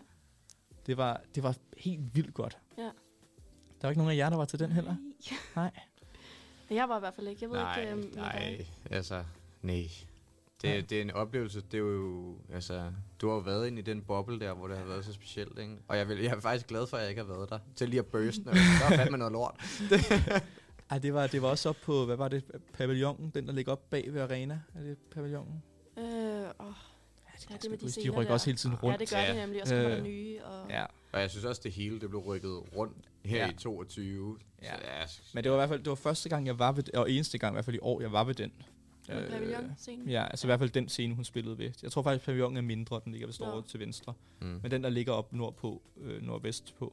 Det 0.86 0.96
var, 0.96 1.20
det 1.34 1.42
var 1.42 1.56
helt 1.76 2.14
vildt 2.14 2.34
godt. 2.34 2.58
Ja. 2.78 2.82
Der 2.82 2.90
var 3.82 3.88
ikke 3.88 3.98
nogen 4.00 4.12
af 4.12 4.16
jer, 4.16 4.30
der 4.30 4.36
var 4.36 4.44
til 4.44 4.58
den 4.58 4.72
heller? 4.72 4.96
Nej. 5.56 5.70
Jeg 6.70 6.88
var 6.88 6.96
i 6.96 7.00
hvert 7.00 7.14
fald 7.14 7.28
ikke. 7.28 7.38
Jeg 7.42 7.50
ved 7.50 7.58
Nej, 7.58 7.80
ikke, 7.80 8.02
dig. 8.02 8.10
nej, 8.16 8.66
altså, 8.90 9.24
nej. 9.62 9.88
Det, 10.62 10.90
det 10.90 10.98
er 10.98 11.02
en 11.02 11.10
oplevelse, 11.10 11.60
det 11.60 11.74
er 11.74 11.78
jo, 11.78 12.36
altså, 12.52 12.92
du 13.20 13.28
har 13.28 13.34
jo 13.34 13.40
været 13.40 13.66
inde 13.66 13.78
i 13.78 13.82
den 13.82 14.02
boble 14.02 14.40
der, 14.40 14.52
hvor 14.54 14.68
det 14.68 14.78
har 14.78 14.84
været 14.84 15.04
så 15.04 15.12
specielt, 15.12 15.58
ikke? 15.58 15.76
Og 15.88 15.96
jeg, 15.96 16.08
vil, 16.08 16.18
jeg 16.18 16.32
er 16.36 16.40
faktisk 16.40 16.66
glad 16.66 16.86
for, 16.86 16.96
at 16.96 17.00
jeg 17.02 17.10
ikke 17.10 17.22
har 17.24 17.28
været 17.34 17.50
der, 17.50 17.58
til 17.76 17.88
lige 17.88 17.98
at 17.98 18.06
burst, 18.12 18.44
når 18.44 18.52
der 18.52 18.58
er 18.90 18.96
fandme 18.96 19.18
noget 19.18 19.32
lort. 19.32 19.54
Ej, 20.90 20.98
det 20.98 21.14
var, 21.14 21.26
det 21.26 21.42
var 21.42 21.48
også 21.48 21.68
op 21.68 21.76
på, 21.84 22.04
hvad 22.06 22.16
var 22.16 22.28
det, 22.28 22.44
pavillonen, 22.72 23.30
den 23.34 23.46
der 23.46 23.52
ligger 23.52 23.72
op 23.72 23.90
bag 23.90 24.12
ved 24.14 24.20
arena. 24.20 24.60
Er 24.74 24.80
det 24.82 24.98
pavillonen? 24.98 25.62
Øh, 25.98 26.04
åh, 26.04 26.06
Ja, 27.50 27.54
ja, 27.54 27.56
det 27.62 27.70
med 27.70 27.78
de 27.78 27.84
de 27.86 27.90
scener 27.90 28.10
rykker 28.10 28.22
der. 28.22 28.32
også 28.32 28.46
hele 28.46 28.56
tiden 28.58 28.74
rundt. 28.76 28.92
Ja, 29.00 29.04
det 29.04 29.10
gør 29.10 29.18
Ja. 29.18 29.28
det 29.28 29.36
nemlig, 29.36 29.62
og 29.62 29.68
så 29.68 29.74
kommer 29.74 29.88
der 29.88 29.98
Øh, 29.98 30.04
nye. 30.04 30.44
Og... 30.44 30.70
Ja, 30.70 30.84
Og 31.12 31.20
jeg 31.20 31.30
synes 31.30 31.44
også, 31.44 31.60
det 31.64 31.72
hele, 31.72 32.00
det 32.00 32.08
blev 32.10 32.20
rykket 32.20 32.62
rundt 32.76 32.96
her 33.24 33.36
Ja. 33.46 33.50
i 33.50 33.54
22. 33.54 34.38
Ja. 34.62 34.76
Så, 34.76 34.82
ja, 34.84 35.04
men 35.34 35.44
det 35.44 35.52
var 35.52 35.56
i 35.56 35.60
hvert 35.60 35.68
fald 35.68 35.78
det 35.80 35.88
var 35.88 35.94
første 35.94 36.28
gang, 36.28 36.46
jeg 36.46 36.58
var 36.58 36.72
ved, 36.72 36.94
og 36.94 37.10
eneste 37.10 37.38
gang 37.38 37.52
i 37.52 37.54
hvert 37.54 37.64
fald 37.64 37.76
i 37.76 37.78
år, 37.82 38.00
jeg 38.00 38.12
var 38.12 38.24
ved 38.24 38.34
den. 38.34 38.52
På 39.06 39.30
pavillon-scenen? 39.30 40.08
ja, 40.08 40.24
altså 40.24 40.46
i 40.46 40.48
hvert 40.48 40.58
fald 40.58 40.70
den 40.70 40.88
scene, 40.88 41.14
hun 41.14 41.24
spillede 41.24 41.58
ved. 41.58 41.72
Jeg 41.82 41.92
tror 41.92 42.02
faktisk, 42.02 42.24
pavillonen 42.26 42.56
er 42.56 42.60
mindre, 42.60 43.00
den 43.04 43.12
ligger 43.12 43.26
vist 43.26 43.40
over 43.40 43.62
til 43.62 43.80
venstre. 43.80 44.14
Mm. 44.40 44.46
Men 44.62 44.70
den, 44.70 44.82
der 44.84 44.90
ligger 44.90 45.12
op 45.12 45.32
nordpå, 45.32 45.82
øh, 45.96 46.22
nordvest 46.22 46.74
på. 46.78 46.92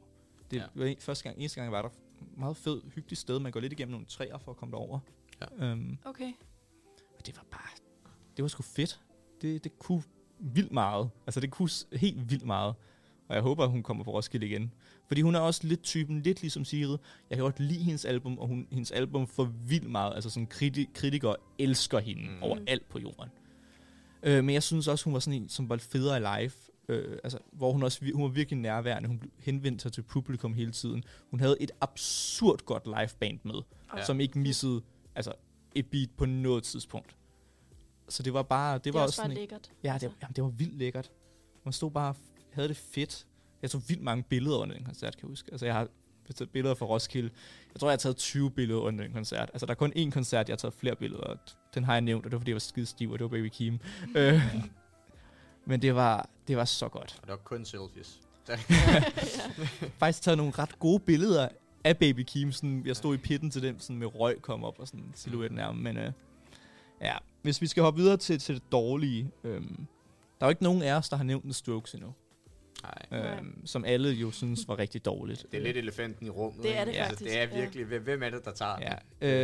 Det 0.52 0.58
Ja. 0.58 0.64
var 0.76 0.86
en, 0.86 0.98
første 1.00 1.24
gang, 1.24 1.38
eneste 1.40 1.56
gang, 1.56 1.66
jeg 1.66 1.72
var 1.72 1.82
der. 1.82 1.90
Meget 2.38 2.58
fed, 2.58 2.82
hyggeligt 2.96 3.20
sted. 3.20 3.40
Man 3.40 3.52
går 3.52 3.60
lidt 3.60 3.74
igennem 3.74 3.92
nogle 3.92 4.06
træer 4.06 4.38
for 4.38 4.52
at 4.52 4.58
komme 4.58 4.72
derover. 4.72 5.00
Ja. 5.42 5.66
Øhm, 5.66 5.98
Okay. 6.06 6.32
og 7.20 7.26
det 7.26 7.38
var 7.38 7.46
bare, 7.52 7.70
det 8.38 8.44
var 8.44 8.48
sgu 8.50 8.64
fedt. 8.64 9.00
Det, 9.42 9.64
det 9.64 9.80
kunne 9.80 10.04
vildt 10.40 10.72
meget. 10.72 11.10
Altså 11.28 11.40
det 11.40 11.52
kunne 11.52 11.70
helt 11.94 12.30
vildt 12.32 12.46
meget. 12.46 12.76
Og 13.28 13.36
jeg 13.36 13.44
håber, 13.44 13.64
at 13.64 13.70
hun 13.70 13.84
kommer 13.84 14.04
på 14.04 14.12
Roskilde 14.14 14.46
igen. 14.48 14.72
Fordi 15.08 15.22
hun 15.22 15.36
er 15.36 15.40
også 15.40 15.68
lidt 15.68 15.84
typen, 15.84 16.22
lidt 16.22 16.42
ligesom 16.42 16.66
Sigrid. 16.66 16.98
Jeg 17.30 17.38
kan 17.38 17.44
godt 17.44 17.60
lide 17.60 17.84
hendes 17.84 18.06
album, 18.06 18.38
og 18.38 18.48
hun, 18.48 18.68
hendes 18.72 18.92
album 18.92 19.28
får 19.28 19.44
vildt 19.68 19.90
meget. 19.92 20.16
Altså 20.16 20.30
sådan 20.30 20.48
kriti- 20.54 20.92
kritikere 20.94 21.36
elsker 21.60 22.00
hende 22.00 22.22
Mm. 22.24 22.44
overalt 22.44 22.90
på 22.90 23.00
jorden. 23.00 23.30
Øh, 24.24 24.44
men 24.44 24.54
jeg 24.54 24.64
synes 24.64 24.88
også, 24.88 25.06
hun 25.06 25.14
var 25.14 25.20
sådan 25.20 25.42
en, 25.42 25.50
som 25.50 25.70
var 25.70 25.78
federe 25.78 26.20
live. 26.20 26.52
Øh, 26.90 27.18
altså, 27.24 27.40
hvor 27.52 27.72
hun 27.72 27.84
også 27.84 28.00
hun 28.14 28.24
var 28.24 28.30
virkelig 28.30 28.60
nærværende. 28.60 29.08
Hun 29.10 29.22
henvendte 29.40 29.82
sig 29.84 29.92
til 29.94 30.02
publikum 30.02 30.54
hele 30.54 30.72
tiden. 30.72 31.04
Hun 31.32 31.40
havde 31.40 31.58
et 31.60 31.72
absurd 31.82 32.60
godt 32.66 32.86
liveband 32.86 33.40
med, 33.44 33.62
Ja. 33.98 34.06
som 34.06 34.20
ikke 34.20 34.40
missede 34.40 34.82
altså, 35.16 35.32
et 35.76 35.86
beat 35.88 36.10
på 36.18 36.26
noget 36.26 36.64
tidspunkt. 36.64 37.16
Så 38.10 38.24
det 38.24 38.34
var 38.34 38.42
bare... 38.44 38.74
Det, 38.76 38.84
Det 38.84 38.94
var 38.94 39.00
også 39.00 39.08
også 39.12 39.22
bare 39.22 39.26
sådan 39.26 39.32
en- 39.38 39.42
lækkert. 39.42 39.72
Ja, 39.84 39.94
det, 40.02 40.12
jamen, 40.22 40.34
det 40.36 40.44
var 40.44 40.50
vildt 40.50 40.78
lækkert. 40.78 41.12
Man 41.66 41.74
stod 41.74 41.92
bare 41.92 42.14
havde 42.54 42.68
det 42.68 42.78
fedt. 42.78 43.26
Jeg 43.62 43.72
tog 43.72 43.82
vildt 43.88 44.04
mange 44.04 44.24
billeder 44.24 44.58
under 44.58 44.76
den 44.76 44.86
koncert, 44.86 45.18
kan 45.18 45.28
jeg 45.28 45.32
huske. 45.32 45.50
Altså, 45.52 45.66
jeg 45.66 45.76
har 45.76 45.88
taget 46.36 46.50
billeder 46.50 46.76
fra 46.76 46.86
Roskilde. 46.86 47.30
Jeg 47.74 47.80
tror, 47.80 47.88
jeg 47.88 47.94
har 47.94 47.98
taget 47.98 48.18
20 48.18 48.52
billeder 48.52 48.80
under 48.80 49.04
den 49.04 49.14
koncert. 49.14 49.50
Altså, 49.54 49.66
der 49.66 49.72
er 49.72 49.76
kun 49.76 49.94
én 49.96 50.10
koncert, 50.10 50.50
jeg 50.50 50.54
har 50.54 50.58
taget 50.58 50.74
flere 50.74 50.96
billeder. 50.96 51.24
og 51.24 51.38
Den 51.76 51.84
har 51.84 51.94
jeg 51.94 52.02
nævnt, 52.02 52.26
og 52.26 52.32
det 52.32 52.36
var, 52.36 52.40
fordi 52.40 52.52
jeg 52.52 52.56
var 52.56 52.60
skide 52.60 52.86
stiv, 52.86 53.12
og 53.12 53.20
det 53.20 53.24
var 53.24 53.30
Baby 53.30 53.50
Kim. 53.50 53.80
øh, 54.18 54.42
men 55.66 55.82
det 55.82 55.96
var, 55.96 56.30
det 56.48 56.58
var 56.58 56.66
så 56.66 56.88
godt. 56.88 57.20
Og 57.22 57.28
det 57.28 57.30
var 57.30 57.36
kun 57.44 57.66
selfies. 57.66 58.20
Faktisk 60.00 60.24
taget 60.24 60.38
nogle 60.38 60.52
ret 60.52 60.80
gode 60.80 61.00
billeder 61.00 61.48
af 61.84 61.98
Baby 61.98 62.24
Kim. 62.28 62.52
Sådan, 62.52 62.84
jeg 62.86 62.96
stod 62.96 63.16
i 63.16 63.18
pitten 63.18 63.50
til 63.50 63.62
dem, 63.62 63.80
sådan 63.80 63.98
med 63.98 64.16
røg 64.16 64.42
kom 64.42 64.64
op 64.64 64.80
og 64.80 64.88
sådan 64.88 65.12
silhuetten 65.16 65.60
af. 65.60 65.76
Men 65.76 65.98
øh, 65.98 66.12
ja, 67.02 67.16
hvis 67.42 67.62
vi 67.62 67.68
skal 67.68 67.84
hoppe 67.84 68.00
videre 68.00 68.18
til, 68.18 68.40
til 68.40 68.56
det 68.56 68.64
dårlige. 68.72 69.32
Øhm, 69.44 69.88
der 70.40 70.46
er 70.46 70.46
jo 70.46 70.50
ikke 70.50 70.64
nogen 70.64 70.82
af 70.82 70.94
os, 70.94 71.10
der 71.10 71.18
har 71.18 71.24
nævnt 71.24 71.44
The 71.44 71.54
Strokes 71.54 71.94
endnu. 71.94 72.14
Nej. 73.12 73.20
Øhm, 73.38 73.66
som 73.68 73.86
alle 73.86 74.10
jo 74.10 74.32
synes 74.32 74.68
var 74.68 74.80
rigtig 74.80 75.06
dårligt. 75.06 75.46
Det 75.52 75.58
er 75.58 75.62
lidt 75.64 75.78
elefanten 75.78 76.26
i 76.28 76.30
rummet. 76.30 76.64
Det 76.64 76.78
er 76.78 76.86
det 76.86 76.92
Altså, 76.92 77.10
faktisk, 77.10 77.30
det 77.32 77.38
er 77.38 77.48
ja. 77.48 77.60
virkelig, 77.62 77.86
hvem- 77.86 78.04
hvem 78.04 78.24
er 78.24 78.30
det, 78.30 78.46
der 78.46 78.52
tager 78.54 78.76
Ja. 78.82 78.96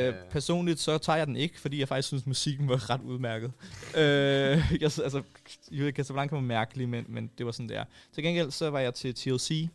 den? 0.08 0.14
Øh, 0.16 0.16
personligt 0.32 0.80
så 0.80 0.98
tager 0.98 1.18
jeg 1.18 1.28
den 1.28 1.36
ikke, 1.36 1.60
fordi 1.60 1.80
jeg 1.80 1.88
faktisk 1.88 2.08
synes, 2.08 2.26
musikken 2.26 2.68
var 2.70 2.90
ret 2.90 3.02
udmærket. 3.02 3.52
øh, 3.98 4.02
jeg, 4.82 4.82
altså, 4.82 5.24
Julia 5.72 5.92
Casablanca 5.92 6.36
var 6.36 6.42
mærkelig, 6.42 6.90
men, 6.90 7.06
men 7.08 7.32
det 7.38 7.46
var 7.46 7.52
sådan 7.52 7.70
der. 7.70 7.84
Til 8.14 8.24
gengæld 8.24 8.52
så 8.52 8.70
var 8.70 8.80
jeg 8.80 8.94
til 8.94 9.16
TLC. 9.16 9.68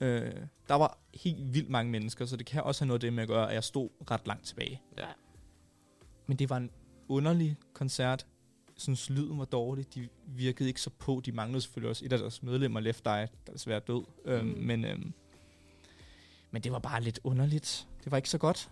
Øh, 0.00 0.32
der 0.68 0.74
var 0.74 0.98
helt 1.14 1.54
vildt 1.54 1.70
mange 1.70 1.90
mennesker, 1.92 2.26
så 2.26 2.36
det 2.36 2.46
kan 2.46 2.62
også 2.62 2.80
have 2.84 2.86
noget 2.88 2.96
af 2.96 3.00
det 3.00 3.12
med 3.12 3.22
at 3.22 3.28
gøre, 3.28 3.48
at 3.48 3.54
jeg 3.54 3.64
stod 3.64 3.88
ret 4.10 4.26
langt 4.26 4.46
tilbage. 4.46 4.80
Ja. 4.98 5.06
Men 6.26 6.36
det 6.38 6.50
var 6.50 6.56
en 6.56 6.70
underlig 7.08 7.56
koncert. 7.72 8.26
Synes, 8.76 9.10
lyden 9.10 9.38
var 9.38 9.44
dårlig. 9.44 9.94
De 9.94 10.08
virkede 10.26 10.68
ikke 10.68 10.80
så 10.80 10.90
på. 10.90 11.22
De 11.26 11.32
manglede 11.32 11.60
selvfølgelig 11.60 11.90
også 11.90 12.04
et 12.04 12.12
af 12.12 12.18
deres 12.18 12.42
medlemmer, 12.42 12.80
Left 12.80 13.06
Eye, 13.06 13.28
der 13.46 13.74
er 13.74 13.78
død. 13.78 14.04
Øhm, 14.24 14.46
Mm. 14.46 14.52
men 14.58 14.84
øhm, 14.84 15.12
men 16.50 16.62
det 16.62 16.72
var 16.72 16.78
bare 16.78 17.02
lidt 17.02 17.20
underligt. 17.24 17.86
Det 18.04 18.10
var 18.12 18.16
ikke 18.16 18.30
så 18.30 18.38
godt. 18.38 18.70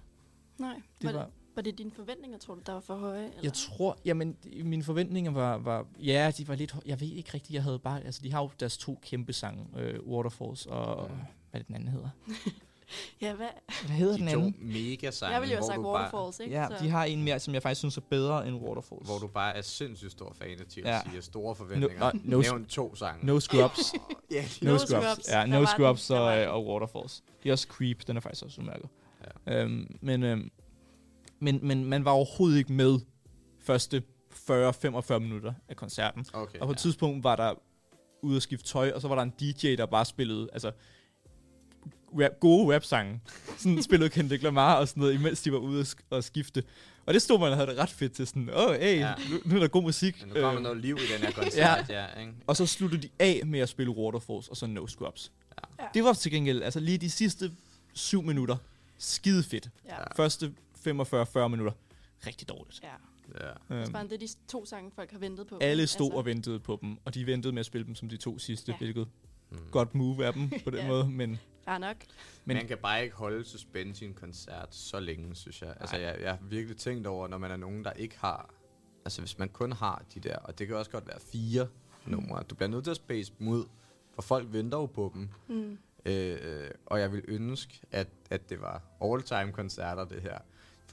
Nej. 0.58 0.74
Det 1.02 1.06
var, 1.06 1.12
var- 1.12 1.24
det, 1.24 1.32
var 1.56 1.62
det 1.62 1.78
dine 1.78 1.90
forventninger, 1.90 2.38
tror 2.38 2.54
du, 2.54 2.60
der 2.66 2.72
var 2.72 2.80
for 2.80 2.96
høje? 2.96 3.24
Eller? 3.24 3.40
Jeg 3.42 3.52
tror, 3.52 3.98
jamen, 4.04 4.36
mine 4.64 4.82
forventninger 4.82 5.30
var, 5.30 5.56
var, 5.58 5.86
ja, 6.02 6.32
de 6.38 6.48
var 6.48 6.54
lidt, 6.54 6.74
jeg 6.86 7.00
ved 7.00 7.08
ikke 7.08 7.30
rigtigt, 7.34 7.54
jeg 7.54 7.62
havde 7.62 7.78
bare, 7.78 8.02
altså 8.04 8.20
de 8.24 8.32
har 8.32 8.42
jo 8.42 8.50
deres 8.60 8.78
to 8.78 8.98
kæmpe 9.02 9.32
sange, 9.32 9.66
øh, 9.76 10.00
Waterfalls 10.06 10.66
og, 10.66 11.08
Ja. 11.10 11.14
hvad 11.50 11.60
det 11.60 11.66
den 11.66 11.74
anden 11.74 11.88
hedder? 11.88 12.08
Ja, 13.20 13.34
hvad? 13.34 13.46
Hvad 13.86 13.96
hedder 13.96 14.16
den 14.16 14.26
De 14.26 14.32
to 14.32 14.38
anden? 14.40 14.54
mega 14.60 15.10
sange, 15.10 15.32
Jeg 15.32 15.40
ville 15.42 15.52
jo 15.54 15.56
have 15.56 15.60
hvor 15.60 15.66
sagt 15.66 15.76
du 15.78 15.82
bare, 15.82 16.14
Waterfalls, 16.14 16.40
ikke? 16.40 16.54
Ja, 16.54 16.66
Så- 16.78 16.84
de 16.84 16.90
har 16.90 17.04
en 17.04 17.22
mere, 17.22 17.40
som 17.40 17.54
jeg 17.54 17.62
faktisk 17.62 17.78
synes 17.78 17.96
er 17.96 18.00
bedre 18.10 18.48
end 18.48 18.56
Waterfalls. 18.56 19.06
hvor 19.08 19.18
du 19.18 19.26
bare 19.26 19.56
er 19.56 19.62
sindssygt 19.62 20.12
stor 20.12 20.32
fan 20.38 20.60
af 20.60 20.66
TLC, 20.66 20.76
Ja. 20.84 21.00
ja. 21.14 21.20
store 21.20 21.54
forventninger. 21.54 22.10
No- 22.10 22.14
no- 22.14 22.20
no 22.30 22.40
Nævn 22.40 22.64
to 22.66 22.94
sange. 22.94 23.26
No 23.26 23.40
Scrubs. 23.40 23.94
ja, 24.30 24.44
no, 24.62 24.70
No 24.72 24.78
Scrubs. 24.78 25.04
Scrubs. 25.04 25.28
Ja, 25.28 25.46
No 25.46 25.64
Scrubs 25.66 26.06
den. 26.06 26.16
Og, 26.16 26.34
øh, 26.36 26.40
den. 26.40 26.48
og 26.48 26.66
Waterfalls. 26.66 27.22
De 27.42 27.48
er 27.48 27.52
også 27.52 27.66
Creep, 27.70 28.06
den 28.06 28.16
er 28.16 28.20
faktisk 28.20 28.44
også 28.44 28.60
udmærket. 28.60 28.88
Ja. 29.46 29.62
Øhm, 29.62 29.96
men, 30.00 30.22
øhm, 30.22 30.50
men, 31.40 31.60
men 31.62 31.84
man 31.84 32.04
var 32.04 32.10
overhovedet 32.10 32.58
ikke 32.58 32.72
med 32.72 32.98
første 33.60 34.02
40-45 34.50 35.18
minutter 35.18 35.52
af 35.68 35.76
koncerten. 35.76 36.26
Okay, 36.32 36.58
Og 36.58 36.66
på 36.66 36.72
et 36.72 36.76
ja. 36.76 36.78
tidspunkt 36.80 37.24
var 37.24 37.36
der 37.36 37.54
ude 38.22 38.36
at 38.36 38.42
skifte 38.42 38.66
tøj, 38.66 38.92
og 38.94 39.00
så 39.00 39.08
var 39.08 39.14
der 39.14 39.22
en 39.22 39.30
DJ, 39.40 39.74
der 39.76 39.86
bare 39.86 40.04
spillede, 40.04 40.48
altså, 40.52 40.72
rap, 42.20 42.32
gode 42.40 42.74
rap-sange. 42.74 43.20
Sådan 43.58 43.82
spillede 43.82 44.10
Kendrick 44.10 44.42
Lamar 44.42 44.74
og 44.74 44.88
sådan 44.88 45.00
noget, 45.00 45.14
imens 45.14 45.42
de 45.42 45.52
var 45.52 45.58
ude 45.58 45.82
sk- 45.82 46.04
at 46.16 46.24
skifte. 46.24 46.62
Og 47.06 47.14
det 47.14 47.22
stod 47.22 47.38
man 47.38 47.48
og 47.50 47.56
havde 47.56 47.70
det 47.70 47.78
ret 47.78 47.90
fedt 47.90 48.12
til 48.12 48.26
sådan, 48.26 48.50
åh, 48.50 48.66
oh, 48.68 48.74
hey, 48.74 48.98
ja. 48.98 49.14
Nu, 49.30 49.38
nu 49.44 49.56
er 49.56 49.60
der 49.60 49.68
god 49.68 49.82
musik. 49.82 50.20
Men 50.20 50.28
nu 50.28 50.34
kommer 50.34 50.56
Øh, 50.56 50.62
noget 50.62 50.78
liv 50.78 50.96
i 50.96 51.12
den 51.12 51.20
her 51.24 51.30
koncert, 51.32 51.88
ja. 51.90 52.02
ja 52.14 52.20
ikke? 52.20 52.32
og 52.46 52.56
så 52.56 52.66
sluttede 52.66 53.02
de 53.02 53.08
af 53.18 53.42
med 53.46 53.60
at 53.60 53.68
spille 53.68 53.92
Waterfalls, 53.92 54.48
og 54.48 54.56
så 54.56 54.66
No 54.66 54.86
Scrubs. 54.86 55.32
Ja. 55.80 55.84
Det 55.94 56.04
var 56.04 56.12
til 56.12 56.32
gengæld, 56.32 56.62
altså 56.62 56.80
lige 56.80 56.98
de 56.98 57.10
sidste 57.10 57.52
syv 57.92 58.22
minutter, 58.22 58.56
skide 58.98 59.42
fedt. 59.42 59.68
Ja. 59.88 60.14
Første 60.16 60.52
45-40 60.88 61.48
minutter, 61.48 61.72
rigtig 62.26 62.48
dårligt. 62.48 62.80
ja. 62.82 62.88
Ja. 63.70 63.76
Øhm, 63.76 63.92
Bare, 63.92 64.04
det 64.04 64.12
er 64.12 64.18
de 64.18 64.28
to 64.48 64.66
sange, 64.66 64.90
folk 64.94 65.10
har 65.12 65.18
ventet 65.18 65.46
på. 65.46 65.58
alle 65.60 65.86
stod 65.86 66.12
og 66.12 66.24
ventede 66.24 66.60
på 66.60 66.78
dem, 66.82 66.96
og 67.04 67.14
de 67.14 67.26
ventede 67.26 67.52
med 67.52 67.60
at 67.60 67.66
spille 67.66 67.86
dem 67.86 67.94
som 67.94 68.08
de 68.08 68.16
to 68.16 68.38
sidste, 68.38 68.72
ja. 68.72 68.78
hvilket 68.78 69.06
Mm. 69.50 69.58
godt 69.70 69.94
move 69.94 70.26
af 70.26 70.32
dem 70.32 70.50
på 70.64 70.70
den 70.70 70.78
Ja. 70.84 70.88
måde, 70.88 71.08
men 71.10 71.38
Ja, 71.66 71.78
nok. 71.78 71.96
Men- 72.44 72.56
Man 72.56 72.66
kan 72.68 72.78
bare 72.78 73.04
ikke 73.04 73.16
holde 73.16 73.44
suspense 73.44 74.04
i 74.04 74.08
en 74.08 74.14
koncert 74.14 74.74
så 74.74 75.00
længe, 75.00 75.34
synes 75.36 75.62
jeg. 75.62 75.74
Altså, 75.80 75.96
jeg, 75.96 76.16
jeg 76.20 76.30
har 76.30 76.38
virkelig 76.42 76.76
tænkt 76.76 77.06
over, 77.06 77.28
når 77.28 77.38
man 77.38 77.50
er 77.50 77.56
nogen, 77.56 77.84
der 77.84 77.92
ikke 77.92 78.18
har... 78.18 78.50
Altså, 79.04 79.20
hvis 79.20 79.38
man 79.38 79.48
kun 79.48 79.72
har 79.72 80.02
de 80.14 80.20
der, 80.20 80.36
og 80.36 80.58
det 80.58 80.66
kan 80.66 80.76
også 80.76 80.90
godt 80.90 81.06
være 81.06 81.20
fire 81.20 81.68
numre, 82.06 82.42
du 82.42 82.54
bliver 82.54 82.68
nødt 82.68 82.84
til 82.84 82.90
at 82.90 82.96
space 82.96 83.32
dem 83.38 83.48
ud, 83.48 83.64
for 84.14 84.22
folk 84.22 84.52
venter 84.52 84.78
jo 84.78 84.86
på 84.86 85.10
dem. 85.14 85.28
Mm. 85.48 85.78
Øh, 86.06 86.70
og 86.86 87.00
jeg 87.00 87.12
vil 87.12 87.24
ønske, 87.28 87.80
at, 87.90 88.08
at 88.30 88.50
det 88.50 88.60
var 88.60 88.82
all-time 89.02 89.52
koncerter, 89.52 90.04
det 90.04 90.22
her. 90.22 90.38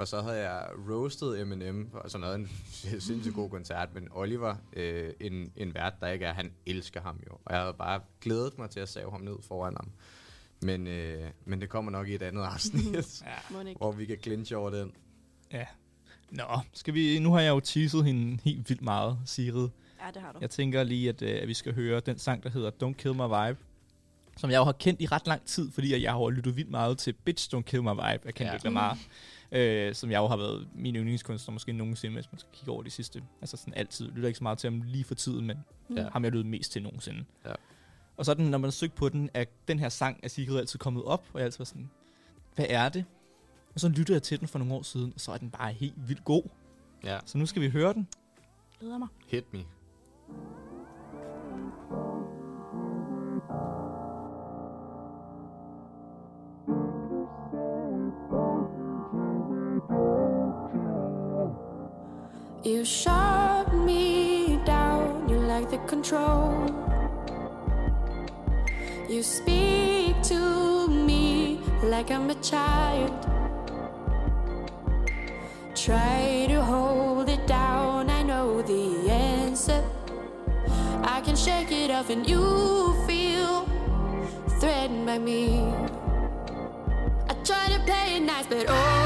For 0.02 0.06
så 0.06 0.22
havde 0.22 0.50
jeg 0.50 0.68
roasted 0.90 1.42
Eminem, 1.42 1.90
og 1.94 2.12
sådan 2.12 2.22
noget, 2.22 2.40
en 2.40 2.50
sindssygt 3.02 3.36
god 3.36 3.50
koncert, 3.50 3.94
men 3.94 4.08
Oliver, 4.12 4.56
øh, 4.74 5.14
en, 5.20 5.52
en 5.56 5.74
vært, 5.74 5.94
der 6.00 6.08
ikke 6.08 6.26
er, 6.26 6.34
han 6.34 6.52
elsker 6.66 7.02
ham 7.02 7.20
jo. 7.28 7.38
Og 7.46 7.54
jeg 7.54 7.62
havde 7.62 7.74
bare 7.74 8.02
glædet 8.22 8.58
mig 8.58 8.70
til 8.70 8.80
at 8.80 8.90
save 8.90 9.12
ham 9.12 9.22
ned 9.22 9.36
foran 9.48 9.74
ham. 9.76 9.90
Men, 10.62 10.88
øh, 10.88 11.30
men 11.46 11.62
det 11.62 11.70
kommer 11.70 11.92
nok 11.92 12.08
i 12.08 12.16
et 12.16 12.22
andet 12.22 12.42
afsnit, 12.44 13.22
ja. 13.26 13.54
Må 13.54 13.60
ikke. 13.60 13.78
hvor 13.78 13.92
vi 13.92 14.06
kan 14.06 14.18
clinche 14.24 14.58
over 14.58 14.70
den. 14.70 14.92
ja. 15.54 15.66
Nå, 16.30 16.60
skal 16.74 16.94
vi, 16.94 17.20
nu 17.20 17.34
har 17.34 17.42
jeg 17.42 17.50
jo 17.50 17.60
teaset 17.60 18.06
hende 18.06 18.40
helt 18.44 18.70
vildt 18.70 18.82
meget, 18.82 19.18
Sigrid. 19.26 19.70
Ja, 20.06 20.12
det 20.14 20.22
har 20.22 20.32
du. 20.32 20.38
Jeg 20.42 20.50
tænker 20.50 20.84
lige, 20.84 21.10
at, 21.10 21.22
øh, 21.22 21.42
at 21.42 21.48
vi 21.48 21.54
skal 21.54 21.74
høre 21.74 22.00
den 22.00 22.18
sang, 22.20 22.44
der 22.44 22.50
hedder 22.50 22.72
Don't 22.84 22.94
Kill 22.94 23.14
My 23.16 23.22
Vibe, 23.22 23.58
som 24.38 24.50
jeg 24.50 24.58
jo 24.58 24.64
har 24.64 24.72
kendt 24.72 25.02
i 25.02 25.06
ret 25.06 25.28
lang 25.28 25.46
tid, 25.46 25.72
fordi 25.72 25.94
at 25.94 26.02
jeg 26.02 26.12
har 26.12 26.30
lyttet 26.30 26.56
vildt 26.56 26.72
meget 26.72 26.98
til 26.98 27.14
Bitch 27.14 27.56
Don't 27.56 27.62
Kill 27.62 27.84
My 27.84 27.90
Vibe 27.90 28.28
af 28.28 28.34
Kendrick 28.34 28.44
Ja. 28.44 28.52
ja. 28.54 28.60
Lamar, 28.64 28.98
øh, 29.52 29.96
som 29.96 30.12
jeg 30.12 30.18
jo 30.20 30.28
har 30.28 30.38
været 30.38 30.68
min 30.76 30.96
yndlingskunstner 30.96 31.54
måske 31.54 31.74
nogensinde, 31.74 32.14
hvis 32.16 32.32
man 32.32 32.40
skal 32.40 32.52
kigge 32.54 32.72
over 32.72 32.84
de 32.84 32.90
sidste. 32.90 33.24
Altså 33.42 33.58
sådan 33.58 33.74
altid. 33.74 34.06
Jeg 34.06 34.16
lytter 34.16 34.28
ikke 34.28 34.38
så 34.38 34.44
meget 34.44 34.58
til 34.58 34.70
ham 34.72 34.82
lige 34.82 35.04
for 35.04 35.16
tiden, 35.16 35.48
men 35.48 35.58
Ja. 35.96 36.02
ja. 36.02 36.10
ham 36.14 36.24
jeg 36.24 36.32
lyttet 36.32 36.46
mest 36.46 36.72
til 36.72 36.84
nogensinde. 36.84 37.26
Ja. 37.46 37.54
Og 38.18 38.26
så 38.26 38.32
er 38.32 38.36
den, 38.36 38.46
når 38.46 38.58
man 38.58 38.64
har 38.68 38.72
søgt 38.72 38.96
på 38.96 39.10
den, 39.10 39.30
er 39.34 39.46
den 39.68 39.80
her 39.80 39.90
sang 39.90 40.20
af 40.24 40.32
Sigrid 40.32 40.58
altid 40.60 40.80
kommet 40.80 41.04
op, 41.04 41.24
og 41.34 41.40
jeg 41.40 41.42
er 41.42 41.46
altid 41.46 41.58
var 41.58 41.66
sådan, 41.66 41.90
hvad 42.56 42.66
er 42.70 42.90
det? 42.90 43.06
Og 43.74 43.80
så 43.80 43.88
lyttede 43.90 44.14
jeg 44.14 44.24
til 44.24 44.40
den 44.40 44.48
for 44.48 44.60
nogle 44.60 44.74
år 44.74 44.82
siden, 44.82 45.12
og 45.16 45.20
så 45.22 45.32
er 45.32 45.38
den 45.38 45.50
bare 45.50 45.74
helt 45.74 45.94
vildt 46.10 46.24
god. 46.26 46.44
Ja, 47.04 47.20
Så 47.26 47.38
nu 47.38 47.46
skal 47.46 47.62
vi 47.62 47.70
høre 47.70 47.94
den. 47.94 48.08
Glæder 48.80 48.98
mig. 48.98 49.08
hit 49.28 49.54
me. 49.54 49.64
You 62.64 62.86
shut 62.86 63.74
me 63.74 64.60
down, 64.66 65.28
you 65.28 65.38
like 65.38 65.72
the 65.72 65.80
control. 65.90 66.70
You 69.10 69.24
speak 69.24 70.22
to 70.30 70.88
me 70.88 71.60
like 71.82 72.12
I'm 72.12 72.30
a 72.30 72.36
child. 72.36 73.12
Try 75.74 76.46
to 76.50 76.62
hold 76.62 77.30
it 77.30 77.48
down, 77.48 78.12
I 78.12 78.22
know 78.22 78.62
the 78.62 79.10
answer. 79.10 79.84
I 81.02 81.20
can 81.22 81.36
shake 81.36 81.72
it 81.72 81.90
off, 81.90 82.12
and 82.12 82.30
you 82.30 82.94
feel 83.08 83.66
threatened 84.60 85.08
by 85.08 85.18
me. 85.18 85.62
I 87.28 87.34
try 87.44 87.70
to 87.74 87.80
play 87.88 88.18
it 88.18 88.20
nice, 88.20 88.46
but 88.46 88.68
oh, 88.70 88.74
oh, 88.78 89.01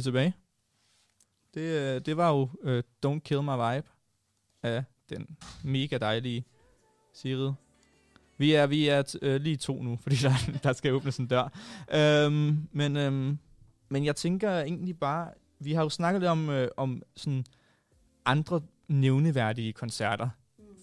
er 0.00 0.02
tilbage. 0.02 0.34
Det, 1.54 1.60
øh, 1.60 2.00
det 2.06 2.16
var 2.16 2.30
jo 2.30 2.48
øh, 2.62 2.82
Don't 3.06 3.18
Kill 3.18 3.42
My 3.42 3.50
Vibe 3.50 3.88
af 4.62 4.84
den 5.10 5.26
mega 5.64 5.98
dejlige 5.98 6.44
Sigrid. 7.14 7.52
Vi 8.38 8.52
er, 8.52 8.66
vi 8.66 8.88
er 8.88 9.16
øh, 9.22 9.40
lige 9.40 9.56
to 9.56 9.82
nu, 9.82 9.96
fordi 10.02 10.16
der, 10.16 10.58
der 10.62 10.72
skal 10.72 10.92
åbnes 10.92 11.16
en 11.16 11.26
dør. 11.26 11.52
Øhm, 11.94 12.68
men, 12.72 12.96
øhm, 12.96 13.38
men 13.88 14.04
jeg 14.04 14.16
tænker 14.16 14.60
egentlig 14.60 14.98
bare, 14.98 15.30
vi 15.58 15.72
har 15.72 15.82
jo 15.82 15.88
snakket 15.88 16.20
lidt 16.20 16.30
om, 16.30 16.50
øh, 16.50 16.68
om 16.76 17.02
sådan 17.16 17.44
andre 18.24 18.60
nævneværdige 18.88 19.72
koncerter 19.72 20.28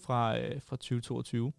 fra, 0.04 0.38
øh, 0.38 0.60
fra 0.62 0.76
2022. 0.76 1.52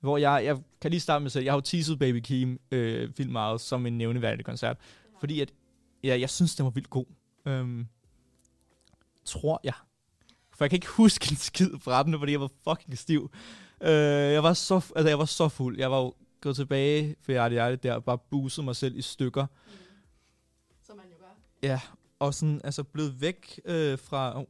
Hvor 0.00 0.18
jeg, 0.18 0.42
jeg 0.44 0.58
kan 0.80 0.90
lige 0.90 1.00
starte 1.00 1.22
med 1.22 1.30
selv, 1.30 1.44
jeg 1.44 1.52
har 1.52 1.56
jo 1.56 1.60
teaset 1.60 1.98
Baby 1.98 2.20
Keem 2.20 2.60
øh, 2.70 3.18
vildt 3.18 3.32
meget 3.32 3.60
som 3.60 3.86
en 3.86 3.98
nævneværdig 3.98 4.44
koncert. 4.44 4.76
Fordi 5.20 5.40
at, 5.40 5.52
ja, 6.04 6.20
jeg 6.20 6.30
synes, 6.30 6.54
den 6.54 6.64
var 6.64 6.70
vildt 6.70 6.90
god. 6.90 7.06
Øhm, 7.46 7.86
tror 9.24 9.60
jeg. 9.64 9.74
For 10.54 10.64
jeg 10.64 10.70
kan 10.70 10.76
ikke 10.76 10.88
huske 10.88 11.26
en 11.30 11.36
skid 11.36 11.70
fra 11.80 12.02
den, 12.02 12.18
fordi 12.18 12.32
jeg 12.32 12.40
var 12.40 12.50
fucking 12.68 12.98
stiv. 12.98 13.30
Øh, 13.80 13.90
jeg, 14.32 14.42
var 14.42 14.52
så, 14.52 14.74
altså, 14.74 15.08
jeg 15.08 15.18
var 15.18 15.24
så 15.24 15.48
fuld. 15.48 15.78
Jeg 15.78 15.90
var 15.90 15.98
jo 15.98 16.14
gået 16.40 16.56
tilbage 16.56 17.16
for 17.22 17.32
hjertet 17.32 17.56
hjertet 17.56 17.82
der, 17.82 17.94
og 17.94 18.04
bare 18.04 18.18
buset 18.18 18.64
mig 18.64 18.76
selv 18.76 18.96
i 18.96 19.02
stykker. 19.02 19.46
Som 20.86 20.96
man 20.96 21.06
jo 21.12 21.16
gør. 21.18 21.36
Ja, 21.62 21.80
og 22.18 22.34
sådan, 22.34 22.60
altså 22.64 22.84
blevet 22.84 23.20
væk 23.20 23.60
øh, 23.64 23.98
fra... 23.98 24.38
Oh, 24.38 24.44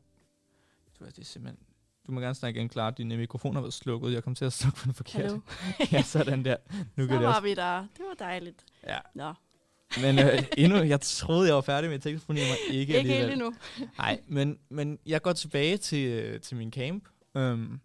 du, 1.01 1.05
det 1.05 1.19
er 1.19 1.25
simpelthen... 1.25 1.65
Du 2.07 2.13
må 2.13 2.21
gerne 2.21 2.35
snakke 2.35 2.61
igen, 2.61 2.69
klar. 2.69 2.91
Din 2.91 3.13
øh, 3.13 3.19
mikrofon 3.19 3.55
har 3.55 3.61
været 3.63 3.75
slukket. 3.75 4.13
Jeg 4.13 4.25
kom 4.25 4.35
til 4.35 4.45
at 4.45 4.53
slukke 4.53 4.79
på 4.79 4.85
den 4.85 4.95
forkert. 4.95 5.41
Ja, 5.93 6.03
sådan 6.03 6.45
der. 6.45 6.57
Nu 6.97 7.07
Så 7.07 7.13
det 7.13 7.21
var 7.21 7.29
også. 7.29 7.41
vi 7.41 7.55
der. 7.55 7.79
Det 7.97 8.05
var 8.09 8.15
dejligt. 8.19 8.65
Ja. 8.87 8.99
Nå. 9.15 9.35
Men 10.01 10.19
øh, 10.19 10.43
endnu, 10.57 10.79
jeg 10.79 11.01
troede, 11.01 11.47
jeg 11.47 11.55
var 11.55 11.61
færdig 11.61 11.91
med 11.91 11.99
tekstfonien, 11.99 12.47
men 12.47 12.75
ikke 12.75 12.99
Ikke 12.99 13.13
helt 13.13 13.33
endnu. 13.33 13.55
Nej, 13.99 14.21
men, 14.27 14.59
men 14.69 14.99
jeg 15.07 15.23
går 15.23 15.33
tilbage 15.33 15.77
til, 15.77 16.09
øh, 16.09 16.41
til 16.41 16.57
min 16.57 16.73
camp. 16.73 17.09
Øhm, 17.35 17.81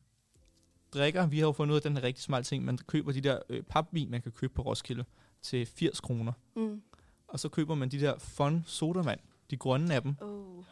drikker, 0.94 1.28
vi 1.28 1.40
har 1.40 1.46
jo 1.46 1.52
fundet 1.52 1.74
ud 1.74 1.76
af 1.76 1.82
den 1.82 1.98
her 1.98 2.04
rigtig 2.04 2.24
smart 2.24 2.46
ting. 2.46 2.66
Man 2.66 2.78
køber 2.78 3.12
de 3.12 3.22
der 3.22 3.40
øh, 3.50 3.64
papvin, 3.64 4.12
man 4.12 4.22
kan 4.22 4.32
købe 4.32 4.54
på 4.54 4.62
Roskilde 4.62 5.06
til 5.42 5.66
80 5.66 6.00
kroner. 6.00 6.32
Mm. 6.56 6.82
Og 7.28 7.40
så 7.40 7.50
køber 7.50 7.76
man 7.76 7.90
de 7.90 8.00
der 8.00 8.14
Fun 8.20 8.64
sodavand, 8.68 9.20
de 9.52 9.58
grønne 9.58 9.96
af 9.96 10.02
dem. 10.02 10.16
Oh. 10.22 10.64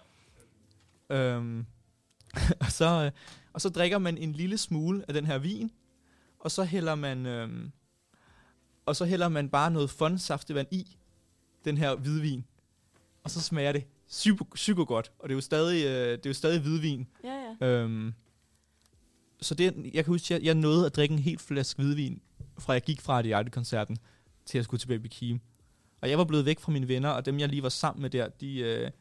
Øhm, 1.10 1.66
og, 2.62 2.72
så, 2.72 2.86
øh, 2.86 3.12
og 3.54 3.62
så 3.62 3.70
drikker 3.70 3.98
man 3.98 4.18
en 4.18 4.34
lille 4.34 4.58
smule 4.58 5.04
af 5.08 5.14
den 5.14 5.26
her 5.26 5.38
vin, 5.38 5.72
og 6.40 6.52
så 6.52 6.64
hælder 6.64 6.96
man, 6.96 7.26
øhm, 7.26 7.72
og 8.86 8.96
så 8.96 9.06
hælder 9.06 9.30
man 9.30 9.50
bare 9.50 9.72
noget 9.72 9.90
fun 9.90 10.18
saftevand 10.18 10.68
i 10.72 10.98
den 11.66 11.78
her 11.78 11.96
hvidvin. 11.96 12.46
Og 13.24 13.32
så 13.32 13.42
smager 13.42 13.72
det 13.72 13.84
super, 14.08 14.46
super 14.56 14.86
godt, 14.86 15.12
og 15.20 15.30
det 15.30 15.34
er 15.34 15.38
jo 15.38 15.42
stadig, 15.42 15.86
øh, 15.86 16.12
det 16.12 16.26
er 16.26 16.30
jo 16.30 16.34
stadig 16.34 16.62
hvidvin. 16.62 17.08
Ja, 17.24 17.56
ja. 17.62 17.68
Øhm, 17.68 18.14
så 19.42 19.56
det, 19.56 19.92
jeg 19.94 20.06
kan 20.06 20.06
huske, 20.06 20.34
jeg, 20.34 20.44
jeg 20.44 20.56
nåede 20.56 20.86
at 20.86 20.96
drikke 20.96 21.14
en 21.14 21.20
helt 21.20 21.42
flaske 21.42 21.82
hvidvin, 21.82 22.22
fra 22.60 22.74
jeg 22.74 22.82
gik 22.82 23.02
fra 23.02 23.22
det 23.22 23.52
koncerten 23.52 23.98
til 24.46 24.58
jeg 24.58 24.66
skulle 24.66 24.80
til 24.80 24.88
Baby 24.88 25.08
Keem. 25.12 25.40
Og 26.02 26.10
jeg 26.10 26.18
var 26.18 26.24
blevet 26.24 26.46
væk 26.46 26.60
fra 26.60 26.72
mine 26.72 26.88
venner, 26.88 27.10
og 27.10 27.26
dem 27.26 27.40
jeg 27.40 27.50
lige 27.50 27.64
var 27.64 27.70
sammen 27.70 28.02
med 28.02 28.10
der, 28.10 28.28
de, 28.28 28.60
øh, 28.60 28.92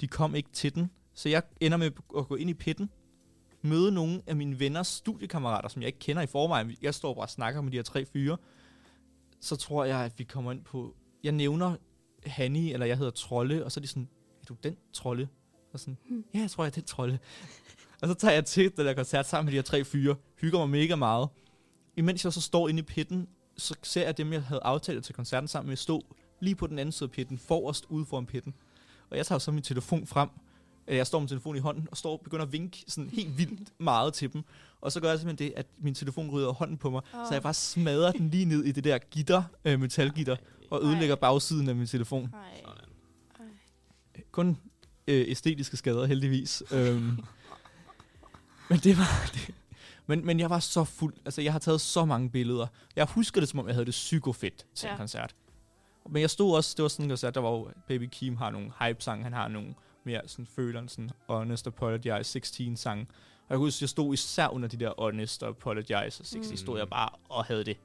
de 0.00 0.06
kom 0.06 0.34
ikke 0.34 0.50
til 0.52 0.74
den. 0.74 0.90
Så 1.14 1.28
jeg 1.28 1.42
ender 1.60 1.76
med 1.76 1.90
at 2.18 2.28
gå 2.28 2.36
ind 2.36 2.50
i 2.50 2.54
pitten, 2.54 2.90
møde 3.62 3.92
nogle 3.92 4.22
af 4.26 4.36
mine 4.36 4.58
venners 4.58 4.86
studiekammerater, 4.86 5.68
som 5.68 5.82
jeg 5.82 5.86
ikke 5.86 5.98
kender 5.98 6.22
i 6.22 6.26
forvejen. 6.26 6.76
Jeg 6.82 6.94
står 6.94 7.14
bare 7.14 7.24
og 7.24 7.30
snakker 7.30 7.60
med 7.60 7.72
de 7.72 7.76
her 7.76 7.82
tre 7.82 8.04
fyre. 8.04 8.36
Så 9.40 9.56
tror 9.56 9.84
jeg, 9.84 9.98
at 9.98 10.18
vi 10.18 10.24
kommer 10.24 10.52
ind 10.52 10.64
på... 10.64 10.96
Jeg 11.24 11.32
nævner 11.32 11.76
Hanni, 12.26 12.72
eller 12.72 12.86
jeg 12.86 12.98
hedder 12.98 13.10
Trolle, 13.10 13.64
og 13.64 13.72
så 13.72 13.80
er 13.80 13.82
de 13.82 13.88
sådan, 13.88 14.08
er 14.40 14.44
du 14.44 14.56
den 14.62 14.76
Trolle? 14.92 15.28
Og 15.72 15.80
sådan, 15.80 15.98
ja, 16.34 16.40
jeg 16.40 16.50
tror, 16.50 16.64
jeg 16.64 16.70
er 16.70 16.74
den 16.74 16.84
Trolle. 16.84 17.18
Og 18.02 18.08
så 18.08 18.14
tager 18.14 18.34
jeg 18.34 18.44
til 18.44 18.76
den 18.76 18.86
der 18.86 18.94
koncert 18.94 19.28
sammen 19.28 19.44
med 19.46 19.52
de 19.52 19.56
her 19.56 19.62
tre 19.62 19.84
fyre, 19.84 20.16
hygger 20.40 20.58
mig 20.58 20.68
mega 20.68 20.96
meget. 20.96 21.28
Imens 21.96 22.24
jeg 22.24 22.32
så 22.32 22.40
står 22.40 22.68
inde 22.68 22.80
i 22.80 22.82
pitten, 22.82 23.28
så 23.56 23.74
ser 23.82 24.04
jeg 24.04 24.18
dem, 24.18 24.32
jeg 24.32 24.42
havde 24.42 24.60
aftalt 24.64 25.04
til 25.04 25.14
koncerten 25.14 25.48
sammen 25.48 25.68
med, 25.68 25.76
stå 25.76 26.04
lige 26.40 26.54
på 26.54 26.66
den 26.66 26.78
anden 26.78 26.92
side 26.92 27.08
af 27.08 27.10
pitten, 27.10 27.38
forrest 27.38 27.86
ude 27.88 28.06
foran 28.06 28.26
pitten. 28.26 28.54
Og 29.10 29.16
jeg 29.16 29.26
tager 29.26 29.38
så 29.38 29.50
min 29.52 29.62
telefon 29.62 30.06
frem, 30.06 30.28
jeg 30.88 31.06
står 31.06 31.20
med 31.20 31.28
telefonen 31.28 31.56
i 31.56 31.60
hånden, 31.60 31.88
og 31.90 31.96
står 31.96 32.12
og 32.12 32.20
begynder 32.20 32.44
at 32.44 32.52
vinke 32.52 32.84
sådan 32.88 33.10
helt 33.10 33.38
vildt 33.38 33.72
meget 33.80 34.14
til 34.14 34.32
dem. 34.32 34.44
Og 34.80 34.92
så 34.92 35.00
gør 35.00 35.08
jeg 35.08 35.18
simpelthen 35.18 35.48
det, 35.48 35.54
at 35.56 35.66
min 35.78 35.94
telefon 35.94 36.40
af 36.40 36.54
hånden 36.54 36.76
på 36.76 36.90
mig, 36.90 37.02
oh. 37.14 37.26
så 37.28 37.34
jeg 37.34 37.42
bare 37.42 37.54
smadrer 37.54 38.12
den 38.12 38.30
lige 38.30 38.44
ned 38.44 38.64
i 38.64 38.72
det 38.72 38.84
der 38.84 38.98
gitter, 38.98 39.42
øh, 39.64 39.80
metalgitter, 39.80 40.36
og 40.72 40.84
ødelægger 40.84 41.16
bagsiden 41.16 41.68
af 41.68 41.74
min 41.74 41.86
telefon. 41.86 42.28
Nej. 42.32 42.62
Kun 44.30 44.58
øh, 45.06 45.24
æstetiske 45.28 45.76
skader, 45.76 46.06
heldigvis. 46.06 46.62
øhm, 46.72 47.24
men 48.70 48.78
det 48.78 48.98
var... 48.98 49.26
Det, 49.34 49.54
men, 50.06 50.26
men 50.26 50.40
jeg 50.40 50.50
var 50.50 50.58
så 50.58 50.84
fuld. 50.84 51.14
Altså, 51.24 51.42
jeg 51.42 51.52
har 51.52 51.58
taget 51.58 51.80
så 51.80 52.04
mange 52.04 52.30
billeder. 52.30 52.66
Jeg 52.96 53.04
husker 53.04 53.40
det, 53.40 53.48
som 53.48 53.60
om 53.60 53.66
jeg 53.66 53.74
havde 53.74 53.86
det 53.86 53.92
psykofedt 53.92 54.66
til 54.74 54.86
ja. 54.86 54.92
En 54.92 54.98
koncert. 54.98 55.34
Men 56.10 56.22
jeg 56.22 56.30
stod 56.30 56.56
også... 56.56 56.74
Det 56.76 56.82
var 56.82 56.88
sådan 56.88 57.04
en 57.04 57.08
koncert, 57.08 57.34
der 57.34 57.40
var 57.40 57.50
jo... 57.50 57.70
Baby 57.88 58.08
Keem 58.12 58.36
har 58.36 58.50
nogle 58.50 58.72
hype-sange. 58.80 59.24
Han 59.24 59.32
har 59.32 59.48
nogle 59.48 59.74
mere 60.04 60.20
sådan 60.26 60.46
føleren, 60.46 60.88
sådan 60.88 61.10
Honest 61.28 61.66
Apologize, 61.66 62.24
16 62.24 62.76
sange. 62.76 63.06
Og 63.10 63.46
jeg 63.48 63.54
kan 63.54 63.58
huske, 63.58 63.82
jeg 63.82 63.88
stod 63.88 64.14
især 64.14 64.48
under 64.48 64.68
de 64.68 64.76
der 64.76 64.92
Honest 64.98 65.42
Apologize 65.42 66.20
og 66.20 66.26
16, 66.26 66.50
mm. 66.50 66.56
stod 66.56 66.78
jeg 66.78 66.88
bare 66.88 67.08
og 67.28 67.44
havde 67.44 67.64
det 67.64 67.76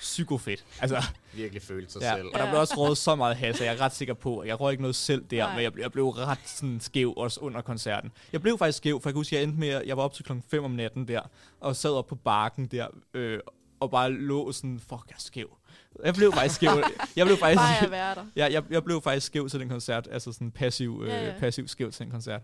psykofedt. 0.00 0.64
Altså, 0.80 1.02
Virkelig 1.34 1.62
følte 1.62 1.92
sig 1.92 2.02
ja, 2.02 2.16
selv. 2.16 2.26
og 2.26 2.38
der 2.38 2.48
blev 2.50 2.60
også 2.60 2.74
rådet 2.76 2.98
så 2.98 3.14
meget 3.14 3.36
has, 3.36 3.60
og 3.60 3.66
jeg 3.66 3.74
er 3.74 3.80
ret 3.80 3.94
sikker 3.94 4.14
på, 4.14 4.38
at 4.38 4.48
jeg 4.48 4.60
røg 4.60 4.72
ikke 4.72 4.82
noget 4.82 4.96
selv 4.96 5.24
der, 5.24 5.44
Nej. 5.46 5.54
men 5.54 5.62
jeg 5.62 5.72
blev, 5.72 5.82
jeg 5.82 5.92
blev 5.92 6.08
ret 6.08 6.38
sådan 6.48 6.80
skæv 6.80 7.14
også 7.16 7.40
under 7.40 7.60
koncerten. 7.60 8.12
Jeg 8.32 8.42
blev 8.42 8.58
faktisk 8.58 8.76
skæv, 8.78 9.00
for 9.00 9.08
jeg 9.08 9.14
kan 9.14 9.18
huske, 9.18 9.36
jeg 9.36 9.42
endte 9.42 9.58
med, 9.58 9.68
at 9.68 9.86
jeg 9.86 9.96
var 9.96 10.02
op 10.02 10.14
til 10.14 10.24
klokken 10.24 10.44
5 10.48 10.64
om 10.64 10.70
natten 10.70 11.08
der, 11.08 11.20
og 11.60 11.76
sad 11.76 11.90
op 11.90 12.06
på 12.06 12.14
barken 12.14 12.66
der, 12.66 12.86
øh, 13.14 13.40
og 13.80 13.90
bare 13.90 14.12
lå 14.12 14.52
sådan, 14.52 14.80
fuck, 14.80 15.02
jeg 15.08 15.14
er 15.14 15.20
skæv. 15.20 15.56
Jeg 16.04 16.14
blev 16.14 16.32
faktisk 16.32 16.54
skæv. 16.54 16.70
Jeg 17.16 17.26
blev 17.26 17.36
faktisk, 17.36 17.60
Bare 17.80 17.90
være 17.90 18.14
der. 18.14 18.24
Ja, 18.36 18.52
jeg, 18.52 18.62
jeg 18.70 18.84
blev 18.84 19.02
faktisk 19.02 19.26
skæv 19.26 19.48
til 19.48 19.60
den 19.60 19.68
koncert, 19.68 20.08
altså 20.10 20.32
sådan 20.32 20.50
passiv, 20.50 21.00
øh, 21.04 21.08
Ja, 21.08 21.26
ja. 21.26 21.38
passiv 21.38 21.68
skæv 21.68 21.92
til 21.92 22.04
den 22.04 22.10
koncert. 22.12 22.40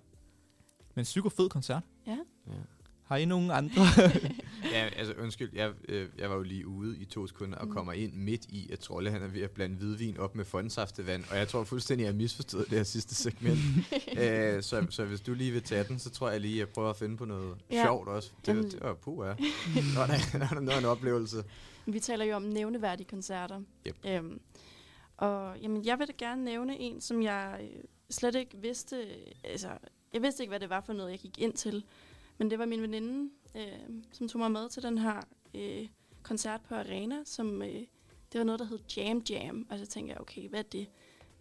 Men 0.95 1.03
psyko 1.03 1.29
fed 1.29 1.49
koncert. 1.49 1.83
Ja. 2.07 2.11
Ja. 2.47 2.53
Har 3.07 3.17
I 3.17 3.25
nogen 3.25 3.51
andre? 3.51 3.83
ja, 4.73 4.89
altså 4.97 5.15
undskyld, 5.23 5.51
jeg, 5.53 5.73
øh, 5.89 6.09
jeg 6.19 6.31
var 6.31 6.37
jo 6.37 6.43
lige 6.43 6.67
ude 6.67 6.99
i 6.99 7.05
to 7.05 7.27
sekunder 7.27 7.59
og 7.59 7.67
Mm. 7.67 7.73
kommer 7.73 7.93
ind 7.93 8.13
midt 8.15 8.45
i, 8.49 8.69
at 8.73 8.79
Trolle 8.79 9.11
han 9.11 9.23
er 9.23 9.27
ved 9.27 9.43
at 9.43 9.51
blande 9.51 9.77
hvidvin 9.77 10.19
op 10.19 10.35
med 10.35 10.45
fondsaftevand, 10.45 11.25
og 11.31 11.37
jeg 11.37 11.49
tror 11.49 11.65
fuldstændig, 11.65 12.05
jeg 12.05 12.13
har 12.13 12.17
misforstået 12.17 12.67
det 12.71 12.77
her 12.79 12.85
sidste 12.85 13.15
segment. 13.15 13.59
Æ, 14.17 14.61
så, 14.61 14.87
så 14.91 15.05
hvis 15.05 15.21
du 15.21 15.35
lige 15.35 15.53
vil 15.53 15.63
tage 15.63 15.85
den, 15.85 15.99
så 15.99 16.11
tror 16.11 16.31
jeg 16.31 16.41
lige, 16.41 16.55
at 16.55 16.59
jeg 16.59 16.69
prøver 16.69 16.91
at 16.91 16.97
finde 16.97 17.17
på 17.17 17.25
noget 17.25 17.55
Ja. 17.71 17.85
sjovt 17.85 18.09
også. 18.09 18.31
Det, 18.41 18.49
Jamen- 18.49 18.71
det 18.71 18.81
var 18.83 18.95
puh, 18.95 19.27
ja. 19.27 19.31
Det 19.75 19.97
var, 19.97 20.07
da- 20.07 20.39
det 20.39 20.41
var 20.41 20.61
noget 20.61 20.71
af 20.77 20.79
en 20.79 20.85
oplevelse. 20.85 21.45
Vi 21.87 22.01
taler 22.01 22.25
jo 22.25 22.37
om 22.37 22.43
nævneværdige 22.43 23.07
koncerter. 23.11 23.61
Yep. 23.87 23.97
Øhm, 24.07 24.41
og 25.17 25.59
jamen, 25.63 25.85
jeg 25.85 25.99
vil 25.99 26.07
da 26.07 26.13
gerne 26.19 26.45
nævne 26.45 26.79
en, 26.81 27.01
som 27.01 27.23
jeg 27.23 27.61
øh, 27.63 27.83
slet 28.11 28.35
ikke 28.35 28.57
vidste... 28.63 28.97
Altså, 29.45 29.69
jeg 30.13 30.23
vidste 30.23 30.43
ikke, 30.43 30.51
hvad 30.51 30.61
det 30.61 30.71
var 30.71 30.81
for 30.81 30.93
noget, 30.93 31.11
jeg 31.11 31.19
gik 31.19 31.39
ind 31.39 31.53
til. 31.53 31.85
Men 32.39 32.51
det 32.51 32.59
var 32.59 32.67
min 32.67 32.83
veninde, 32.83 33.31
øh, 33.57 34.03
som 34.13 34.29
tog 34.29 34.39
mig 34.39 34.51
med 34.51 34.69
til 34.69 34.83
den 34.83 34.99
her 34.99 35.21
øh, 35.55 35.89
koncert 36.23 36.61
på 36.69 36.75
Arena, 36.75 37.25
som 37.25 37.63
øh, 37.63 37.87
det 38.33 38.39
var 38.39 38.45
noget, 38.45 38.59
der 38.59 38.67
hed 38.67 38.79
Jam 38.97 39.23
Jam. 39.31 39.67
Og 39.71 39.79
så 39.79 39.87
tænkte 39.87 40.13
jeg, 40.13 40.21
okay, 40.21 40.49
hvad 40.49 40.59
er 40.59 40.69
det? 40.69 40.89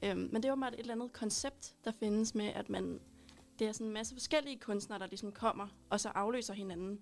Øh, 0.03 0.17
men 0.17 0.43
det 0.43 0.49
var 0.49 0.55
bare 0.55 0.73
et 0.73 0.79
eller 0.79 0.93
andet 0.93 1.13
koncept, 1.13 1.75
der 1.83 1.91
findes 1.91 2.35
med, 2.35 2.45
at 2.45 2.69
man 2.69 2.99
det 3.59 3.67
er 3.67 3.71
sådan 3.71 3.87
en 3.87 3.93
masse 3.93 4.15
forskellige 4.15 4.59
kunstnere, 4.59 4.99
der 4.99 5.07
ligesom 5.07 5.31
kommer, 5.31 5.67
og 5.89 5.99
så 5.99 6.09
afløser 6.09 6.53
hinanden. 6.53 6.99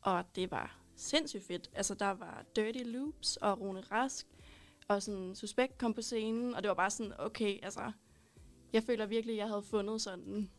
Og 0.00 0.24
det 0.36 0.50
var 0.50 0.78
sindssygt 0.96 1.44
fedt. 1.44 1.70
Altså, 1.74 1.94
der 1.94 2.10
var 2.10 2.44
Dirty 2.56 2.82
Loops 2.84 3.36
og 3.36 3.60
Rune 3.60 3.80
Rask, 3.80 4.26
og 4.88 5.02
sådan 5.02 5.34
Suspekt 5.34 5.78
kom 5.78 5.94
på 5.94 6.02
scenen, 6.02 6.54
og 6.54 6.62
det 6.62 6.68
var 6.68 6.74
bare 6.74 6.90
sådan, 6.90 7.12
okay, 7.18 7.58
altså, 7.62 7.92
jeg 8.72 8.82
føler 8.82 9.06
virkelig, 9.06 9.32
at 9.32 9.38
jeg 9.38 9.48
havde 9.48 9.62
fundet 9.62 10.00
sådan, 10.00 10.50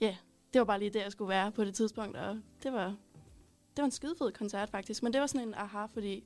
ja, 0.00 0.06
yeah, 0.06 0.16
det 0.54 0.58
var 0.58 0.64
bare 0.64 0.78
lige 0.78 0.90
der, 0.90 1.02
jeg 1.02 1.12
skulle 1.12 1.28
være 1.28 1.52
på 1.52 1.64
det 1.64 1.74
tidspunkt, 1.74 2.16
og 2.16 2.40
det 2.62 2.72
var, 2.72 2.86
det 3.76 3.78
var 3.78 3.84
en 3.84 3.90
skidefed 3.90 4.32
koncert 4.32 4.70
faktisk, 4.70 5.02
men 5.02 5.12
det 5.12 5.20
var 5.20 5.26
sådan 5.26 5.48
en 5.48 5.54
aha, 5.54 5.86
fordi 5.86 6.24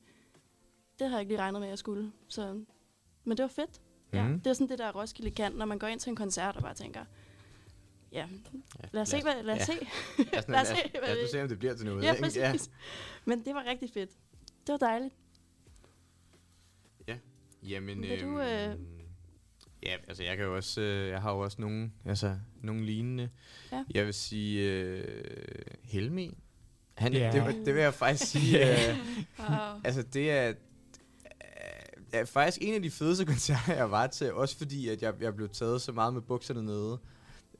det 0.98 1.06
havde 1.06 1.12
jeg 1.12 1.20
ikke 1.20 1.30
lige 1.32 1.40
regnet 1.40 1.60
med, 1.60 1.68
at 1.68 1.70
jeg 1.70 1.78
skulle, 1.78 2.12
så, 2.28 2.64
men 3.24 3.36
det 3.36 3.42
var 3.42 3.48
fedt. 3.48 3.80
Ja, 4.12 4.26
Mhm. 4.28 4.40
det 4.40 4.46
er 4.50 4.54
sådan 4.54 4.68
det 4.68 4.78
der 4.78 4.92
Roskilde 4.92 5.30
kan, 5.30 5.52
når 5.52 5.66
man 5.66 5.78
går 5.78 5.86
ind 5.86 6.00
til 6.00 6.10
en 6.10 6.16
koncert 6.16 6.56
og 6.56 6.62
bare 6.62 6.74
tænker, 6.74 7.04
ja, 8.12 8.28
lad 8.92 9.02
os 9.02 9.08
se, 9.08 9.22
hvad, 9.22 9.42
lad 9.42 9.54
os 9.60 9.62
se. 9.66 9.72
Lad 10.18 10.38
os, 10.38 10.48
lad, 10.48 10.60
os, 10.60 10.68
lad, 10.68 11.00
hvad 11.04 11.24
os 11.24 11.30
se, 11.30 11.42
om 11.42 11.48
det 11.48 11.58
bliver 11.58 11.74
til 11.74 11.86
noget. 11.86 12.02
Ja, 12.04 12.14
præcis. 12.20 12.36
Ja. 12.36 12.52
Men 13.24 13.44
det 13.44 13.54
var 13.54 13.64
rigtig 13.64 13.90
fedt. 13.90 14.10
Det 14.66 14.72
var 14.72 14.76
dejligt. 14.76 15.14
Ja. 17.08 17.18
Jamen, 17.62 18.02
Vil 18.02 18.20
du, 18.22 18.40
øhm, 18.40 18.40
øh, 18.40 18.76
Ja, 19.82 19.96
altså 20.08 20.22
jeg 20.22 20.36
kan 20.36 20.46
jo 20.46 20.56
også, 20.56 20.80
øh, 20.80 21.08
jeg 21.08 21.22
har 21.22 21.32
jo 21.32 21.38
også 21.40 21.60
nogle, 21.60 21.90
altså 22.04 22.36
nogle 22.62 22.84
lignende. 22.86 23.28
Ja. 23.72 23.84
Jeg 23.94 24.06
vil 24.06 24.14
sige 24.14 24.70
øh, 24.72 25.04
Helmi. 25.82 26.38
Han, 26.94 27.12
Ja. 27.12 27.30
det, 27.32 27.46
vil- 27.46 27.66
det 27.66 27.74
vil 27.74 27.82
jeg 27.82 27.94
faktisk 27.94 28.30
sige. 28.32 28.58
Ja. 28.58 28.90
øh, 28.92 28.96
Wow. 29.38 29.80
altså 29.84 30.02
det 30.02 30.30
er, 30.30 30.48
øh, 30.48 30.54
er 32.12 32.24
faktisk 32.24 32.58
en 32.62 32.74
af 32.74 32.82
de 32.82 32.90
fedeste 32.90 33.24
koncerter, 33.32 33.74
jeg 33.74 33.90
var 33.90 34.06
til. 34.06 34.32
Også 34.32 34.58
fordi, 34.58 34.88
at 34.88 35.02
jeg, 35.02 35.14
jeg 35.20 35.36
blev 35.36 35.48
taget 35.48 35.82
så 35.82 35.92
meget 35.92 36.14
med 36.14 36.22
bukserne 36.22 36.62
nede. 36.62 36.98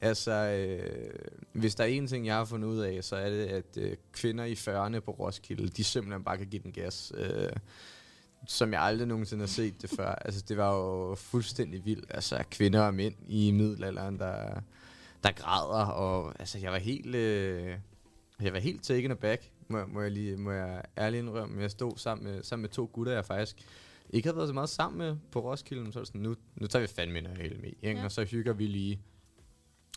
Altså, 0.01 0.31
øh, 0.31 1.09
hvis 1.53 1.75
der 1.75 1.83
er 1.83 1.87
en 1.87 2.07
ting, 2.07 2.25
jeg 2.25 2.35
har 2.35 2.45
fundet 2.45 2.67
ud 2.67 2.79
af, 2.79 3.03
så 3.03 3.15
er 3.15 3.29
det, 3.29 3.45
at 3.45 3.77
øh, 3.77 3.95
kvinder 4.13 4.43
i 4.45 4.53
40'erne 4.53 4.99
på 4.99 5.11
Roskilde, 5.11 5.67
de 5.69 5.83
simpelthen 5.83 6.23
bare 6.23 6.37
kan 6.37 6.47
give 6.47 6.61
den 6.63 6.71
gas. 6.71 7.11
Øh, 7.17 7.49
som 8.47 8.73
jeg 8.73 8.81
aldrig 8.81 9.07
nogensinde 9.07 9.41
har 9.41 9.47
set 9.47 9.81
det 9.81 9.89
før. 9.89 10.15
Altså, 10.15 10.41
det 10.47 10.57
var 10.57 10.75
jo 10.75 11.15
fuldstændig 11.15 11.85
vildt. 11.85 12.05
Altså, 12.09 12.43
kvinder 12.51 12.81
og 12.81 12.93
mænd 12.93 13.15
i 13.27 13.51
middelalderen, 13.51 14.19
der, 14.19 14.61
der 15.23 15.31
græder, 15.31 15.85
og 15.85 16.33
altså, 16.39 16.57
jeg 16.57 16.71
var 16.71 16.77
helt... 16.77 17.15
Øh, 17.15 17.77
jeg 18.41 18.53
var 18.53 18.59
helt 18.59 18.83
taken 18.83 19.11
aback, 19.11 19.51
må, 19.67 19.85
må, 19.85 20.01
jeg 20.01 20.11
lige, 20.11 20.37
må 20.37 20.51
jeg 20.51 20.83
ærligt 20.97 21.21
indrømme. 21.23 21.61
Jeg 21.61 21.71
stod 21.71 21.97
sammen 21.97 22.27
med, 22.27 22.43
sammen 22.43 22.61
med 22.61 22.69
to 22.69 22.89
gutter, 22.93 23.13
jeg 23.13 23.25
faktisk 23.25 23.57
ikke 24.09 24.27
havde 24.27 24.37
været 24.37 24.49
så 24.49 24.53
meget 24.53 24.69
sammen 24.69 24.97
med 24.97 25.17
på 25.31 25.39
Roskilde, 25.39 25.83
men 25.83 25.91
så 25.91 26.05
sådan, 26.05 26.21
nu, 26.21 26.35
nu 26.55 26.67
tager 26.67 26.81
vi 26.81 26.87
fandme 26.87 27.21
noget 27.21 27.37
helt 27.37 27.61
med, 27.61 27.71
ikke? 27.81 27.99
Ja. 27.99 28.05
og 28.05 28.11
så 28.11 28.23
hygger 28.23 28.53
vi 28.53 28.67
lige 28.67 28.99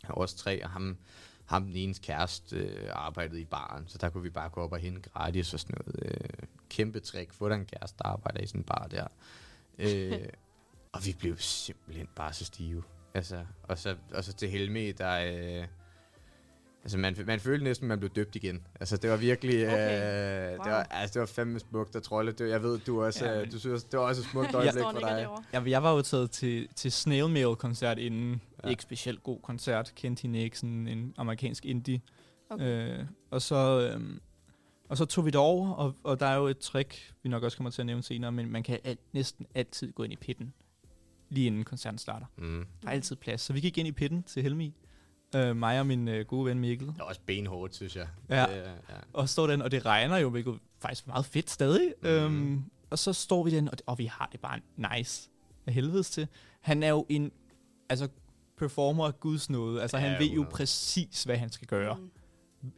os 0.09 0.35
tre, 0.35 0.65
og 0.65 0.71
ham, 0.71 0.97
ham 1.45 1.65
den 1.65 1.77
enes 1.77 1.99
kæreste 1.99 2.57
øh, 2.57 2.89
arbejdede 2.93 3.41
i 3.41 3.45
baren, 3.45 3.85
så 3.89 3.99
der 3.99 4.09
kunne 4.09 4.23
vi 4.23 4.31
bare 4.31 4.49
gå 4.49 4.61
op 4.61 4.73
og 4.73 4.79
hente 4.79 5.11
gratis 5.11 5.55
og 5.55 5.61
sådan 5.61 5.77
noget. 5.87 6.03
Øh, 6.05 6.49
kæmpe 6.73 7.01
trick, 7.01 7.33
få 7.33 7.49
dig 7.49 7.55
en 7.55 7.67
kæreste, 7.67 7.99
der 7.99 8.09
arbejder 8.09 8.41
i 8.41 8.47
sådan 8.47 8.61
en 8.61 8.65
bar 8.65 8.87
der. 8.91 9.07
Øh, 9.79 10.13
og 10.93 11.01
vi 11.07 11.17
blev 11.19 11.39
simpelthen 11.39 12.09
bare 12.17 12.33
så 12.33 12.45
stive. 12.45 12.83
Altså, 13.15 13.45
og, 13.63 13.79
så, 13.79 13.97
og 14.15 14.25
så 14.25 14.33
til 14.33 14.49
Helme, 14.51 14.93
der... 14.93 15.13
Øh, 15.61 15.67
altså, 16.83 16.99
man, 16.99 17.17
man 17.27 17.41
følte 17.41 17.65
næsten, 17.65 17.85
at 17.85 17.89
man 17.89 17.99
blev 17.99 18.11
døbt 18.11 18.37
igen. 18.37 18.67
Altså, 18.81 18.97
det 18.97 19.11
var 19.11 19.17
virkelig... 19.17 19.67
Okay. 19.69 20.53
Øh, 20.53 20.59
Wow. 20.59 20.65
det, 20.65 20.73
var, 20.73 20.83
altså, 20.91 21.15
det 21.15 21.21
var 21.21 21.27
fandme 21.27 21.59
smukt 21.61 21.97
og 21.97 22.03
trolde. 22.03 22.33
Det, 22.33 22.51
jeg 22.51 22.63
ved, 22.63 22.79
du 22.79 23.05
også... 23.05 23.27
Ja, 23.27 23.41
men- 23.41 23.51
du 23.51 23.59
synes, 23.59 23.85
det 23.85 23.99
var 23.99 24.05
også 24.07 24.23
et 24.23 24.27
smukt 24.29 24.55
øjeblik 24.65 24.83
for 24.83 24.99
dig. 25.01 25.29
Jeg, 25.53 25.69
jeg 25.69 25.83
var 25.83 25.93
jo 25.93 26.03
taget 26.03 26.31
til, 26.31 26.69
til 26.77 26.93
Snail 26.93 27.29
Mail-koncert 27.31 27.99
inden. 27.99 28.41
Ja. 28.65 28.69
Ikke 28.69 28.83
specielt 28.83 29.23
god 29.23 29.41
koncert. 29.43 29.93
Kendte 29.95 30.23
hende 30.23 30.39
ikke, 30.39 30.59
sådan 30.59 30.89
en 30.89 31.15
amerikansk 31.17 31.65
indie. 31.65 32.01
Okay. 32.51 32.99
Øh, 33.01 33.07
og 33.31 33.43
så... 33.43 33.91
Øhm, 33.95 34.21
og 34.93 34.99
så 34.99 35.05
tog 35.05 35.25
vi 35.25 35.31
det 35.31 35.41
over, 35.41 35.71
og, 35.71 35.95
og 36.05 36.21
der 36.21 36.27
er 36.27 36.37
jo 36.37 36.47
et 36.47 36.59
trick, 36.59 37.15
vi 37.23 37.29
nok 37.29 37.43
også 37.43 37.57
kommer 37.57 37.71
til 37.71 37.83
at 37.83 37.87
nævne 37.87 38.03
senere, 38.03 38.33
men 38.33 38.51
man 38.51 38.63
kan 38.63 38.79
al, 38.85 38.97
næsten 39.13 39.47
altid 39.55 39.93
gå 39.93 40.03
ind 40.03 40.13
i 40.13 40.17
pitten, 40.17 40.55
lige 41.29 41.47
inden 41.47 41.65
koncerten 41.65 41.99
starter. 41.99 42.27
Mm. 42.39 42.67
Der 42.83 42.89
er 42.89 42.93
altid 42.93 43.17
plads. 43.17 43.41
Så 43.41 43.53
vi 43.53 43.61
gik 43.61 43.79
ind 43.79 43.89
i 43.89 43.93
pitten 43.93 44.23
til 44.23 44.43
Helmi, 44.43 44.75
øh, 45.37 45.57
mig 45.57 45.81
og 45.81 45.87
min 45.87 46.09
øh, 46.09 46.27
gode 46.27 46.47
ven 46.47 46.59
Mikkel. 46.59 46.87
Det 46.89 46.99
var 46.99 47.05
også 47.05 47.21
benhårdt, 47.27 47.75
synes 47.75 47.97
jeg. 47.97 48.09
Ja. 48.31 48.47
Det, 48.47 48.57
ja. 48.63 48.95
Og 49.13 49.29
står 49.29 49.47
den, 49.47 49.63
og 49.63 49.71
det 49.71 49.87
regner 49.87 50.17
jo, 50.17 50.31
hvilket 50.31 50.59
faktisk 50.79 51.07
er 51.07 51.09
meget 51.09 51.27
fedt 51.27 51.51
stadig. 51.51 51.95
Mm. 52.03 52.09
Øhm, 52.09 52.65
og 52.91 52.99
så 52.99 53.13
står 53.13 53.45
vi 53.45 53.51
den, 53.51 53.69
og, 53.69 53.79
det, 53.79 53.83
og 53.87 53.99
vi 53.99 54.07
har 54.07 54.29
det 54.33 54.41
bare 54.41 54.61
nice 54.97 55.31
af 55.67 55.75
helvedes 55.75 56.11
til. 56.11 56.29
Han 56.61 56.83
er 56.83 56.89
jo 56.89 57.07
en 57.09 57.33
altså, 57.89 58.09
performer 58.57 59.07
af 59.07 59.21
guds 59.21 59.51
nåde. 59.51 59.83
Altså, 59.83 59.97
Ja, 59.97 60.03
han 60.03 60.13
ved 60.13 60.27
jo 60.27 60.33
100. 60.33 60.51
præcis, 60.57 61.25
hvad 61.25 61.37
han 61.37 61.51
skal 61.51 61.69
gøre. 61.69 61.95
Mm. 61.97 62.11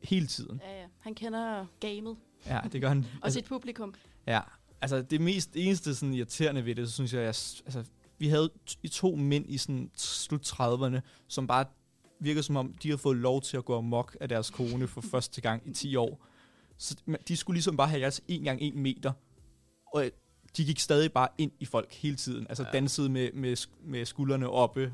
Hele 0.03 0.27
tiden. 0.27 0.61
Ja, 0.65 0.81
ja. 0.81 0.87
Han 1.01 1.15
kender 1.15 1.67
gamet 1.81 2.17
Ja, 2.47 2.61
det 2.73 2.81
gør 2.81 2.89
han. 2.89 2.99
og 3.21 3.27
altså, 3.27 3.39
sit 3.39 3.45
publikum. 3.45 3.95
Ja, 4.27 4.41
altså 4.81 5.03
det 5.03 5.21
mest 5.21 5.57
eneste 5.57 5.95
sådan 5.95 6.15
irriterende 6.15 6.65
ved 6.65 6.75
det, 6.75 6.89
så 6.89 6.95
synes 6.95 7.13
jeg, 7.13 7.21
jeg 7.21 7.29
altså, 7.65 7.85
vi 8.19 8.29
havde 8.29 8.51
i 8.83 8.89
to 8.89 9.17
mænd 9.17 9.51
i 9.51 9.59
sådan 9.59 9.91
slut 9.97 10.53
30'erne, 10.53 11.01
som 11.29 11.47
bare 11.47 11.65
virker 12.21 12.43
som 12.43 12.57
om, 12.57 12.75
de 12.83 12.91
har 12.91 12.97
fået 12.97 13.17
lov 13.17 13.43
til 13.43 13.57
at 13.57 13.65
gå 13.65 13.79
amok 13.79 14.17
af 14.21 14.29
deres 14.29 14.51
kone 14.51 14.89
for 14.89 15.01
første 15.13 15.41
gang 15.41 15.69
i 15.69 15.73
10 15.73 15.97
år. 15.97 16.27
Så 16.79 16.97
de 17.29 17.37
skulle 17.37 17.55
ligesom 17.55 17.77
bare 17.77 17.89
have 17.89 18.01
deres 18.01 18.23
1 18.29 18.45
gang 18.45 18.63
1 18.63 18.75
meter, 18.75 19.13
og 19.95 20.11
de 20.57 20.65
gik 20.65 20.79
stadig 20.81 21.13
bare 21.13 21.29
ind 21.39 21.53
i 21.61 21.65
folk 21.65 21.93
hele 21.93 22.17
tiden. 22.17 22.47
Altså 22.49 22.63
Ja. 22.63 22.71
dansede 22.71 23.09
med, 23.09 23.31
med, 23.35 23.67
med 23.85 24.05
skuldrene 24.05 24.49
oppe, 24.51 24.93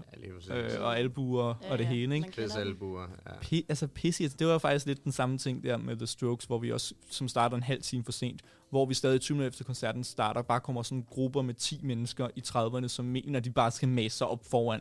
Ja, 0.49 0.57
øh, 0.57 0.81
og 0.81 0.99
albuer 0.99 1.55
Ja, 1.63 1.73
og 1.73 1.79
det 1.79 1.85
ja, 1.85 1.89
hele, 1.91 2.15
ikke? 2.15 2.43
dem. 2.43 2.51
Albuer. 2.57 3.07
Ja. 3.27 3.31
P- 3.31 3.65
altså 3.69 3.87
pisse, 3.87 4.29
det 4.29 4.47
var 4.47 4.59
faktisk 4.59 4.87
lidt 4.87 5.05
den 5.05 5.13
samme 5.13 5.39
ting 5.39 5.65
der 5.65 5.77
med 5.77 5.97
The 5.97 6.07
Strokes, 6.07 6.45
hvor 6.45 6.59
vi 6.59 6.73
også, 6.73 6.95
som 7.11 7.29
starter 7.29 7.57
en 7.57 7.63
halv 7.63 7.83
time 7.83 8.05
for 8.05 8.13
sent, 8.13 8.43
hvor 8.71 8.87
vi 8.87 8.95
stadig 8.95 9.21
20 9.21 9.35
minutter 9.37 9.49
efter 9.49 9.65
koncerten 9.65 10.05
starter, 10.05 10.43
bare 10.43 10.61
kommer 10.61 10.83
sådan 10.83 11.07
grupper 11.11 11.43
med 11.43 11.55
10 11.55 11.81
mennesker 11.83 12.29
i 12.37 12.43
30'erne, 12.47 12.89
som 12.89 13.05
mener, 13.05 13.41
de 13.41 13.51
bare 13.51 13.71
skal 13.71 13.89
mase 13.89 14.17
sig 14.17 14.27
op 14.27 14.45
foran, 14.51 14.81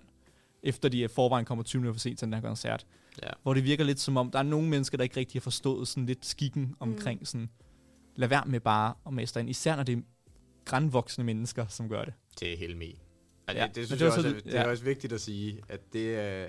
efter 0.63 0.89
de 0.89 0.99
i 1.03 1.07
forvejen 1.07 1.45
kommer 1.45 1.63
20 1.63 1.79
minutter 1.81 1.93
for 1.95 1.99
sent 1.99 2.19
til 2.19 2.25
den 2.25 2.33
her 2.33 2.41
koncert. 2.41 2.85
Ja. 3.23 3.29
Hvor 3.43 3.53
det 3.53 3.63
virker 3.63 3.83
lidt 3.83 3.99
som 3.99 4.17
om, 4.17 4.31
der 4.31 4.39
er 4.39 4.43
nogle 4.43 4.67
mennesker, 4.69 4.97
der 4.97 5.03
ikke 5.03 5.17
rigtig 5.19 5.39
har 5.39 5.43
forstået 5.43 5.87
sådan 5.87 6.05
lidt 6.05 6.25
skikken 6.25 6.75
omkring 6.79 7.27
sådan, 7.27 7.49
lad 8.15 8.27
være 8.27 8.43
med 8.45 8.59
bare 8.59 8.93
at 9.07 9.13
dig 9.33 9.39
ind, 9.39 9.49
især 9.49 9.75
når 9.75 9.83
det 9.83 9.97
er 9.97 10.01
grænvoksne 10.65 11.23
mennesker, 11.23 11.65
som 11.67 11.89
gør 11.89 12.03
det. 12.05 12.13
til 12.35 12.57
Helmi. 12.57 13.01
Og 13.47 13.55
det, 13.55 13.61
Ja, 13.61 13.67
det, 13.67 13.77
men 13.77 13.85
synes 13.85 13.89
det 13.99 14.05
jeg 14.05 14.07
også, 14.13 14.21
så- 14.21 14.27
er, 14.35 14.39
det 14.39 14.55
er 14.55 14.61
ja. 14.61 14.69
også 14.69 14.83
vigtigt 14.83 15.13
at 15.13 15.21
sige, 15.21 15.61
at 15.69 15.79
det, 15.93 15.99
øh, 16.07 16.47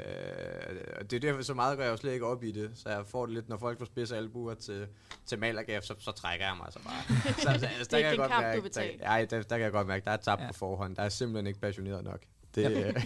og 1.01 1.11
det 1.11 1.17
er 1.17 1.21
derfor, 1.21 1.43
så 1.43 1.55
meget 1.55 1.77
går 1.77 1.85
jeg 1.85 1.91
jo 1.91 1.97
slet 1.97 2.13
ikke 2.13 2.27
op 2.27 2.45
i 2.45 2.53
det, 2.53 2.71
så 2.75 2.89
jeg 2.89 3.07
får 3.07 3.27
det 3.27 3.35
lidt, 3.35 3.49
når 3.49 3.57
folk 3.59 3.79
får 3.79 3.85
spidse 3.87 4.17
albuer 4.17 4.55
til, 4.55 4.87
til 5.27 5.39
malergaf, 5.39 5.83
så, 5.83 5.95
så 5.99 6.11
trækker 6.13 6.47
jeg 6.47 6.57
mig 6.57 6.65
altså 6.65 6.81
bare. 6.85 7.03
så, 7.35 7.43
så, 7.43 7.49
altså, 7.49 7.67
der 7.69 7.85
Det 7.85 7.93
er 7.93 7.97
ikke 7.99 8.11
en 8.11 8.17
godt 8.17 8.31
kamp, 8.31 8.43
du 8.45 8.49
mærke, 8.49 8.63
vil 8.63 8.75
der, 8.75 8.81
tage. 8.81 9.03
ej, 9.03 9.25
der, 9.25 9.43
der, 9.43 9.57
kan 9.57 9.61
jeg 9.65 9.73
godt 9.73 9.87
mærke, 9.87 10.05
der 10.05 10.11
er 10.11 10.17
tabt 10.17 10.43
Ja. 10.43 10.47
på 10.47 10.53
forhånd, 10.55 10.97
der 10.97 11.03
er 11.03 11.09
simpelthen 11.09 11.47
ikke 11.47 11.61
passioneret 11.61 12.05
nok. 12.05 12.21
Det, 12.55 12.63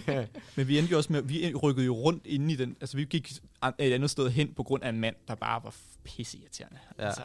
ja. 0.07 0.25
Men 0.55 0.67
vi 0.67 0.77
endte 0.79 0.91
jo 0.91 0.97
også 0.97 1.13
med, 1.13 1.21
vi 1.21 1.53
rykkede 1.53 1.85
jo 1.85 1.95
rundt 1.95 2.25
inde 2.27 2.53
i 2.53 2.55
den, 2.55 2.77
altså 2.81 2.97
vi 2.97 3.05
gik 3.05 3.31
et 3.79 3.93
andet 3.93 4.09
sted 4.09 4.29
hen 4.29 4.53
på 4.53 4.63
grund 4.63 4.83
af 4.83 4.89
en 4.89 4.99
mand, 4.99 5.15
der 5.27 5.35
bare 5.35 5.63
var 5.63 5.75
pisseirriterende. 6.03 6.79
Ja. 6.99 7.05
Altså. 7.05 7.21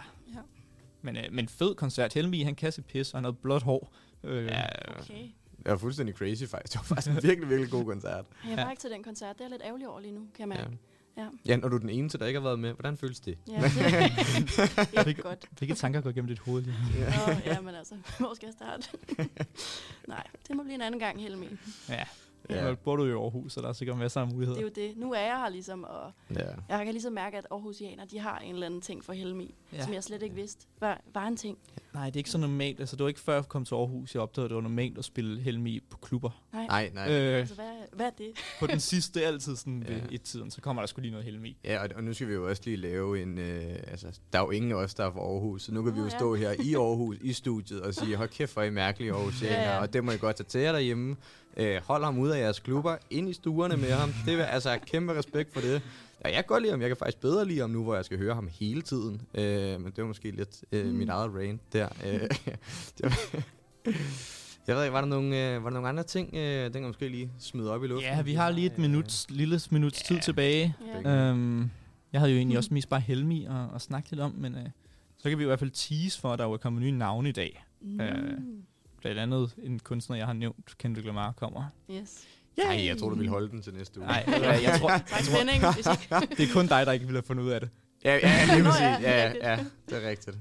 Ja. 1.04 1.12
Men, 1.12 1.16
øh, 1.16 1.32
men 1.32 1.48
fed 1.48 1.74
koncert. 1.74 2.12
Helmi, 2.14 2.42
han 2.42 2.54
kan 2.54 2.72
sit 2.72 2.84
pis, 2.86 3.12
og 3.12 3.16
han 3.18 3.24
havde 3.24 3.36
blåt 3.42 3.62
hår. 3.62 3.92
Øh, 4.24 4.44
ja, 4.46 4.62
Okay. 5.00 5.14
det 5.56 5.66
var 5.70 5.76
fuldstændig 5.76 6.14
crazy 6.14 6.44
faktisk. 6.44 6.72
Det 6.72 6.90
var 6.90 6.94
faktisk 6.94 7.16
en 7.16 7.22
virkelig, 7.22 7.50
virkelig 7.50 7.70
god 7.70 7.84
koncert. 7.84 8.24
Jeg 8.48 8.56
var 8.56 8.62
Ja. 8.62 8.70
ikke 8.70 8.80
til 8.80 8.90
den 8.90 9.02
koncert. 9.02 9.34
Det 9.38 9.40
er 9.40 9.44
jeg 9.44 9.50
lidt 9.50 9.62
ærgerlig 9.64 9.88
over 9.88 10.00
lige 10.00 10.12
nu, 10.12 10.20
kan 10.36 10.48
jeg 10.50 10.56
Ja. 10.58 10.62
mærke. 10.64 10.78
Ja. 11.16 11.26
Ja, 11.46 11.56
når 11.56 11.68
du 11.68 11.76
er 11.76 11.80
den 11.80 11.88
eneste, 11.90 12.18
der 12.18 12.26
ikke 12.26 12.40
har 12.40 12.44
været 12.44 12.58
med, 12.58 12.72
hvordan 12.72 12.96
føles 12.96 13.20
det? 13.20 13.38
Ja, 13.48 13.52
det 13.52 14.94
er 14.94 15.04
ikke 15.08 15.22
godt. 15.22 15.46
Hvilke 15.58 15.74
tanker 15.74 16.00
går 16.00 16.12
gennem 16.12 16.28
dit 16.28 16.38
hoved 16.38 16.62
lige 16.62 16.76
nu? 16.94 17.00
Nå, 17.26 17.32
ja, 17.44 17.60
men 17.60 17.74
altså, 17.74 17.94
hvor 18.18 18.34
skal 18.34 18.46
jeg 18.46 18.54
starte? 18.54 18.88
Nej, 20.08 20.26
det 20.48 20.56
må 20.56 20.62
blive 20.62 20.74
en 20.74 20.80
anden 20.82 21.00
gang, 21.00 21.22
Helmi. 21.22 21.46
Ja. 21.88 22.04
Ja. 22.50 22.68
Ja. 22.68 22.74
bor 22.74 22.96
du 22.96 23.06
i 23.06 23.10
Aarhus, 23.10 23.52
så 23.52 23.60
der 23.60 23.68
er 23.68 23.72
sikkert 23.72 23.98
masser 23.98 24.20
af 24.20 24.26
Det 24.26 24.32
er 24.32 24.36
muligheder. 24.36 24.60
jo 24.62 24.68
det. 24.68 24.96
Nu 24.96 25.12
er 25.12 25.20
jeg 25.20 25.38
her 25.40 25.48
ligesom, 25.48 25.84
og 25.84 26.12
Ja. 26.36 26.46
jeg 26.68 26.84
kan 26.84 26.88
ligesom 26.92 27.12
mærke, 27.12 27.38
at 27.38 27.46
Aarhusianer, 27.50 28.04
de 28.04 28.18
har 28.18 28.38
en 28.38 28.52
eller 28.54 28.66
anden 28.66 28.80
ting 28.80 29.04
for 29.04 29.12
Helmi, 29.12 29.54
Ja. 29.72 29.76
ja. 29.76 29.84
som 29.84 29.92
jeg 29.94 30.04
slet 30.04 30.22
ikke 30.22 30.34
vidste 30.34 30.66
var, 30.80 31.00
var 31.14 31.26
en 31.26 31.36
ting. 31.36 31.58
Nej, 31.94 32.06
det 32.06 32.16
er 32.16 32.20
ikke 32.20 32.30
så 32.30 32.38
normalt. 32.38 32.80
Altså, 32.80 32.96
det 32.96 33.02
var 33.02 33.08
ikke 33.08 33.20
før 33.20 33.34
jeg 33.34 33.48
kom 33.48 33.64
til 33.64 33.74
Aarhus, 33.74 34.14
jeg 34.14 34.22
opdagede, 34.22 34.44
at 34.46 34.48
det 34.50 34.54
var 34.54 34.62
normalt 34.62 34.98
at 34.98 35.04
spille 35.04 35.40
Helmi 35.40 35.80
på 35.90 35.96
klubber. 35.98 36.42
Nej. 36.52 36.66
Nej, 36.66 36.90
nej. 36.94 37.10
Øh, 37.12 37.38
Altså, 37.38 37.54
hvad, 37.54 37.64
hvad 37.92 38.06
er 38.06 38.10
det? 38.18 38.26
på 38.60 38.66
den 38.66 38.80
sidste, 38.80 39.26
altid 39.26 39.56
sådan 39.56 39.84
ved 39.88 39.96
Ja. 39.96 40.02
et-tiden, 40.10 40.50
så 40.50 40.60
kommer 40.60 40.82
der 40.82 40.86
sgu 40.86 41.00
lige 41.00 41.10
noget 41.10 41.24
Helmi. 41.24 41.56
Ja, 41.64 41.82
og, 41.82 41.88
og 41.96 42.04
nu 42.04 42.14
skal 42.14 42.28
vi 42.28 42.32
jo 42.32 42.48
også 42.48 42.62
lige 42.64 42.76
lave 42.76 43.22
en... 43.22 43.38
Øh, 43.38 43.62
altså, 43.86 44.06
der 44.32 44.38
er 44.38 44.42
jo 44.42 44.50
ingen 44.50 44.70
af 44.72 44.76
os, 44.76 44.94
der 44.94 45.04
er 45.04 45.12
fra 45.12 45.20
Aarhus, 45.20 45.62
så 45.62 45.72
nu 45.74 45.82
kan 45.82 45.92
vi 45.92 45.98
Nå, 45.98 46.04
jo 46.04 46.10
ja. 46.10 46.16
stå 46.18 46.34
her 46.34 46.50
i 46.64 46.74
Aarhus, 46.74 47.16
i 47.22 47.32
studiet, 47.32 47.80
og 47.82 47.94
sige, 47.94 48.16
hold 48.16 48.28
kæft, 48.28 48.52
hvor 48.52 48.62
er 48.62 48.66
I 48.66 48.70
mærkelige 48.70 49.12
Aarhusianer, 49.12 49.54
Ja, 49.56 49.72
ja. 49.74 49.80
og 49.80 49.92
det 49.92 50.04
må 50.04 50.12
I 50.12 50.16
godt 50.16 50.36
tage 50.36 50.46
til 50.46 50.60
jer 50.60 50.72
derhjemme. 50.72 51.16
Øh, 51.56 51.80
hold 51.84 52.04
ham 52.04 52.18
ud 52.18 52.28
af 52.28 52.40
jeres 52.40 52.60
klubber, 52.60 52.96
ind 53.10 53.28
i 53.28 53.32
stuerne 53.32 53.76
med 53.76 53.90
ham. 53.92 54.12
Det 54.26 54.40
er 54.40 54.44
altså 54.44 54.78
kæmpe 54.86 55.14
respekt 55.18 55.52
for 55.52 55.60
det. 55.60 55.82
Ja, 56.24 56.28
jeg 56.28 56.34
kan 56.34 56.44
godt 56.46 56.62
lide 56.62 56.70
ham, 56.72 56.80
jeg 56.80 56.88
kan 56.90 56.96
faktisk 56.96 57.20
bedre 57.20 57.44
lide 57.48 57.60
ham 57.60 57.70
nu, 57.70 57.82
hvor 57.82 57.94
jeg 57.94 58.04
skal 58.04 58.18
høre 58.18 58.34
ham 58.34 58.48
hele 58.52 58.82
tiden. 58.82 59.20
Øh, 59.34 59.80
men 59.80 59.84
det 59.86 59.98
var 59.98 60.06
måske 60.06 60.30
lidt 60.30 60.64
øh, 60.72 60.86
Mm. 60.86 60.92
mit 60.92 61.08
eget 61.08 61.34
rain 61.34 61.60
der. 61.72 61.88
Øh, 62.06 62.20
jeg 64.66 64.76
ved 64.76 64.84
ikke, 64.84 64.92
var 64.92 65.00
der 65.00 65.08
nogle, 65.08 65.54
øh, 65.54 65.64
var 65.64 65.70
der 65.70 65.74
nogle 65.74 65.88
andre 65.88 66.02
ting, 66.02 66.34
øh, 66.34 66.64
den 66.64 66.72
kan 66.72 66.82
måske 66.82 67.08
lige 67.08 67.30
smide 67.38 67.70
op 67.72 67.84
i 67.84 67.86
luften? 67.86 68.12
Ja, 68.12 68.22
vi 68.22 68.34
har 68.34 68.50
lige 68.50 68.66
et 68.66 68.78
minut, 68.78 69.26
lille 69.28 69.60
minuts 69.70 70.02
tid 70.02 70.20
tilbage. 70.20 70.74
Ja. 71.04 71.10
Øhm, 71.30 71.70
jeg 72.12 72.20
havde 72.20 72.32
jo 72.32 72.36
egentlig 72.38 72.54
Mhm. 72.54 72.58
også 72.58 72.74
mest 72.74 72.88
bare 72.88 73.00
Helmi 73.00 73.44
at, 73.44 73.74
at 73.74 73.80
snakke 73.80 74.10
lidt 74.10 74.20
om, 74.20 74.34
men 74.38 74.54
øh, 74.54 74.66
så 75.18 75.28
kan 75.28 75.38
vi 75.38 75.42
i 75.44 75.46
hvert 75.46 75.58
fald 75.58 75.70
tease 75.70 76.20
for, 76.20 76.32
at 76.32 76.38
der 76.38 76.44
jo 76.44 76.52
er 76.52 76.56
kommet 76.56 76.82
nye 76.82 76.90
navne 76.92 77.28
i 77.28 77.32
dag. 77.32 77.64
Mm. 77.80 78.00
Øh, 78.00 78.38
Blandt 79.00 79.18
andet 79.18 79.54
en 79.62 79.78
kunstner, 79.78 80.16
jeg 80.16 80.26
har 80.26 80.32
nævnt, 80.32 80.78
Kendrick 80.78 81.06
Lamar, 81.06 81.32
kommer. 81.32 81.64
Yes. 81.90 82.24
Nej, 82.56 82.86
jeg 82.86 82.98
tror 82.98 83.08
du 83.08 83.14
ville 83.14 83.30
holde 83.30 83.48
den 83.50 83.62
til 83.62 83.74
næste 83.74 84.00
uge. 84.00 84.06
Nej, 84.08 84.24
jeg, 84.26 84.60
jeg 84.62 84.76
tror, 84.80 85.22
spænding. 85.22 85.74
Hvis 85.74 85.86
ikke... 85.86 86.34
det 86.36 86.48
er 86.48 86.52
kun 86.52 86.66
dig, 86.66 86.86
der 86.86 86.92
ikke 86.92 87.06
ville 87.06 87.16
have 87.18 87.26
fundet 87.26 87.44
ud 87.44 87.50
af 87.50 87.60
det. 87.60 87.70
Ja, 88.04 88.14
ja, 88.22 88.44
lige 88.54 88.58
Nå, 88.62 88.70
præcis. 88.70 88.80
ja, 88.82 89.00
Ja, 89.00 89.32
ja, 89.50 89.64
det 89.88 90.04
er 90.04 90.08
rigtigt. 90.08 90.36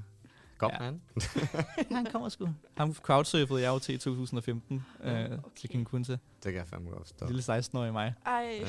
Kom, 0.58 0.70
Ja. 0.80 0.84
han. 0.84 1.00
Han 1.96 2.06
kommer 2.12 2.28
sgu. 2.28 2.48
Ham 2.76 2.94
crowdsurfede 2.94 3.62
jeg 3.62 3.68
jo 3.68 3.78
til 3.78 3.94
i 3.94 3.98
2015 3.98 4.84
øh, 5.04 5.12
Okay. 5.12 5.28
til 5.56 5.68
King 5.70 5.86
Kunta. 5.86 6.12
Det 6.12 6.20
kan 6.44 6.54
jeg 6.54 6.66
fandme 6.66 6.90
godt 6.90 7.02
forstå. 7.02 7.26
Lille 7.26 7.42
16-årige 7.58 7.92
mig. 7.92 8.14
Ej, 8.26 8.64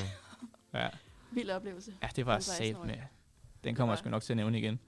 Ja. 0.74 0.88
vild 1.32 1.50
oplevelse. 1.50 1.94
ja, 2.04 2.08
det 2.16 2.26
var 2.26 2.40
sat 2.40 2.62
16-årig. 2.66 2.88
med. 2.88 2.96
Den 3.64 3.76
kommer 3.76 3.94
jeg 3.94 4.00
sgu 4.00 4.10
nok 4.10 4.22
til 4.24 4.34
at 4.34 4.38
nævne 4.38 4.60
igen. 4.60 4.80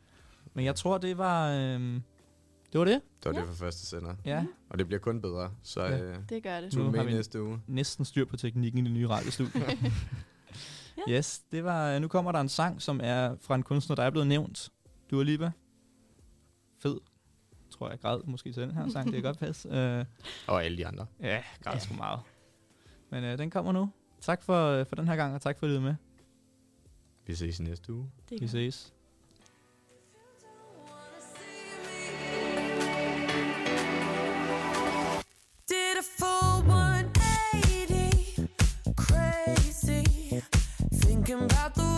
Men 0.54 0.66
jeg 0.66 0.76
tror, 0.76 0.98
det 0.98 1.18
var... 1.18 1.50
Øh, 1.52 2.00
det 2.74 2.80
var 2.80 2.86
det. 2.86 3.02
Det 3.24 3.26
var 3.26 3.34
Ja. 3.34 3.40
det 3.40 3.48
for 3.48 3.56
første 3.56 3.86
sender. 3.86 4.16
Ja. 4.26 4.46
Og 4.70 4.78
det 4.80 4.88
bliver 4.88 5.00
kun 5.00 5.22
bedre, 5.22 5.52
så 5.64 5.84
Ja. 5.84 6.02
øh, 6.04 6.18
Det 6.30 6.44
gør 6.44 6.62
det. 6.62 6.72
tune 6.72 6.84
Nu 6.86 6.92
med 6.92 7.00
har 7.00 7.06
vi- 7.06 7.14
næste 7.14 7.44
uge. 7.44 7.62
Næsten 7.68 8.06
styr 8.06 8.26
på 8.26 8.38
teknikken 8.38 8.80
i 8.80 8.84
det 8.84 8.92
nye 8.92 9.08
radiostudie. 9.08 9.62
Yes, 11.10 11.40
det 11.52 11.64
var, 11.64 12.00
nu 12.00 12.08
kommer 12.08 12.32
der 12.32 12.40
en 12.40 12.50
sang, 12.50 12.82
som 12.82 13.00
er 13.04 13.36
fra 13.42 13.56
en 13.56 13.64
kunstner, 13.64 13.96
der 13.96 14.04
er 14.04 14.10
blevet 14.10 14.28
nævnt. 14.28 14.70
Dua 15.12 15.24
Lipa. 15.24 15.52
Fed. 16.80 16.98
tror 17.72 17.90
jeg 17.90 18.00
græd 18.00 18.22
måske 18.26 18.54
til 18.54 18.64
den 18.64 18.72
her 18.72 18.90
sang. 18.90 19.12
Det 19.12 19.18
er 19.18 19.22
godt 19.22 19.40
passe. 19.40 19.70
Øh, 19.78 20.06
Og 20.48 20.64
alle 20.64 20.78
de 20.78 20.88
andre. 20.88 21.06
ja, 21.20 21.44
græd 21.64 21.80
sgu 21.80 21.94
meget. 21.96 22.20
Men 23.10 23.24
øh, 23.24 23.38
den 23.38 23.50
kommer 23.50 23.72
nu. 23.72 23.90
Tak 24.22 24.44
for, 24.44 24.68
øh, 24.68 24.86
for 24.86 24.96
den 24.96 25.08
her 25.08 25.16
gang, 25.16 25.36
og 25.36 25.42
tak 25.42 25.60
for 25.60 25.66
at 25.66 25.70
lytte 25.70 25.82
med. 25.82 25.96
Vi 27.28 27.36
ses 27.36 27.60
i 27.60 27.64
næste 27.64 27.94
uge. 27.94 28.12
Det 28.30 28.42
Vi 28.42 28.48
ses. 28.48 28.94
Thinking 40.92 41.44
about 41.46 41.76
the 41.76 41.93